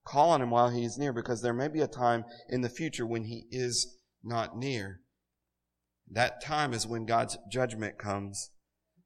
Call 0.05 0.29
on 0.29 0.41
him 0.41 0.51
while 0.51 0.69
he 0.69 0.83
is 0.83 0.97
near, 0.97 1.13
because 1.13 1.41
there 1.41 1.53
may 1.53 1.67
be 1.67 1.81
a 1.81 1.87
time 1.87 2.23
in 2.49 2.61
the 2.61 2.69
future 2.69 3.05
when 3.05 3.25
he 3.25 3.45
is 3.51 3.97
not 4.23 4.57
near. 4.57 5.01
That 6.09 6.43
time 6.43 6.73
is 6.73 6.87
when 6.87 7.05
God's 7.05 7.37
judgment 7.51 7.97
comes. 7.97 8.51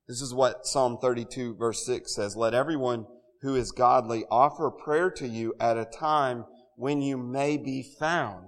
This 0.07 0.21
is 0.21 0.33
what 0.33 0.65
Psalm 0.65 0.97
32 1.01 1.55
verse 1.55 1.85
6 1.85 2.13
says. 2.13 2.35
Let 2.35 2.53
everyone 2.53 3.05
who 3.41 3.55
is 3.55 3.71
godly 3.71 4.25
offer 4.29 4.69
prayer 4.69 5.09
to 5.11 5.27
you 5.27 5.53
at 5.59 5.77
a 5.77 5.85
time 5.85 6.45
when 6.75 7.01
you 7.01 7.17
may 7.17 7.57
be 7.57 7.83
found. 7.83 8.47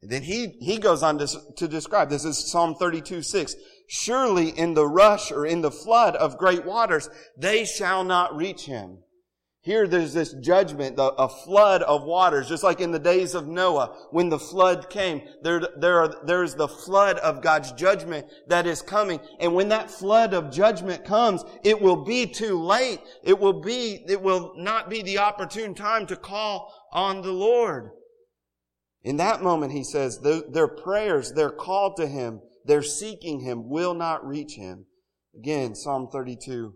And 0.00 0.10
then 0.10 0.22
he, 0.22 0.56
he 0.60 0.78
goes 0.78 1.02
on 1.02 1.18
to, 1.18 1.28
to 1.56 1.68
describe, 1.68 2.10
this 2.10 2.24
is 2.24 2.50
Psalm 2.50 2.74
32, 2.74 3.22
6. 3.22 3.54
Surely 3.88 4.48
in 4.48 4.74
the 4.74 4.86
rush 4.86 5.30
or 5.30 5.46
in 5.46 5.60
the 5.60 5.70
flood 5.70 6.16
of 6.16 6.38
great 6.38 6.64
waters, 6.64 7.08
they 7.36 7.64
shall 7.64 8.02
not 8.02 8.36
reach 8.36 8.66
him. 8.66 8.98
Here 9.64 9.86
there's 9.86 10.12
this 10.12 10.32
judgment, 10.32 10.96
a 10.98 11.28
flood 11.28 11.82
of 11.82 12.02
waters, 12.02 12.48
just 12.48 12.64
like 12.64 12.80
in 12.80 12.90
the 12.90 12.98
days 12.98 13.36
of 13.36 13.46
Noah, 13.46 13.96
when 14.10 14.28
the 14.28 14.38
flood 14.38 14.90
came. 14.90 15.22
There, 15.42 15.60
there 15.76 16.00
are, 16.00 16.16
there's 16.26 16.56
the 16.56 16.66
flood 16.66 17.18
of 17.18 17.42
God's 17.42 17.70
judgment 17.70 18.26
that 18.48 18.66
is 18.66 18.82
coming. 18.82 19.20
And 19.38 19.54
when 19.54 19.68
that 19.68 19.88
flood 19.88 20.34
of 20.34 20.50
judgment 20.50 21.04
comes, 21.04 21.44
it 21.62 21.80
will 21.80 22.04
be 22.04 22.26
too 22.26 22.60
late. 22.60 22.98
It 23.22 23.38
will 23.38 23.60
be, 23.60 24.04
it 24.08 24.20
will 24.20 24.52
not 24.56 24.90
be 24.90 25.00
the 25.00 25.18
opportune 25.18 25.76
time 25.76 26.06
to 26.06 26.16
call 26.16 26.74
on 26.92 27.22
the 27.22 27.30
Lord. 27.30 27.90
In 29.04 29.16
that 29.18 29.44
moment, 29.44 29.70
he 29.70 29.84
says, 29.84 30.18
their 30.18 30.68
prayers, 30.68 31.34
their 31.34 31.50
call 31.50 31.94
to 31.94 32.08
him, 32.08 32.40
their 32.64 32.82
seeking 32.82 33.38
him 33.38 33.68
will 33.68 33.94
not 33.94 34.26
reach 34.26 34.54
him. 34.54 34.86
Again, 35.38 35.76
Psalm 35.76 36.08
32 36.10 36.74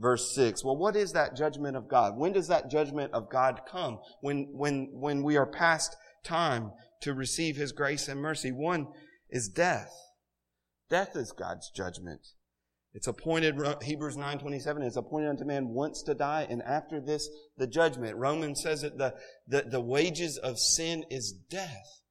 verse 0.00 0.34
6. 0.34 0.64
Well, 0.64 0.76
what 0.76 0.96
is 0.96 1.12
that 1.12 1.36
judgment 1.36 1.76
of 1.76 1.88
God? 1.88 2.16
When 2.16 2.32
does 2.32 2.48
that 2.48 2.70
judgment 2.70 3.12
of 3.12 3.30
God 3.30 3.60
come? 3.70 3.98
When, 4.20 4.48
when, 4.52 4.88
when 4.92 5.22
we 5.22 5.36
are 5.36 5.46
past 5.46 5.96
time 6.24 6.72
to 7.02 7.14
receive 7.14 7.56
His 7.56 7.72
grace 7.72 8.08
and 8.08 8.20
mercy. 8.20 8.50
One 8.50 8.88
is 9.28 9.48
death. 9.48 9.92
Death 10.88 11.14
is 11.14 11.32
God's 11.32 11.70
judgment. 11.70 12.20
It's 12.92 13.06
appointed, 13.06 13.54
Hebrews 13.82 14.16
9.27, 14.16 14.82
it's 14.82 14.96
appointed 14.96 15.28
unto 15.28 15.44
man 15.44 15.68
once 15.68 16.02
to 16.02 16.14
die, 16.14 16.48
and 16.50 16.60
after 16.62 17.00
this, 17.00 17.28
the 17.56 17.68
judgment. 17.68 18.16
Romans 18.16 18.62
says 18.62 18.82
that 18.82 18.98
the, 18.98 19.14
the, 19.46 19.62
the 19.70 19.80
wages 19.80 20.38
of 20.38 20.58
sin 20.58 21.04
is 21.08 21.30
death. 21.30 22.02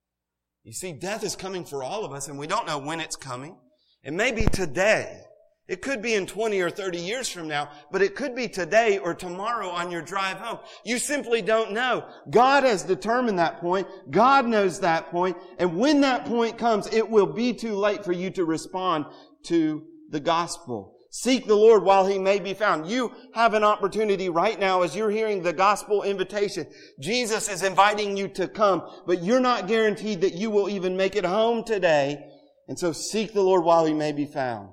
You 0.64 0.72
see, 0.72 0.94
death 0.94 1.26
is 1.26 1.36
coming 1.36 1.66
for 1.66 1.84
all 1.84 2.06
of 2.06 2.14
us, 2.14 2.30
and 2.30 2.40
we 2.40 2.48
don't 2.48 2.66
know 2.66 2.78
when 2.78 3.02
it's 3.02 3.18
coming. 3.18 3.58
It 4.04 4.14
may 4.14 4.32
be 4.32 4.46
today. 4.46 5.22
It 5.70 5.84
could 5.84 6.02
be 6.02 6.16
in 6.16 6.26
20 6.26 6.60
or 6.62 6.72
30 6.72 6.98
years 6.98 7.30
from 7.30 7.48
now, 7.48 7.70
but 7.92 8.02
it 8.02 8.16
could 8.16 8.36
be 8.36 8.48
today 8.48 8.98
or 8.98 9.14
tomorrow 9.14 9.70
on 9.70 9.92
your 9.92 10.02
drive 10.02 10.38
home. 10.38 10.58
You 10.84 10.98
simply 10.98 11.44
don't 11.44 11.74
know. 11.74 12.10
God 12.32 12.64
has 12.64 12.82
determined 12.82 13.38
that 13.38 13.62
point. 13.62 13.88
God 14.10 14.48
knows 14.48 14.80
that 14.80 15.12
point. 15.12 15.38
And 15.60 15.78
when 15.78 16.02
that 16.02 16.26
point 16.26 16.58
comes, 16.58 16.92
it 16.92 17.08
will 17.08 17.28
be 17.28 17.54
too 17.54 17.76
late 17.76 18.04
for 18.04 18.12
you 18.12 18.32
to 18.32 18.46
respond 18.46 19.06
to 19.44 19.84
the 20.10 20.20
gospel. 20.20 20.96
Seek 21.12 21.46
the 21.46 21.56
Lord 21.56 21.84
while 21.84 22.08
he 22.08 22.18
may 22.18 22.40
be 22.40 22.56
found. 22.56 22.90
You 22.90 23.12
have 23.36 23.54
an 23.54 23.64
opportunity 23.64 24.28
right 24.30 24.60
now 24.60 24.82
as 24.82 24.96
you're 24.96 25.12
hearing 25.12 25.44
the 25.44 25.54
gospel 25.54 26.02
invitation. 26.02 26.66
Jesus 27.00 27.48
is 27.48 27.62
inviting 27.62 28.18
you 28.18 28.28
to 28.30 28.48
come, 28.48 28.90
but 29.06 29.24
you're 29.24 29.40
not 29.40 29.68
guaranteed 29.68 30.22
that 30.22 30.34
you 30.34 30.50
will 30.50 30.68
even 30.68 30.98
make 30.98 31.16
it 31.16 31.26
home 31.26 31.64
today. 31.64 32.26
And 32.68 32.78
so 32.78 32.92
seek 32.92 33.34
the 33.34 33.42
Lord 33.42 33.64
while 33.64 33.86
he 33.86 33.94
may 33.94 34.12
be 34.12 34.26
found. 34.26 34.70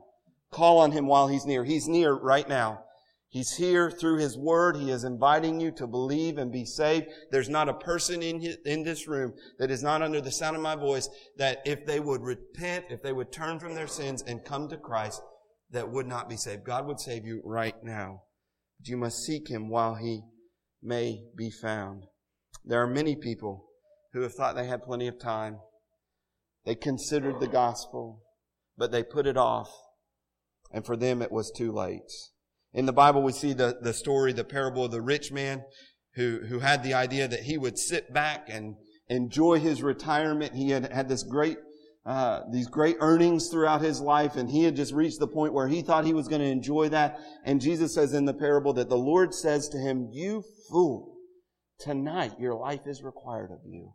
Call 0.57 0.78
on 0.78 0.92
him 0.92 1.07
while 1.07 1.28
he's 1.28 1.44
near. 1.44 1.64
He's 1.64 1.86
near 1.86 2.14
right 2.14 2.48
now. 2.48 2.82
He's 3.28 3.57
here 3.57 3.90
through 3.90 4.20
his 4.20 4.38
word. 4.38 4.76
He 4.76 4.90
is 4.90 5.04
inviting 5.04 5.61
you 5.61 5.70
to 5.72 5.86
believe 5.86 6.38
and 6.38 6.50
be 6.50 6.64
saved. 6.64 7.09
There's 7.30 7.50
not 7.50 7.68
a 7.68 7.74
person 7.74 8.22
in, 8.22 8.40
his, 8.40 8.57
in 8.64 8.82
this 8.82 9.07
room 9.07 9.34
that 9.59 9.70
is 9.70 9.82
not 9.82 10.00
under 10.00 10.22
the 10.22 10.30
sound 10.30 10.57
of 10.57 10.62
my 10.62 10.74
voice 10.74 11.11
that 11.36 11.61
if 11.66 11.84
they 11.84 12.00
would 12.00 12.22
repent, 12.22 12.86
if 12.88 13.02
they 13.02 13.12
would 13.12 13.32
turn 13.32 13.61
from 13.61 13.74
their 13.74 13.86
sins 13.86 14.22
and 14.26 14.46
come 14.46 14.66
to 14.70 14.78
Christ, 14.78 15.20
that 15.72 15.90
would 15.90 16.07
not 16.07 16.26
be 16.26 16.38
saved. 16.38 16.64
God 16.64 16.86
would 16.86 17.00
save 17.00 17.26
you 17.26 17.42
right 17.44 17.76
now. 17.84 18.22
But 18.78 18.88
you 18.88 18.96
must 18.96 19.26
seek 19.26 19.48
him 19.48 19.68
while 19.68 19.96
he 19.96 20.22
may 20.82 21.22
be 21.36 21.50
found. 21.50 22.04
There 22.64 22.82
are 22.82 22.86
many 22.86 23.14
people 23.14 23.66
who 24.14 24.22
have 24.22 24.32
thought 24.32 24.57
they 24.57 24.68
had 24.68 24.84
plenty 24.84 25.07
of 25.07 25.20
time. 25.20 25.59
They 26.64 26.76
considered 26.76 27.40
the 27.40 27.46
gospel, 27.46 28.22
but 28.78 28.90
they 28.90 29.02
put 29.02 29.26
it 29.26 29.36
off 29.36 29.70
and 30.72 30.84
for 30.84 30.96
them 30.96 31.22
it 31.22 31.32
was 31.32 31.50
too 31.50 31.72
late. 31.72 32.10
In 32.72 32.86
the 32.86 32.92
Bible, 32.92 33.22
we 33.22 33.32
see 33.32 33.52
the, 33.52 33.78
the 33.80 33.94
story, 33.94 34.32
the 34.32 34.44
parable 34.44 34.84
of 34.84 34.90
the 34.90 35.00
rich 35.00 35.32
man 35.32 35.64
who, 36.14 36.40
who 36.48 36.58
had 36.58 36.82
the 36.82 36.94
idea 36.94 37.26
that 37.26 37.40
he 37.40 37.56
would 37.56 37.78
sit 37.78 38.12
back 38.12 38.48
and 38.48 38.76
enjoy 39.08 39.58
his 39.58 39.82
retirement. 39.82 40.54
He 40.54 40.70
had 40.70 40.92
had 40.92 41.08
this 41.08 41.22
great, 41.22 41.56
uh, 42.04 42.40
these 42.52 42.66
great 42.66 42.96
earnings 43.00 43.48
throughout 43.48 43.80
his 43.80 44.00
life, 44.00 44.36
and 44.36 44.50
he 44.50 44.64
had 44.64 44.76
just 44.76 44.92
reached 44.92 45.20
the 45.20 45.28
point 45.28 45.54
where 45.54 45.68
he 45.68 45.82
thought 45.82 46.04
he 46.04 46.12
was 46.12 46.28
going 46.28 46.42
to 46.42 46.48
enjoy 46.48 46.88
that. 46.90 47.18
And 47.44 47.60
Jesus 47.60 47.94
says 47.94 48.12
in 48.12 48.24
the 48.24 48.34
parable 48.34 48.72
that 48.74 48.88
the 48.88 48.96
Lord 48.96 49.32
says 49.32 49.68
to 49.70 49.78
him, 49.78 50.08
"You 50.12 50.42
fool, 50.68 51.16
tonight 51.78 52.38
your 52.38 52.54
life 52.54 52.86
is 52.86 53.02
required 53.02 53.50
of 53.50 53.60
you." 53.64 53.92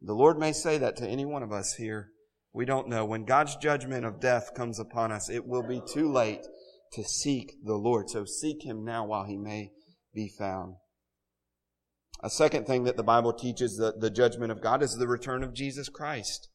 The 0.00 0.14
Lord 0.14 0.38
may 0.38 0.52
say 0.52 0.78
that 0.78 0.96
to 0.96 1.06
any 1.06 1.26
one 1.26 1.42
of 1.42 1.52
us 1.52 1.74
here 1.74 2.12
we 2.52 2.64
don't 2.64 2.88
know. 2.88 3.04
When 3.04 3.24
God's 3.24 3.56
judgment 3.56 4.04
of 4.04 4.20
death 4.20 4.54
comes 4.54 4.78
upon 4.78 5.12
us, 5.12 5.30
it 5.30 5.46
will 5.46 5.62
be 5.62 5.80
too 5.92 6.10
late 6.10 6.46
to 6.92 7.04
seek 7.04 7.54
the 7.64 7.76
Lord. 7.76 8.10
So 8.10 8.24
seek 8.24 8.64
Him 8.64 8.84
now 8.84 9.06
while 9.06 9.24
He 9.24 9.36
may 9.36 9.70
be 10.14 10.28
found. 10.28 10.74
A 12.22 12.30
second 12.30 12.66
thing 12.66 12.84
that 12.84 12.96
the 12.96 13.02
Bible 13.02 13.32
teaches 13.32 13.76
the, 13.76 13.94
the 13.98 14.10
judgment 14.10 14.52
of 14.52 14.60
God 14.60 14.82
is 14.82 14.96
the 14.96 15.08
return 15.08 15.42
of 15.42 15.54
Jesus 15.54 15.88
Christ. 15.88 16.48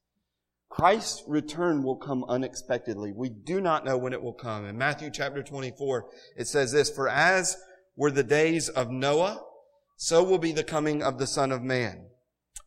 Christ's 0.69 1.23
return 1.27 1.83
will 1.83 1.95
come 1.95 2.25
unexpectedly. 2.27 3.13
We 3.15 3.29
do 3.29 3.61
not 3.61 3.85
know 3.85 3.97
when 3.97 4.13
it 4.13 4.21
will 4.21 4.33
come. 4.33 4.65
In 4.65 4.77
Matthew 4.77 5.09
chapter 5.09 5.41
24, 5.41 6.05
it 6.35 6.47
says 6.47 6.71
this, 6.71 6.89
For 6.89 7.07
as 7.07 7.55
were 7.95 8.11
the 8.11 8.23
days 8.23 8.67
of 8.67 8.91
Noah, 8.91 9.41
so 9.95 10.23
will 10.23 10.37
be 10.37 10.51
the 10.51 10.63
coming 10.63 11.01
of 11.01 11.17
the 11.17 11.27
Son 11.27 11.51
of 11.51 11.63
Man. 11.63 12.07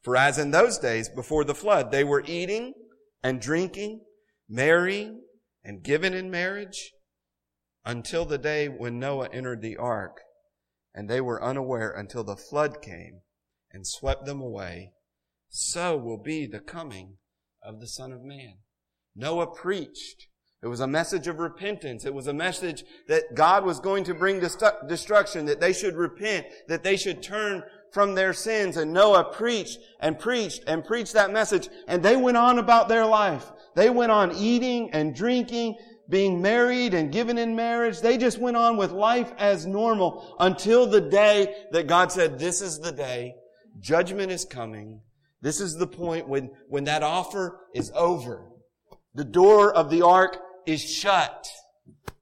For 0.03 0.17
as 0.17 0.39
in 0.39 0.51
those 0.51 0.79
days 0.79 1.09
before 1.09 1.45
the 1.45 1.55
flood, 1.55 1.91
they 1.91 2.03
were 2.03 2.25
eating 2.27 2.73
and 3.23 3.41
drinking, 3.41 4.01
marrying 4.49 5.23
and 5.65 5.83
given 5.83 6.15
in 6.15 6.31
marriage 6.31 6.93
until 7.85 8.25
the 8.25 8.39
day 8.39 8.69
when 8.69 8.99
Noah 8.99 9.29
entered 9.33 9.63
the 9.63 9.77
ark, 9.77 10.19
and 10.95 11.09
they 11.09 11.21
were 11.21 11.43
unaware 11.43 11.91
until 11.91 12.25
the 12.25 12.37
flood 12.37 12.83
came 12.83 13.21
and 13.73 13.87
swept 13.87 14.27
them 14.27 14.41
away. 14.41 14.93
So 15.49 15.97
will 15.97 16.23
be 16.23 16.47
the 16.47 16.61
coming 16.61 17.17
of 17.63 17.81
the 17.81 17.89
Son 17.89 18.13
of 18.13 18.23
Man. 18.23 18.59
Noah 19.17 19.47
preached. 19.47 20.27
It 20.63 20.67
was 20.67 20.81
a 20.81 20.87
message 20.87 21.27
of 21.29 21.39
repentance. 21.39 22.05
It 22.05 22.15
was 22.15 22.27
a 22.27 22.33
message 22.33 22.85
that 23.07 23.35
God 23.35 23.65
was 23.65 23.81
going 23.81 24.05
to 24.05 24.15
bring 24.15 24.41
destruction, 24.41 25.47
that 25.47 25.61
they 25.61 25.73
should 25.73 25.95
repent, 25.95 26.47
that 26.67 26.83
they 26.83 26.97
should 26.97 27.23
turn 27.23 27.63
from 27.93 28.15
their 28.15 28.33
sins. 28.33 28.77
And 28.77 28.93
Noah 28.93 29.25
preached 29.25 29.79
and 30.01 30.19
preached 30.19 30.65
and 30.67 30.85
preached 30.85 31.15
that 31.15 31.33
message. 31.33 31.69
And 31.87 32.03
they 32.03 32.17
went 32.17 32.37
on 32.37 32.59
about 32.59 32.89
their 32.89 33.07
life. 33.07 33.51
They 33.75 33.91
went 33.91 34.13
on 34.13 34.35
eating 34.35 34.91
and 34.93 35.15
drinking, 35.15 35.77
being 36.09 36.43
married 36.43 36.95
and 36.95 37.13
given 37.13 37.39
in 37.39 37.55
marriage. 37.55 38.01
They 38.01 38.19
just 38.19 38.39
went 38.39 38.57
on 38.57 38.77
with 38.77 38.93
life 38.93 39.33
as 39.39 39.67
normal 39.67 40.37
until 40.41 40.87
the 40.87 41.01
day 41.01 41.55
that 41.73 41.87
God 41.87 42.11
said, 42.11 42.39
this 42.39 42.61
is 42.61 42.79
the 42.79 42.93
day. 42.93 43.35
Judgment 43.81 44.33
is 44.33 44.45
coming. 44.45 45.01
This 45.41 45.61
is 45.61 45.77
the 45.77 45.87
point 45.87 46.29
when, 46.29 46.51
when 46.69 46.85
that 46.85 47.03
offer 47.03 47.61
is 47.75 47.93
over. 47.95 48.51
The 49.15 49.25
door 49.25 49.73
of 49.73 49.91
the 49.91 50.03
ark 50.03 50.39
is 50.67 50.83
shut. 50.83 51.47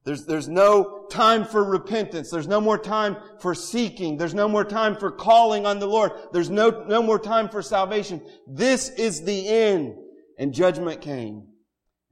There's, 0.07 0.25
there's 0.25 0.47
no 0.47 1.05
time 1.11 1.43
for 1.43 1.61
repentance. 1.61 2.31
There's 2.31 2.47
no 2.47 2.61
more 2.61 2.77
time 2.77 3.17
for 3.41 3.53
seeking. 3.53 4.15
There's 4.15 4.33
no 4.33 4.47
more 4.47 4.63
time 4.63 4.95
for 4.95 5.11
calling 5.11 5.65
on 5.65 5.79
the 5.79 5.85
Lord. 5.85 6.13
There's 6.31 6.49
no, 6.49 6.69
no 6.87 7.03
more 7.03 7.19
time 7.19 7.49
for 7.49 7.61
salvation. 7.61 8.21
This 8.47 8.87
is 8.87 9.25
the 9.25 9.49
end. 9.49 9.95
And 10.39 10.53
judgment 10.53 11.01
came. 11.01 11.47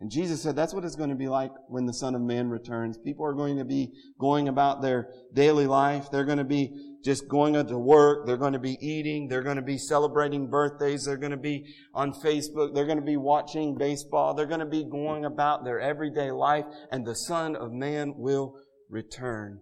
And 0.02 0.12
Jesus 0.12 0.42
said 0.42 0.58
that's 0.58 0.74
what 0.74 0.84
it's 0.84 0.98
going 0.98 1.12
to 1.12 1.16
be 1.16 1.30
like 1.30 1.52
when 1.70 1.86
the 1.86 1.94
Son 1.94 2.16
of 2.16 2.22
Man 2.22 2.50
returns. 2.50 2.98
People 2.98 3.26
are 3.26 3.34
going 3.34 3.60
to 3.60 3.64
be 3.64 3.94
going 4.20 4.50
about 4.50 4.82
their 4.82 5.10
daily 5.32 5.66
life. 5.66 6.12
They're 6.12 6.26
going 6.26 6.38
to 6.38 6.44
be 6.44 6.95
just 7.06 7.28
going 7.28 7.54
to 7.54 7.78
work. 7.78 8.26
They're 8.26 8.36
going 8.36 8.54
to 8.54 8.60
be 8.60 8.80
eating. 8.82 9.28
They're 9.28 9.44
going 9.44 9.58
to 9.58 9.62
be 9.62 9.78
celebrating 9.78 10.50
birthdays. 10.50 11.06
They're 11.06 11.18
going 11.18 11.32
to 11.32 11.38
be 11.38 11.76
on 11.94 12.14
Facebook. 12.14 12.74
They're 12.74 12.88
going 12.88 12.98
to 12.98 13.06
be 13.06 13.16
watching 13.16 13.78
baseball. 13.78 14.34
They're 14.34 14.48
going 14.48 14.60
to 14.60 14.66
be 14.66 14.84
going 14.84 15.24
about 15.24 15.64
their 15.64 15.80
everyday 15.80 16.32
life 16.32 16.66
and 16.92 17.06
the 17.06 17.16
Son 17.16 17.56
of 17.56 17.72
Man 17.72 18.16
will 18.18 18.56
return. 18.90 19.60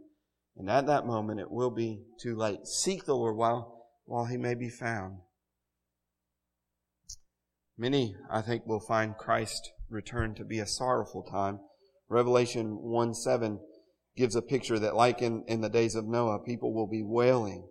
And 0.56 0.70
at 0.70 0.88
that 0.88 1.06
moment, 1.06 1.41
it 1.41 1.52
will 1.52 1.72
be 1.72 2.04
too 2.22 2.38
late. 2.38 2.66
Seek 2.66 3.04
the 3.04 3.16
Lord 3.16 3.36
while, 3.36 3.89
while 4.06 4.26
he 4.26 4.38
may 4.38 4.54
be 4.54 4.70
found. 4.70 5.18
Many, 7.78 8.16
I 8.32 8.41
think, 8.41 8.66
will 8.66 8.80
find 8.80 9.18
Christ 9.18 9.72
return 9.89 10.34
to 10.36 10.46
be 10.46 10.60
a 10.60 10.68
sorrowful 10.68 11.24
time. 11.24 11.60
Revelation 12.08 12.78
1 12.82 13.14
7 13.16 13.60
gives 14.16 14.36
a 14.36 14.41
picture 14.41 14.80
that 14.80 14.95
like 14.95 15.22
in, 15.22 15.43
in 15.47 15.61
the 15.61 15.70
days 15.70 15.95
of 15.95 16.05
Noah, 16.05 16.39
people 16.39 16.74
will 16.74 16.88
be 16.88 17.03
wailing 17.03 17.68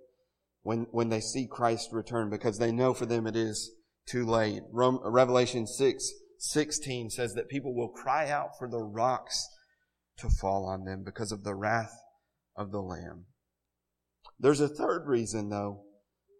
when, 0.62 0.86
when 0.90 1.08
they 1.08 1.20
see 1.20 1.46
Christ 1.46 1.90
return 1.92 2.30
because 2.30 2.58
they 2.58 2.72
know 2.72 2.94
for 2.94 3.06
them 3.06 3.26
it 3.26 3.36
is 3.36 3.72
too 4.06 4.24
late. 4.24 4.62
Rome, 4.70 5.00
Revelation 5.04 5.66
6, 5.66 6.12
16 6.38 7.10
says 7.10 7.34
that 7.34 7.48
people 7.48 7.74
will 7.74 7.88
cry 7.88 8.28
out 8.28 8.58
for 8.58 8.68
the 8.68 8.82
rocks 8.82 9.46
to 10.18 10.28
fall 10.28 10.66
on 10.66 10.84
them 10.84 11.02
because 11.04 11.32
of 11.32 11.44
the 11.44 11.54
wrath 11.54 11.94
of 12.56 12.72
the 12.72 12.82
Lamb. 12.82 13.26
There's 14.38 14.60
a 14.60 14.68
third 14.68 15.06
reason 15.06 15.48
though, 15.48 15.84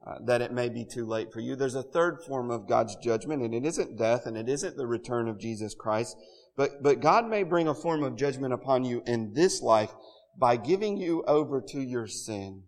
uh, 0.04 0.16
that 0.26 0.42
it 0.42 0.52
may 0.52 0.68
be 0.68 0.84
too 0.84 1.06
late 1.06 1.32
for 1.32 1.40
you. 1.40 1.54
There's 1.54 1.76
a 1.76 1.82
third 1.82 2.18
form 2.26 2.50
of 2.50 2.68
God's 2.68 2.96
judgment 2.96 3.42
and 3.42 3.54
it 3.54 3.64
isn't 3.64 3.96
death 3.96 4.26
and 4.26 4.36
it 4.36 4.48
isn't 4.48 4.76
the 4.76 4.86
return 4.86 5.28
of 5.28 5.38
Jesus 5.38 5.74
Christ. 5.74 6.16
But, 6.56 6.82
but 6.82 7.00
God 7.00 7.28
may 7.28 7.42
bring 7.42 7.68
a 7.68 7.74
form 7.74 8.02
of 8.02 8.16
judgment 8.16 8.52
upon 8.52 8.84
you 8.84 9.02
in 9.06 9.32
this 9.34 9.62
life 9.62 9.92
by 10.38 10.56
giving 10.56 10.96
you 10.96 11.22
over 11.26 11.62
to 11.68 11.80
your 11.80 12.06
sin 12.06 12.64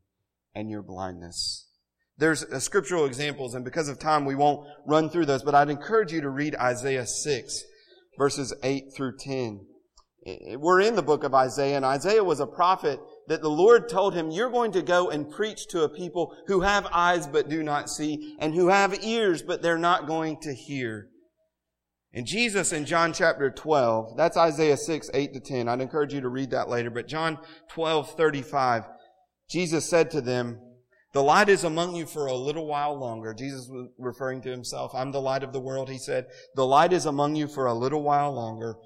and 0.54 0.70
your 0.70 0.82
blindness. 0.82 1.68
There's 2.16 2.44
uh, 2.44 2.60
scriptural 2.60 3.06
examples, 3.06 3.54
and 3.54 3.64
because 3.64 3.88
of 3.88 3.98
time, 3.98 4.24
we 4.24 4.36
won't 4.36 4.66
run 4.86 5.10
through 5.10 5.26
those, 5.26 5.42
but 5.42 5.54
I'd 5.54 5.70
encourage 5.70 6.12
you 6.12 6.20
to 6.20 6.30
read 6.30 6.54
Isaiah 6.54 7.06
6, 7.06 7.64
verses 8.18 8.54
8 8.62 8.84
through 8.96 9.16
10. 9.18 9.66
We're 10.56 10.80
in 10.80 10.94
the 10.94 11.02
book 11.02 11.24
of 11.24 11.34
Isaiah, 11.34 11.76
and 11.76 11.84
Isaiah 11.84 12.24
was 12.24 12.40
a 12.40 12.46
prophet 12.46 13.00
that 13.26 13.42
the 13.42 13.50
Lord 13.50 13.88
told 13.88 14.14
him, 14.14 14.30
you're 14.30 14.50
going 14.50 14.72
to 14.72 14.82
go 14.82 15.10
and 15.10 15.30
preach 15.30 15.66
to 15.68 15.82
a 15.82 15.88
people 15.88 16.34
who 16.46 16.60
have 16.60 16.86
eyes 16.92 17.26
but 17.26 17.48
do 17.48 17.62
not 17.62 17.90
see, 17.90 18.36
and 18.38 18.54
who 18.54 18.68
have 18.68 19.04
ears 19.04 19.42
but 19.42 19.60
they're 19.60 19.76
not 19.76 20.06
going 20.06 20.38
to 20.42 20.54
hear. 20.54 21.08
And 22.14 22.26
Jesus 22.26 22.72
in 22.72 22.86
John 22.86 23.12
chapter 23.12 23.50
12, 23.50 24.16
that's 24.16 24.36
Isaiah 24.36 24.76
6, 24.76 25.10
8 25.12 25.34
to 25.34 25.40
10. 25.40 25.68
I'd 25.68 25.80
encourage 25.80 26.14
you 26.14 26.20
to 26.20 26.28
read 26.28 26.50
that 26.50 26.68
later. 26.68 26.88
But 26.88 27.08
John 27.08 27.38
12, 27.70 28.14
35, 28.16 28.84
Jesus 29.50 29.84
said 29.88 30.12
to 30.12 30.20
them, 30.20 30.60
the 31.12 31.22
light 31.22 31.48
is 31.48 31.64
among 31.64 31.94
you 31.94 32.06
for 32.06 32.26
a 32.26 32.34
little 32.34 32.66
while 32.66 32.98
longer. 32.98 33.34
Jesus 33.34 33.68
was 33.68 33.88
referring 33.98 34.42
to 34.42 34.50
himself. 34.50 34.92
I'm 34.94 35.12
the 35.12 35.20
light 35.20 35.44
of 35.44 35.52
the 35.52 35.60
world. 35.60 35.88
He 35.88 35.98
said, 35.98 36.26
the 36.56 36.66
light 36.66 36.92
is 36.92 37.06
among 37.06 37.36
you 37.36 37.46
for 37.46 37.66
a 37.66 37.74
little 37.74 38.02
while 38.02 38.32
longer. 38.32 38.76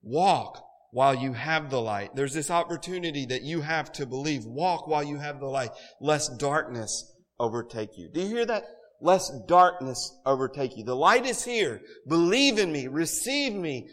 Walk 0.00 0.64
while 0.92 1.14
you 1.14 1.32
have 1.32 1.70
the 1.70 1.80
light. 1.80 2.14
There's 2.14 2.34
this 2.34 2.50
opportunity 2.50 3.26
that 3.26 3.42
you 3.42 3.62
have 3.62 3.90
to 3.92 4.06
believe. 4.06 4.44
Walk 4.44 4.86
while 4.86 5.02
you 5.02 5.18
have 5.18 5.40
the 5.40 5.46
light, 5.46 5.70
lest 6.00 6.38
darkness 6.38 7.12
overtake 7.40 7.90
you. 7.96 8.10
Do 8.12 8.20
you 8.20 8.28
hear 8.28 8.46
that? 8.46 8.64
Lest 9.02 9.46
darkness 9.48 10.16
overtake 10.24 10.76
you. 10.76 10.84
The 10.84 10.96
light 10.96 11.26
is 11.26 11.44
here. 11.44 11.82
Believe 12.06 12.58
in 12.58 12.72
me. 12.72 12.86
Receive 12.86 13.52
me. 13.52 13.88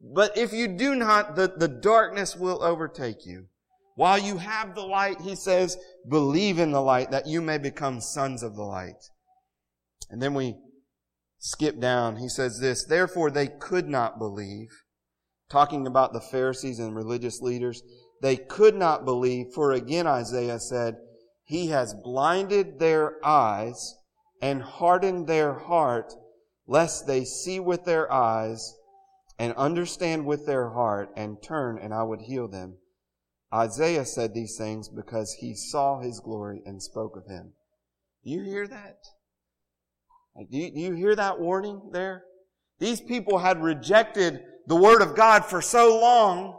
But 0.00 0.38
if 0.38 0.52
you 0.52 0.68
do 0.68 0.94
not, 0.94 1.36
the, 1.36 1.52
the 1.56 1.68
darkness 1.68 2.36
will 2.36 2.62
overtake 2.62 3.26
you. 3.26 3.46
While 3.96 4.18
you 4.18 4.38
have 4.38 4.74
the 4.74 4.86
light, 4.86 5.20
he 5.20 5.34
says, 5.34 5.76
believe 6.08 6.58
in 6.58 6.70
the 6.70 6.80
light 6.80 7.10
that 7.10 7.26
you 7.26 7.42
may 7.42 7.58
become 7.58 8.00
sons 8.00 8.42
of 8.42 8.54
the 8.54 8.62
light. 8.62 9.10
And 10.10 10.22
then 10.22 10.32
we 10.32 10.56
skip 11.38 11.78
down. 11.78 12.16
He 12.16 12.28
says 12.28 12.58
this, 12.60 12.84
therefore 12.84 13.30
they 13.30 13.48
could 13.48 13.88
not 13.88 14.18
believe. 14.18 14.68
Talking 15.50 15.86
about 15.86 16.14
the 16.14 16.20
Pharisees 16.20 16.78
and 16.78 16.96
religious 16.96 17.40
leaders, 17.42 17.82
they 18.22 18.36
could 18.36 18.74
not 18.74 19.04
believe, 19.04 19.48
for 19.54 19.72
again 19.72 20.06
Isaiah 20.06 20.58
said, 20.58 20.96
He 21.44 21.66
has 21.66 21.94
blinded 22.02 22.78
their 22.78 23.16
eyes 23.22 23.94
and 24.42 24.60
harden 24.60 25.24
their 25.24 25.54
heart, 25.54 26.12
lest 26.66 27.06
they 27.06 27.24
see 27.24 27.60
with 27.60 27.84
their 27.84 28.12
eyes 28.12 28.74
and 29.38 29.54
understand 29.54 30.26
with 30.26 30.44
their 30.44 30.70
heart 30.70 31.10
and 31.16 31.42
turn 31.42 31.78
and 31.78 31.94
I 31.94 32.02
would 32.02 32.22
heal 32.22 32.48
them. 32.48 32.76
Isaiah 33.54 34.04
said 34.04 34.34
these 34.34 34.56
things 34.56 34.88
because 34.88 35.36
he 35.40 35.54
saw 35.54 36.00
his 36.00 36.20
glory 36.20 36.60
and 36.66 36.82
spoke 36.82 37.16
of 37.16 37.26
him. 37.26 37.52
Do 38.24 38.30
you 38.30 38.42
hear 38.42 38.66
that? 38.66 38.98
Do 40.50 40.56
you, 40.56 40.70
do 40.70 40.80
you 40.80 40.94
hear 40.94 41.14
that 41.14 41.38
warning 41.38 41.90
there? 41.92 42.24
These 42.78 43.00
people 43.02 43.38
had 43.38 43.62
rejected 43.62 44.40
the 44.66 44.76
word 44.76 45.02
of 45.02 45.14
God 45.14 45.44
for 45.44 45.60
so 45.60 46.00
long 46.00 46.58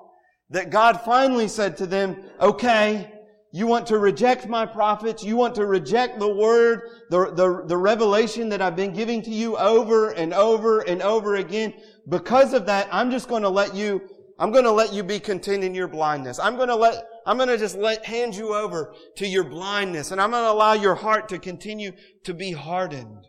that 0.52 0.70
God 0.70 1.02
finally 1.02 1.48
said 1.48 1.78
to 1.78 1.88
them, 1.88 2.24
okay, 2.40 3.12
you 3.56 3.68
want 3.68 3.86
to 3.88 4.00
reject 4.00 4.48
my 4.48 4.66
prophets. 4.66 5.24
You 5.24 5.38
want 5.38 5.54
to 5.56 5.68
reject 5.68 6.20
the 6.20 6.28
word, 6.28 6.90
the, 7.12 7.32
the, 7.36 7.64
the 7.68 7.78
revelation 7.78 8.50
that 8.50 8.64
I've 8.64 8.76
been 8.76 8.94
giving 8.94 9.22
to 9.22 9.30
you 9.30 9.56
over 9.58 10.10
and 10.10 10.34
over 10.34 10.80
and 10.80 11.04
over 11.04 11.36
again. 11.36 11.76
Because 12.10 12.54
of 12.54 12.66
that, 12.66 12.90
I'm 12.92 13.12
just 13.12 13.30
going 13.30 13.44
to 13.44 13.50
let 13.50 13.76
you, 13.76 14.02
I'm 14.40 14.52
going 14.52 14.64
to 14.64 14.72
let 14.72 14.92
you 14.92 15.04
be 15.04 15.20
content 15.20 15.64
in 15.64 15.76
your 15.76 15.88
blindness. 15.88 16.40
I'm 16.40 16.56
going 16.56 16.70
to 16.70 16.76
let, 16.76 17.06
I'm 17.28 17.38
going 17.38 17.48
to 17.50 17.60
just 17.60 17.78
let, 17.78 18.04
hand 18.04 18.34
you 18.34 18.56
over 18.56 18.96
to 19.18 19.28
your 19.28 19.44
blindness 19.44 20.10
and 20.10 20.20
I'm 20.20 20.32
going 20.32 20.44
to 20.44 20.52
allow 20.52 20.74
your 20.74 20.96
heart 20.96 21.30
to 21.30 21.38
continue 21.38 21.92
to 22.24 22.34
be 22.34 22.54
hardened. 22.54 23.24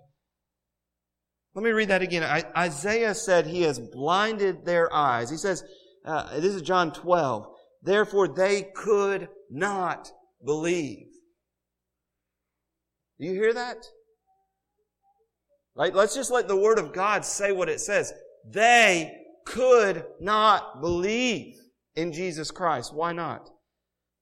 Let 1.54 1.64
me 1.64 1.70
read 1.70 1.88
that 1.90 2.00
again. 2.00 2.22
I, 2.22 2.44
Isaiah 2.56 3.14
said 3.14 3.46
he 3.46 3.60
has 3.62 3.78
blinded 3.78 4.64
their 4.64 4.90
eyes. 4.90 5.30
He 5.30 5.36
says, 5.36 5.62
uh, 6.06 6.40
this 6.40 6.54
is 6.54 6.62
John 6.62 6.94
12. 6.94 7.46
Therefore 7.82 8.26
they 8.26 8.70
could 8.74 9.28
not 9.54 10.10
believe. 10.44 11.06
Do 13.20 13.26
you 13.26 13.34
hear 13.34 13.54
that? 13.54 13.86
Right? 15.76 15.94
Let's 15.94 16.14
just 16.14 16.32
let 16.32 16.48
the 16.48 16.56
Word 16.56 16.78
of 16.78 16.92
God 16.92 17.24
say 17.24 17.52
what 17.52 17.68
it 17.68 17.80
says. 17.80 18.12
They 18.48 19.16
could 19.46 20.04
not 20.20 20.80
believe 20.80 21.54
in 21.94 22.12
Jesus 22.12 22.50
Christ. 22.50 22.92
Why 22.92 23.12
not? 23.12 23.48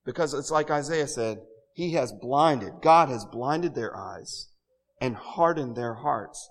Because 0.04 0.34
it's 0.34 0.50
like 0.50 0.70
Isaiah 0.70 1.08
said, 1.08 1.38
He 1.74 1.92
has 1.94 2.12
blinded, 2.12 2.74
God 2.82 3.08
has 3.08 3.24
blinded 3.24 3.74
their 3.74 3.96
eyes 3.96 4.48
and 5.00 5.16
hardened 5.16 5.76
their 5.76 5.94
hearts, 5.94 6.48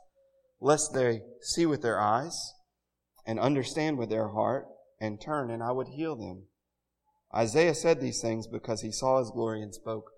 lest 0.60 0.94
they 0.94 1.22
see 1.42 1.68
with 1.68 1.84
their 1.84 2.00
eyes 2.00 2.54
and 3.28 3.40
understand 3.40 4.00
with 4.00 4.10
their 4.10 4.30
heart 4.30 4.66
and 5.00 5.22
turn, 5.22 5.52
and 5.52 5.62
I 5.62 5.72
would 5.72 5.90
heal 5.90 6.16
them. 6.16 6.48
Isaiah 7.36 7.76
said 7.76 8.02
these 8.02 8.22
things 8.22 8.48
because 8.48 8.82
he 8.82 8.92
saw 8.92 9.20
his 9.20 9.32
glory 9.32 9.62
and 9.62 9.74
spoke 9.74 10.12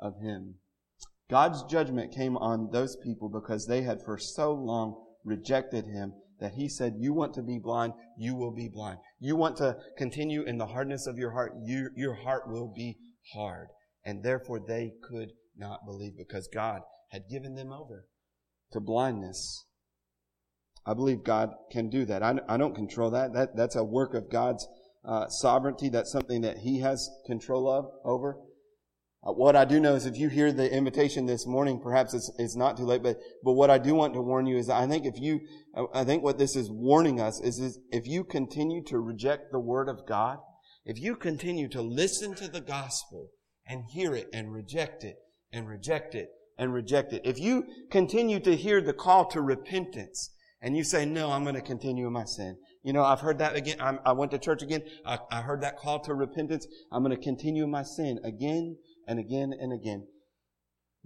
of 0.00 0.20
him. 0.20 0.56
God's 1.28 1.62
judgment 1.64 2.12
came 2.14 2.36
on 2.36 2.70
those 2.72 2.96
people 2.96 3.28
because 3.28 3.66
they 3.66 3.82
had 3.82 4.02
for 4.02 4.18
so 4.18 4.52
long 4.52 4.96
rejected 5.24 5.86
him 5.86 6.12
that 6.40 6.54
he 6.54 6.68
said, 6.68 6.94
You 6.98 7.12
want 7.12 7.34
to 7.34 7.42
be 7.42 7.58
blind, 7.58 7.92
you 8.18 8.34
will 8.34 8.52
be 8.52 8.68
blind. 8.68 8.98
You 9.20 9.36
want 9.36 9.56
to 9.58 9.76
continue 9.96 10.42
in 10.42 10.58
the 10.58 10.66
hardness 10.66 11.06
of 11.06 11.18
your 11.18 11.32
heart, 11.32 11.52
you, 11.62 11.90
your 11.94 12.14
heart 12.14 12.48
will 12.48 12.72
be 12.74 12.96
hard. 13.34 13.68
And 14.04 14.24
therefore 14.24 14.60
they 14.66 14.92
could 15.08 15.30
not 15.56 15.84
believe 15.86 16.16
because 16.16 16.48
God 16.52 16.80
had 17.10 17.28
given 17.30 17.54
them 17.54 17.72
over 17.72 18.06
to 18.72 18.80
blindness. 18.80 19.66
I 20.86 20.94
believe 20.94 21.22
God 21.22 21.50
can 21.70 21.90
do 21.90 22.04
that. 22.06 22.22
I, 22.22 22.40
I 22.48 22.56
don't 22.56 22.74
control 22.74 23.10
that. 23.10 23.34
that. 23.34 23.54
That's 23.54 23.76
a 23.76 23.84
work 23.84 24.14
of 24.14 24.30
God's 24.30 24.66
uh, 25.04 25.28
sovereignty. 25.28 25.88
That's 25.88 26.12
something 26.12 26.42
that 26.42 26.58
He 26.58 26.80
has 26.80 27.08
control 27.26 27.68
of 27.68 27.86
over. 28.04 28.38
Uh, 29.22 29.32
what 29.32 29.54
I 29.54 29.64
do 29.64 29.80
know 29.80 29.94
is 29.94 30.06
if 30.06 30.16
you 30.16 30.28
hear 30.28 30.50
the 30.50 30.72
invitation 30.72 31.26
this 31.26 31.46
morning, 31.46 31.78
perhaps 31.80 32.14
it's, 32.14 32.30
it's 32.38 32.56
not 32.56 32.76
too 32.76 32.84
late, 32.84 33.02
but, 33.02 33.18
but 33.44 33.52
what 33.52 33.70
I 33.70 33.76
do 33.76 33.94
want 33.94 34.14
to 34.14 34.22
warn 34.22 34.46
you 34.46 34.56
is 34.56 34.70
I 34.70 34.86
think 34.86 35.04
if 35.04 35.20
you, 35.20 35.40
I 35.92 36.04
think 36.04 36.22
what 36.22 36.38
this 36.38 36.56
is 36.56 36.70
warning 36.70 37.20
us 37.20 37.38
is, 37.40 37.58
is 37.58 37.78
if 37.90 38.06
you 38.06 38.24
continue 38.24 38.82
to 38.84 38.98
reject 38.98 39.52
the 39.52 39.60
Word 39.60 39.88
of 39.88 40.06
God, 40.06 40.38
if 40.86 40.98
you 40.98 41.16
continue 41.16 41.68
to 41.68 41.82
listen 41.82 42.34
to 42.36 42.48
the 42.48 42.62
gospel 42.62 43.28
and 43.66 43.84
hear 43.92 44.14
it 44.14 44.28
and 44.32 44.52
reject 44.52 45.04
it 45.04 45.16
and 45.52 45.68
reject 45.68 46.14
it 46.14 46.30
and 46.56 46.72
reject 46.72 47.12
it, 47.12 47.20
if 47.24 47.38
you 47.38 47.64
continue 47.90 48.40
to 48.40 48.56
hear 48.56 48.80
the 48.80 48.94
call 48.94 49.26
to 49.26 49.42
repentance 49.42 50.30
and 50.62 50.76
you 50.76 50.84
say, 50.84 51.04
no, 51.04 51.30
I'm 51.30 51.42
going 51.42 51.54
to 51.54 51.60
continue 51.60 52.06
in 52.06 52.12
my 52.14 52.24
sin. 52.24 52.56
You 52.82 52.92
know, 52.94 53.04
I've 53.04 53.20
heard 53.20 53.38
that 53.38 53.56
again. 53.56 53.76
I'm, 53.80 53.98
i 54.04 54.12
went 54.12 54.30
to 54.32 54.38
church 54.38 54.62
again. 54.62 54.82
I, 55.04 55.18
I 55.30 55.42
heard 55.42 55.60
that 55.62 55.76
call 55.76 56.00
to 56.00 56.14
repentance. 56.14 56.66
I'm 56.90 57.02
going 57.02 57.16
to 57.16 57.22
continue 57.22 57.66
my 57.66 57.82
sin 57.82 58.18
again 58.24 58.76
and 59.06 59.18
again 59.18 59.52
and 59.58 59.72
again. 59.72 60.06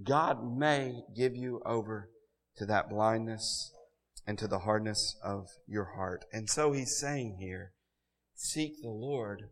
God 0.02 0.56
may 0.56 1.02
give 1.16 1.36
you 1.36 1.60
over 1.64 2.10
to 2.56 2.66
that 2.66 2.88
blindness 2.88 3.72
and 4.26 4.38
to 4.38 4.46
the 4.46 4.60
hardness 4.60 5.16
of 5.22 5.48
your 5.66 5.96
heart. 5.96 6.24
And 6.32 6.48
so 6.48 6.72
he's 6.72 6.96
saying 6.96 7.38
here, 7.40 7.72
seek 8.34 8.80
the 8.80 8.90
Lord 8.90 9.42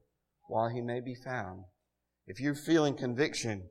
while 0.48 0.68
he 0.68 0.80
may 0.80 1.00
be 1.00 1.14
found. 1.14 1.64
If 2.26 2.40
you're 2.40 2.54
feeling 2.54 2.94
conviction 2.94 3.68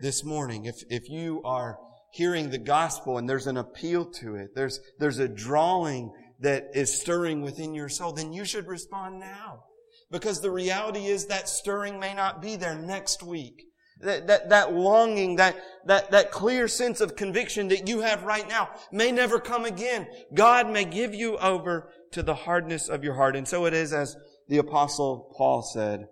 this 0.00 0.24
morning, 0.24 0.66
if, 0.66 0.76
if 0.88 1.08
you 1.08 1.42
are 1.44 1.78
hearing 2.12 2.50
the 2.50 2.58
gospel 2.58 3.18
and 3.18 3.28
there's 3.28 3.46
an 3.46 3.56
appeal 3.56 4.04
to 4.04 4.36
it, 4.36 4.50
there's, 4.54 4.78
there's 4.98 5.18
a 5.18 5.28
drawing 5.28 6.12
that 6.40 6.70
is 6.74 7.00
stirring 7.00 7.42
within 7.42 7.74
your 7.74 7.88
soul, 7.88 8.12
then 8.12 8.32
you 8.32 8.44
should 8.44 8.66
respond 8.66 9.20
now. 9.20 9.64
Because 10.10 10.40
the 10.40 10.50
reality 10.50 11.06
is 11.06 11.26
that 11.26 11.48
stirring 11.48 11.98
may 11.98 12.14
not 12.14 12.42
be 12.42 12.56
there 12.56 12.74
next 12.74 13.22
week. 13.22 13.64
That, 14.00 14.26
that, 14.26 14.50
that 14.50 14.72
longing, 14.72 15.36
that, 15.36 15.56
that, 15.86 16.10
that 16.10 16.30
clear 16.30 16.68
sense 16.68 17.00
of 17.00 17.16
conviction 17.16 17.68
that 17.68 17.88
you 17.88 18.00
have 18.00 18.24
right 18.24 18.46
now 18.48 18.68
may 18.92 19.12
never 19.12 19.38
come 19.38 19.64
again. 19.64 20.06
God 20.34 20.68
may 20.68 20.84
give 20.84 21.14
you 21.14 21.38
over 21.38 21.90
to 22.12 22.22
the 22.22 22.34
hardness 22.34 22.88
of 22.88 23.02
your 23.02 23.14
heart. 23.14 23.36
And 23.36 23.46
so 23.46 23.66
it 23.66 23.72
is 23.72 23.92
as 23.92 24.16
the 24.48 24.58
apostle 24.58 25.32
Paul 25.36 25.62
said 25.62 26.06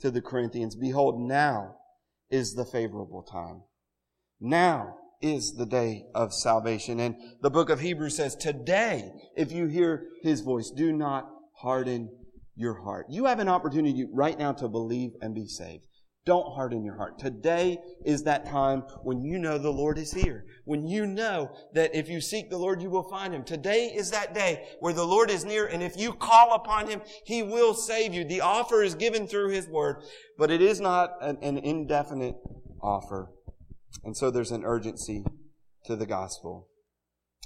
to 0.00 0.10
the 0.10 0.22
Corinthians, 0.22 0.74
behold, 0.74 1.20
now 1.20 1.76
is 2.30 2.54
the 2.54 2.64
favorable 2.64 3.22
time. 3.22 3.62
Now 4.40 4.96
is 5.20 5.54
the 5.54 5.66
day 5.66 6.04
of 6.14 6.32
salvation. 6.32 7.00
And 7.00 7.16
the 7.42 7.50
book 7.50 7.70
of 7.70 7.80
Hebrews 7.80 8.16
says, 8.16 8.36
today, 8.36 9.10
if 9.36 9.52
you 9.52 9.66
hear 9.66 10.08
his 10.22 10.40
voice, 10.40 10.70
do 10.70 10.92
not 10.92 11.28
harden 11.60 12.10
your 12.54 12.82
heart. 12.82 13.06
You 13.10 13.26
have 13.26 13.38
an 13.38 13.48
opportunity 13.48 14.06
right 14.12 14.38
now 14.38 14.52
to 14.52 14.68
believe 14.68 15.12
and 15.20 15.34
be 15.34 15.46
saved. 15.46 15.84
Don't 16.26 16.54
harden 16.54 16.84
your 16.84 16.96
heart. 16.96 17.20
Today 17.20 17.78
is 18.04 18.24
that 18.24 18.46
time 18.46 18.80
when 19.04 19.22
you 19.22 19.38
know 19.38 19.58
the 19.58 19.70
Lord 19.70 19.96
is 19.96 20.12
here. 20.12 20.44
When 20.64 20.84
you 20.84 21.06
know 21.06 21.52
that 21.74 21.94
if 21.94 22.08
you 22.08 22.20
seek 22.20 22.50
the 22.50 22.58
Lord, 22.58 22.82
you 22.82 22.90
will 22.90 23.08
find 23.08 23.32
Him. 23.32 23.44
Today 23.44 23.92
is 23.94 24.10
that 24.10 24.34
day 24.34 24.66
where 24.80 24.92
the 24.92 25.06
Lord 25.06 25.30
is 25.30 25.44
near 25.44 25.66
and 25.66 25.84
if 25.84 25.96
you 25.96 26.12
call 26.12 26.54
upon 26.54 26.88
Him, 26.88 27.00
He 27.24 27.44
will 27.44 27.74
save 27.74 28.12
you. 28.12 28.24
The 28.24 28.40
offer 28.40 28.82
is 28.82 28.96
given 28.96 29.28
through 29.28 29.50
His 29.50 29.68
Word, 29.68 30.02
but 30.36 30.50
it 30.50 30.60
is 30.60 30.80
not 30.80 31.10
an, 31.20 31.38
an 31.42 31.58
indefinite 31.58 32.34
offer. 32.82 33.30
And 34.04 34.16
so 34.16 34.30
there's 34.30 34.52
an 34.52 34.64
urgency 34.64 35.24
to 35.84 35.96
the 35.96 36.06
gospel. 36.06 36.68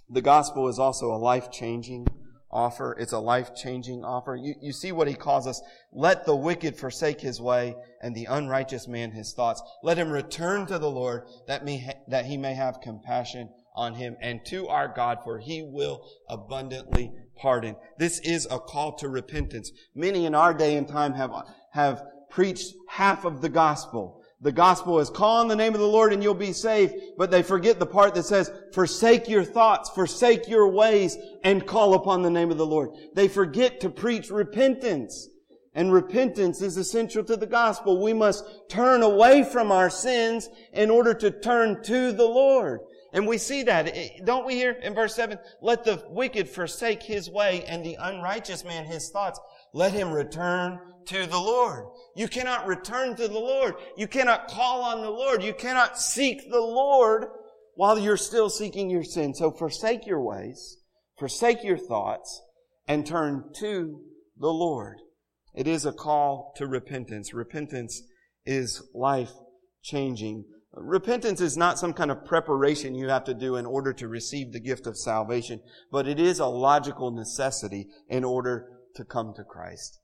The 0.09 0.23
gospel 0.23 0.69
is 0.69 0.79
also 0.79 1.13
a 1.13 1.17
life-changing 1.17 2.07
offer. 2.51 2.97
It's 2.99 3.13
a 3.13 3.19
life-changing 3.19 4.05
offer. 4.05 4.35
You, 4.35 4.55
you 4.61 4.73
see 4.73 4.93
what 4.93 5.09
he 5.09 5.15
calls 5.15 5.47
us. 5.47 5.63
Let 5.93 6.27
the 6.27 6.35
wicked 6.35 6.77
forsake 6.77 7.21
his 7.21 7.41
way 7.41 7.77
and 8.03 8.15
the 8.15 8.25
unrighteous 8.25 8.89
man 8.89 9.13
his 9.13 9.33
thoughts. 9.33 9.63
Let 9.83 9.99
him 9.99 10.11
return 10.11 10.67
to 10.67 10.79
the 10.79 10.91
Lord 10.91 11.23
that, 11.47 11.65
may, 11.65 11.89
that 12.09 12.27
he 12.27 12.37
may 12.37 12.55
have 12.55 12.81
compassion 12.81 13.51
on 13.77 13.95
him 13.95 14.17
and 14.21 14.45
to 14.47 14.67
our 14.67 14.89
God 14.89 15.19
for 15.23 15.39
he 15.39 15.63
will 15.63 16.05
abundantly 16.29 17.13
pardon. 17.37 17.77
This 17.99 18.19
is 18.19 18.47
a 18.51 18.59
call 18.59 18.97
to 18.97 19.09
repentance. 19.09 19.71
Many 19.95 20.27
in 20.27 20.35
our 20.35 20.53
day 20.53 20.77
and 20.77 20.89
time 20.89 21.15
have, 21.15 21.31
have 21.73 22.03
preached 22.31 22.75
half 22.89 23.25
of 23.25 23.41
the 23.43 23.49
gospel. 23.49 24.20
The 24.43 24.53
gospel 24.53 25.01
is 25.01 25.11
call 25.11 25.39
on 25.39 25.49
the 25.49 25.57
name 25.57 25.75
of 25.75 25.81
the 25.81 25.87
Lord 25.87 26.13
and 26.13 26.23
you'll 26.23 26.35
be 26.35 26.53
saved. 26.53 26.95
But 27.19 27.31
they 27.31 27.43
forget 27.43 27.79
the 27.79 27.87
part 27.87 28.15
that 28.15 28.25
says, 28.25 28.51
forsake 28.73 29.29
your 29.29 29.45
thoughts, 29.45 29.91
forsake 29.91 30.49
your 30.49 30.69
ways, 30.69 31.19
and 31.45 31.67
call 31.67 31.95
upon 31.95 32.23
the 32.23 32.31
name 32.31 32.51
of 32.51 32.57
the 32.57 32.67
Lord. 32.67 32.91
They 33.15 33.29
forget 33.29 33.81
to 33.81 33.91
preach 33.91 34.31
repentance. 34.31 35.29
And 35.75 35.93
repentance 35.93 36.63
is 36.63 36.77
essential 36.77 37.23
to 37.25 37.37
the 37.37 37.47
gospel. 37.47 38.03
We 38.03 38.13
must 38.13 38.45
turn 38.69 39.03
away 39.03 39.45
from 39.45 39.71
our 39.71 39.91
sins 39.91 40.49
in 40.73 40.91
order 40.91 41.15
to 41.15 41.31
turn 41.31 41.83
to 41.85 42.11
the 42.11 42.27
Lord. 42.27 42.81
And 43.13 43.27
we 43.27 43.39
see 43.39 43.63
that, 43.65 43.89
eh, 43.89 44.09
don't 44.25 44.47
we 44.47 44.55
hear 44.55 44.73
in 44.73 44.95
verse 44.95 45.15
7? 45.15 45.39
Let 45.61 45.85
the 45.85 46.03
wicked 46.09 46.49
forsake 46.49 47.03
his 47.03 47.29
way 47.31 47.65
and 47.67 47.85
the 47.85 47.97
unrighteous 48.01 48.65
man 48.65 48.85
his 48.85 49.11
thoughts. 49.11 49.39
Let 49.73 49.93
him 49.93 50.13
return 50.13 50.81
to 51.11 51.27
the 51.27 51.39
Lord. 51.39 51.87
You 52.15 52.29
cannot 52.29 52.67
return 52.67 53.17
to 53.17 53.29
the 53.29 53.39
Lord. 53.39 53.75
You 53.97 54.07
cannot 54.07 54.49
call 54.49 54.83
on 54.83 55.01
the 55.01 55.11
Lord. 55.11 55.43
You 55.43 55.53
cannot 55.53 55.99
seek 55.99 56.51
the 56.51 56.61
Lord 56.61 57.27
while 57.75 57.99
you're 57.99 58.17
still 58.17 58.49
seeking 58.49 58.91
your 58.91 59.05
sin. 59.05 59.35
So 59.35 59.51
forsake 59.51 60.07
your 60.07 60.23
ways, 60.23 60.79
forsake 61.19 61.65
your 61.65 61.79
thoughts, 61.79 62.43
and 62.87 63.07
turn 63.07 63.45
to 63.59 64.01
the 64.39 64.53
Lord. 64.53 64.99
It 65.55 65.67
is 65.67 65.85
a 65.85 65.93
call 65.93 66.53
to 66.57 66.67
repentance. 66.67 67.35
Repentance 67.35 68.03
is 68.47 68.83
life 68.95 69.33
changing. 69.83 70.45
Repentance 70.73 71.41
is 71.41 71.57
not 71.57 71.79
some 71.79 71.93
kind 71.93 72.11
of 72.11 72.25
preparation 72.25 72.95
you 72.95 73.09
have 73.09 73.25
to 73.25 73.35
do 73.35 73.57
in 73.57 73.67
order 73.67 73.93
to 73.95 74.07
receive 74.07 74.53
the 74.53 74.61
gift 74.61 74.87
of 74.87 74.97
salvation, 74.97 75.61
but 75.91 76.07
it 76.07 76.21
is 76.21 76.39
a 76.39 76.47
logical 76.47 77.11
necessity 77.11 77.89
in 78.09 78.23
order 78.23 78.69
to 78.95 79.05
come 79.05 79.33
to 79.35 79.43
Christ. 79.45 80.00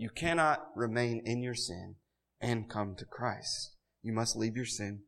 You 0.00 0.08
cannot 0.08 0.66
remain 0.74 1.20
in 1.26 1.42
your 1.42 1.54
sin 1.54 1.96
and 2.40 2.70
come 2.70 2.94
to 2.96 3.04
Christ. 3.04 3.76
You 4.02 4.14
must 4.14 4.34
leave 4.34 4.56
your 4.56 4.64
sin 4.64 5.00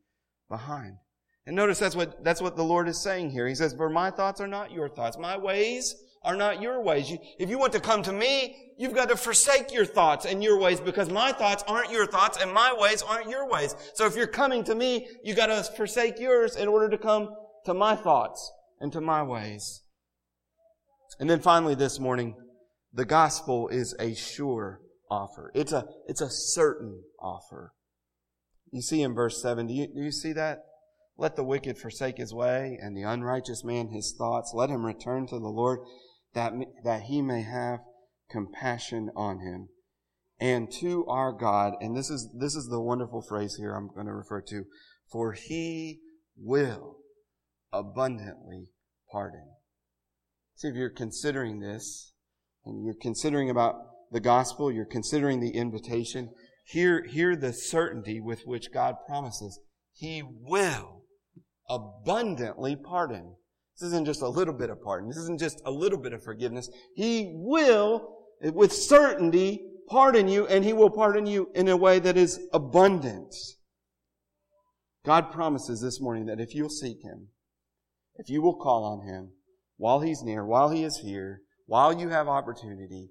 behind. 0.51 0.99
And 1.47 1.57
notice 1.57 1.79
that's 1.79 1.97
what, 1.97 2.23
that's 2.23 2.43
what 2.43 2.57
the 2.57 2.63
Lord 2.63 2.87
is 2.89 3.03
saying 3.03 3.31
here. 3.31 3.49
He 3.49 3.55
says, 3.55 3.73
for 3.73 3.89
my 3.89 4.11
thoughts 4.11 4.39
are 4.39 4.47
not 4.47 4.71
your 4.71 4.91
thoughts. 4.91 5.17
My 5.17 5.39
ways 5.39 5.95
are 6.23 6.37
not 6.37 6.61
your 6.61 6.83
ways. 6.83 7.11
You, 7.11 7.17
if 7.39 7.49
you 7.49 7.59
want 7.59 7.73
to 7.73 7.81
come 7.81 8.03
to 8.03 8.13
me, 8.13 8.75
you've 8.77 8.95
got 8.95 9.09
to 9.09 9.17
forsake 9.17 9.73
your 9.73 9.87
thoughts 9.87 10.27
and 10.27 10.45
your 10.45 10.59
ways 10.59 10.79
because 10.79 11.09
my 11.09 11.33
thoughts 11.33 11.65
aren't 11.67 11.91
your 11.91 12.07
thoughts 12.07 12.37
and 12.39 12.53
my 12.53 12.75
ways 12.77 13.01
aren't 13.01 13.31
your 13.31 13.49
ways. 13.49 13.75
So 13.95 14.05
if 14.05 14.15
you're 14.15 14.27
coming 14.27 14.63
to 14.65 14.75
me, 14.75 15.09
you've 15.25 15.39
got 15.39 15.47
to 15.47 15.63
forsake 15.73 16.21
yours 16.21 16.55
in 16.55 16.69
order 16.69 16.91
to 16.91 16.99
come 16.99 17.31
to 17.65 17.73
my 17.73 17.97
thoughts 17.97 18.53
and 18.79 18.93
to 18.93 19.01
my 19.01 19.23
ways. 19.23 19.85
And 21.19 21.31
then 21.31 21.41
finally 21.41 21.77
this 21.77 21.99
morning, 21.99 22.37
the 22.93 23.07
gospel 23.07 23.69
is 23.69 23.95
a 23.99 24.13
sure 24.13 24.82
offer. 25.13 25.53
It's 25.55 25.73
a, 25.73 25.85
it's 26.09 26.23
a 26.23 26.31
certain 26.31 27.03
offer. 27.21 27.73
You 28.71 28.81
see 28.81 29.03
in 29.03 29.15
verse 29.15 29.43
7, 29.43 29.67
do 29.67 29.75
you, 29.75 29.87
do 29.87 30.01
you 30.01 30.11
see 30.11 30.33
that? 30.33 30.65
Let 31.19 31.37
the 31.37 31.45
wicked 31.45 31.77
forsake 31.77 32.17
his 32.17 32.33
way 32.33 32.79
and 32.81 32.97
the 32.97 33.03
unrighteous 33.03 33.63
man 33.63 33.89
his 33.89 34.15
thoughts. 34.17 34.53
Let 34.55 34.71
him 34.71 34.87
return 34.87 35.27
to 35.27 35.39
the 35.39 35.49
Lord 35.49 35.81
that, 36.35 36.55
that 36.85 37.03
he 37.03 37.21
may 37.21 37.43
have 37.43 37.81
compassion 38.31 39.11
on 39.15 39.41
him. 39.41 39.69
And 40.41 40.73
to 40.81 41.05
our 41.07 41.33
God, 41.33 41.75
and 41.81 41.95
this 41.95 42.09
is, 42.09 42.35
this 42.41 42.57
is 42.57 42.69
the 42.69 42.81
wonderful 42.81 43.21
phrase 43.21 43.57
here 43.57 43.75
I'm 43.75 43.89
going 43.95 44.07
to 44.07 44.15
refer 44.15 44.41
to, 44.41 44.65
for 45.11 45.33
he 45.33 46.01
will 46.37 46.97
abundantly 47.73 48.71
pardon. 49.13 49.47
See, 50.57 50.69
if 50.69 50.75
you're 50.75 50.91
considering 50.91 51.61
this, 51.61 52.15
and 52.65 52.85
you're 52.85 52.97
considering 53.01 53.51
about 53.51 53.75
the 54.13 54.21
gospel, 54.21 54.71
you're 54.71 54.85
considering 54.85 55.41
the 55.41 55.57
invitation, 55.57 56.31
hear, 56.67 57.05
hear 57.05 57.35
the 57.35 57.53
certainty 57.53 58.21
with 58.21 58.43
which 58.47 58.73
God 58.73 58.97
promises 59.07 59.59
He 59.93 60.23
will 60.23 61.03
abundantly 61.69 62.77
pardon. 62.77 63.37
This 63.79 63.89
isn't 63.89 64.05
just 64.05 64.23
a 64.23 64.29
little 64.29 64.55
bit 64.55 64.71
of 64.71 64.83
pardon. 64.83 65.09
This 65.09 65.17
isn't 65.19 65.41
just 65.41 65.63
a 65.65 65.71
little 65.71 65.99
bit 65.99 66.13
of 66.13 66.23
forgiveness. 66.23 66.69
He 66.95 67.33
will, 67.35 68.19
with 68.43 68.73
certainty, 68.73 69.63
pardon 69.89 70.29
you, 70.29 70.47
and 70.47 70.63
He 70.63 70.75
will 70.75 70.91
pardon 70.91 71.27
you 71.27 71.51
in 71.55 71.69
a 71.69 71.77
way 71.77 71.99
that 71.99 72.19
is 72.19 72.39
abundant. 72.53 73.35
God 75.05 75.33
promises 75.33 75.81
this 75.81 76.01
morning 76.01 76.27
that 76.27 76.39
if 76.39 76.55
you'll 76.55 76.69
seek 76.69 77.03
Him, 77.03 77.29
if 78.17 78.29
you 78.29 78.43
will 78.43 78.57
call 78.57 78.85
on 78.85 79.07
Him 79.07 79.31
while 79.79 80.01
He's 80.01 80.23
near, 80.23 80.45
while 80.45 80.69
He 80.69 80.85
is 80.85 80.99
here, 80.99 81.41
while 81.67 81.99
you 81.99 82.11
have 82.11 82.29
opportunity, 82.29 83.09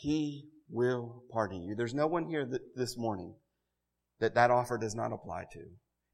He 0.00 0.50
will 0.68 1.24
pardon 1.30 1.62
you. 1.62 1.74
There's 1.74 1.94
no 1.94 2.06
one 2.06 2.26
here 2.26 2.48
this 2.74 2.98
morning 2.98 3.34
that 4.20 4.34
that 4.34 4.50
offer 4.50 4.76
does 4.76 4.94
not 4.94 5.12
apply 5.12 5.44
to. 5.52 5.60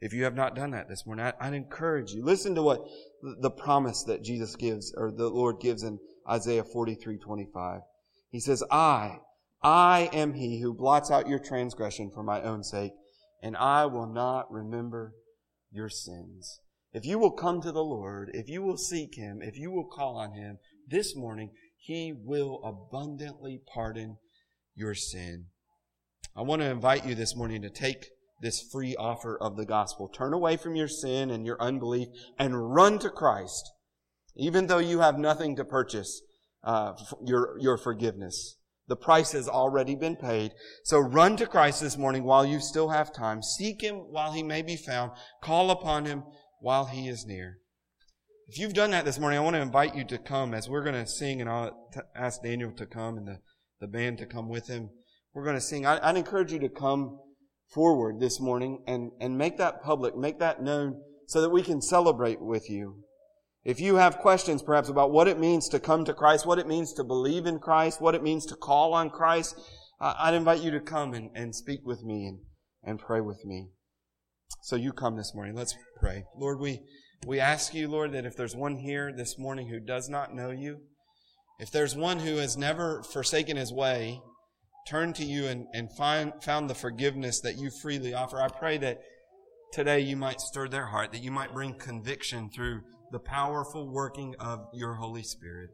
If 0.01 0.13
you 0.13 0.25
have 0.25 0.35
not 0.35 0.55
done 0.55 0.71
that 0.73 0.89
this 0.89 1.05
morning, 1.07 1.33
I, 1.41 1.49
would 1.49 1.57
encourage 1.57 2.13
you. 2.13 2.25
Listen 2.25 2.55
to 2.55 2.63
what 2.63 2.85
the 3.23 3.51
promise 3.51 4.05
that 4.05 4.23
Jesus 4.23 4.57
gives, 4.57 4.93
or 4.97 5.11
the 5.11 5.29
Lord 5.29 5.61
gives 5.61 5.83
in 5.83 5.99
Isaiah 6.29 6.65
43, 6.65 7.19
25. 7.19 7.81
He 8.31 8.41
says, 8.41 8.63
I, 8.71 9.19
I 9.63 10.11
am 10.13 10.35
he 10.35 10.61
who 10.61 10.75
blots 10.75 11.11
out 11.11 11.29
your 11.29 11.39
transgression 11.39 12.11
for 12.13 12.23
my 12.23 12.43
own 12.43 12.65
sake, 12.65 12.93
and 13.43 13.57
I 13.57 13.87
will 13.87 14.07
not 14.07 14.51
remember 14.51 15.15
your 15.71 15.89
sins. 15.89 16.61
If 16.93 17.05
you 17.05 17.19
will 17.19 17.33
come 17.33 17.61
to 17.63 17.73
the 17.73 17.85
Lord, 17.85 18.31
if 18.35 18.49
you 18.49 18.63
will 18.63 18.77
seek 18.77 19.15
him, 19.15 19.41
if 19.41 19.57
you 19.57 19.71
will 19.71 19.87
call 19.87 20.17
on 20.17 20.33
him 20.33 20.59
this 20.89 21.17
morning, 21.17 21.51
he 21.83 22.13
will 22.13 22.63
abundantly 22.63 23.61
pardon 23.75 24.17
your 24.73 24.95
sin. 24.95 25.47
I 26.37 26.43
want 26.43 26.63
to 26.63 26.71
invite 26.71 27.05
you 27.05 27.17
this 27.17 27.35
morning 27.35 27.61
to 27.63 27.71
take 27.71 28.07
this 28.41 28.63
free 28.73 28.95
offer 28.95 29.37
of 29.37 29.57
the 29.57 29.67
gospel. 29.67 30.09
Turn 30.09 30.33
away 30.33 30.57
from 30.57 30.77
your 30.77 30.87
sin 30.87 31.29
and 31.29 31.45
your 31.45 31.61
unbelief 31.61 32.07
and 32.39 32.73
run 32.73 33.01
to 33.01 33.11
Christ, 33.11 33.69
even 34.37 34.69
though 34.69 34.79
you 34.79 35.01
have 35.01 35.19
nothing 35.19 35.57
to 35.57 35.65
purchase 35.65 36.23
uh, 36.63 36.93
your, 37.21 37.57
your 37.59 37.77
forgiveness. 37.77 38.59
The 38.87 38.95
price 38.95 39.33
has 39.33 39.49
already 39.49 39.97
been 39.97 40.17
paid. 40.17 40.53
So 40.85 41.01
run 41.01 41.37
to 41.39 41.47
Christ 41.47 41.81
this 41.81 41.99
morning 41.99 42.23
while 42.23 42.47
you 42.47 42.61
still 42.61 42.91
have 42.91 43.13
time. 43.13 43.43
Seek 43.43 43.81
Him 43.81 43.97
while 43.97 44.33
He 44.33 44.45
may 44.45 44.63
be 44.63 44.77
found. 44.77 45.13
Call 45.43 45.73
upon 45.73 46.05
Him 46.05 46.23
while 46.61 46.85
He 46.85 47.09
is 47.09 47.27
near. 47.27 47.59
If 48.49 48.59
you've 48.59 48.75
done 48.75 48.91
that 48.91 49.05
this 49.05 49.19
morning, 49.19 49.39
I 49.39 49.43
want 49.43 49.55
to 49.55 49.63
invite 49.63 49.95
you 49.95 50.05
to 50.05 50.19
come 50.19 50.53
as 50.53 50.69
we're 50.69 50.83
going 50.83 50.95
to 50.95 51.07
sing 51.07 51.41
and 51.41 51.49
I'll 51.49 51.89
t- 51.93 52.01
ask 52.15 52.43
Daniel 52.43 52.73
to 52.73 52.87
come 52.87 53.17
and 53.17 53.27
the, 53.27 53.39
the 53.81 53.87
band 53.87 54.19
to 54.19 54.27
come 54.27 54.49
with 54.49 54.67
him. 54.67 54.91
We're 55.33 55.45
going 55.45 55.57
to 55.57 55.61
sing. 55.61 55.87
I, 55.87 55.99
I'd 56.07 56.17
encourage 56.17 56.53
you 56.53 56.59
to 56.61 56.69
come 56.69 57.19
forward 57.73 58.21
this 58.21 58.41
morning 58.41 58.83
and, 58.87 59.13
and 59.21 59.39
make 59.39 59.59
that 59.59 59.83
public, 59.83 60.17
make 60.17 60.39
that 60.41 60.63
known 60.63 61.01
so 61.27 61.41
that 61.41 61.51
we 61.51 61.63
can 61.63 61.81
celebrate 61.81 62.43
with 62.43 62.69
you. 62.69 63.03
If 63.65 63.81
you 63.81 63.95
have 63.95 64.19
questions 64.19 64.63
perhaps 64.63 64.89
about 64.89 65.13
what 65.13 65.29
it 65.29 65.39
means 65.39 65.69
to 65.69 65.81
come 65.81 66.05
to 66.05 66.13
Christ, 66.13 66.45
what 66.45 66.59
it 66.59 66.67
means 66.67 66.93
to 66.95 67.05
believe 67.05 67.47
in 67.47 67.59
Christ, 67.61 68.01
what 68.01 68.15
it 68.15 68.23
means 68.23 68.45
to 68.47 68.57
call 68.57 68.93
on 68.93 69.09
Christ, 69.09 69.59
I'd 70.01 70.35
invite 70.35 70.61
you 70.61 70.73
to 70.73 70.81
come 70.81 71.15
and, 71.15 71.31
and 71.35 71.55
speak 71.55 71.81
with 71.85 72.03
me 72.03 72.27
and, 72.27 72.41
and 72.83 72.99
pray 72.99 73.21
with 73.21 73.45
me. 73.45 73.69
So 74.63 74.75
you 74.75 74.93
come 74.93 75.17
this 75.17 75.33
morning. 75.33 75.55
Let's 75.55 75.77
pray. 75.99 76.25
Lord, 76.37 76.59
we, 76.59 76.81
we 77.27 77.39
ask 77.39 77.73
you, 77.73 77.89
Lord, 77.89 78.13
that 78.13 78.27
if 78.27 78.37
there's 78.37 78.57
one 78.57 78.77
here 78.77 79.13
this 79.13 79.39
morning 79.39 79.69
who 79.69 79.79
does 79.79 80.09
not 80.09 80.35
know 80.35 80.51
you, 80.51 80.81
if 81.61 81.71
there's 81.71 81.95
one 81.95 82.19
who 82.19 82.37
has 82.37 82.57
never 82.57 83.03
forsaken 83.05 83.57
his 83.57 83.73
way, 83.73 84.21
turn 84.89 85.13
to 85.13 85.25
you 85.25 85.47
and, 85.47 85.67
and 85.73 85.89
find, 85.97 86.33
found 86.43 86.69
the 86.69 86.75
forgiveness 86.75 87.41
that 87.41 87.57
you 87.57 87.71
freely 87.71 88.15
offer. 88.15 88.41
I 88.41 88.49
pray 88.49 88.79
that 88.79 89.01
today 89.73 90.01
you 90.01 90.17
might 90.17 90.41
stir 90.41 90.69
their 90.69 90.87
heart, 90.87 91.13
that 91.13 91.23
you 91.23 91.31
might 91.31 91.55
bring 91.55 91.75
conviction 91.75 92.51
through 92.51 92.81
the 93.13 93.21
powerful 93.21 93.89
working 93.89 94.35
of 94.41 94.67
your 94.73 94.95
Holy 94.95 95.23
Spirit. 95.23 95.71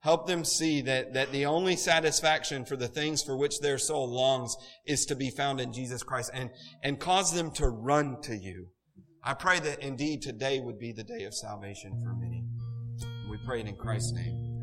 Help 0.00 0.28
them 0.28 0.44
see 0.44 0.82
that, 0.82 1.14
that 1.14 1.32
the 1.32 1.46
only 1.46 1.74
satisfaction 1.74 2.64
for 2.64 2.76
the 2.76 2.86
things 2.86 3.24
for 3.24 3.36
which 3.36 3.58
their 3.58 3.78
soul 3.78 4.08
longs 4.08 4.54
is 4.86 5.06
to 5.06 5.16
be 5.16 5.30
found 5.30 5.60
in 5.60 5.72
Jesus 5.72 6.04
Christ 6.04 6.30
and, 6.32 6.50
and 6.84 7.00
cause 7.00 7.32
them 7.32 7.50
to 7.52 7.66
run 7.66 8.20
to 8.22 8.36
you. 8.36 8.68
I 9.28 9.34
pray 9.34 9.58
that 9.58 9.80
indeed 9.80 10.22
today 10.22 10.60
would 10.60 10.78
be 10.78 10.92
the 10.92 11.02
day 11.02 11.24
of 11.24 11.34
salvation 11.34 12.00
for 12.00 12.14
many. 12.14 12.44
We 13.28 13.38
pray 13.44 13.58
it 13.58 13.66
in 13.66 13.74
Christ's 13.74 14.12
name. 14.12 14.45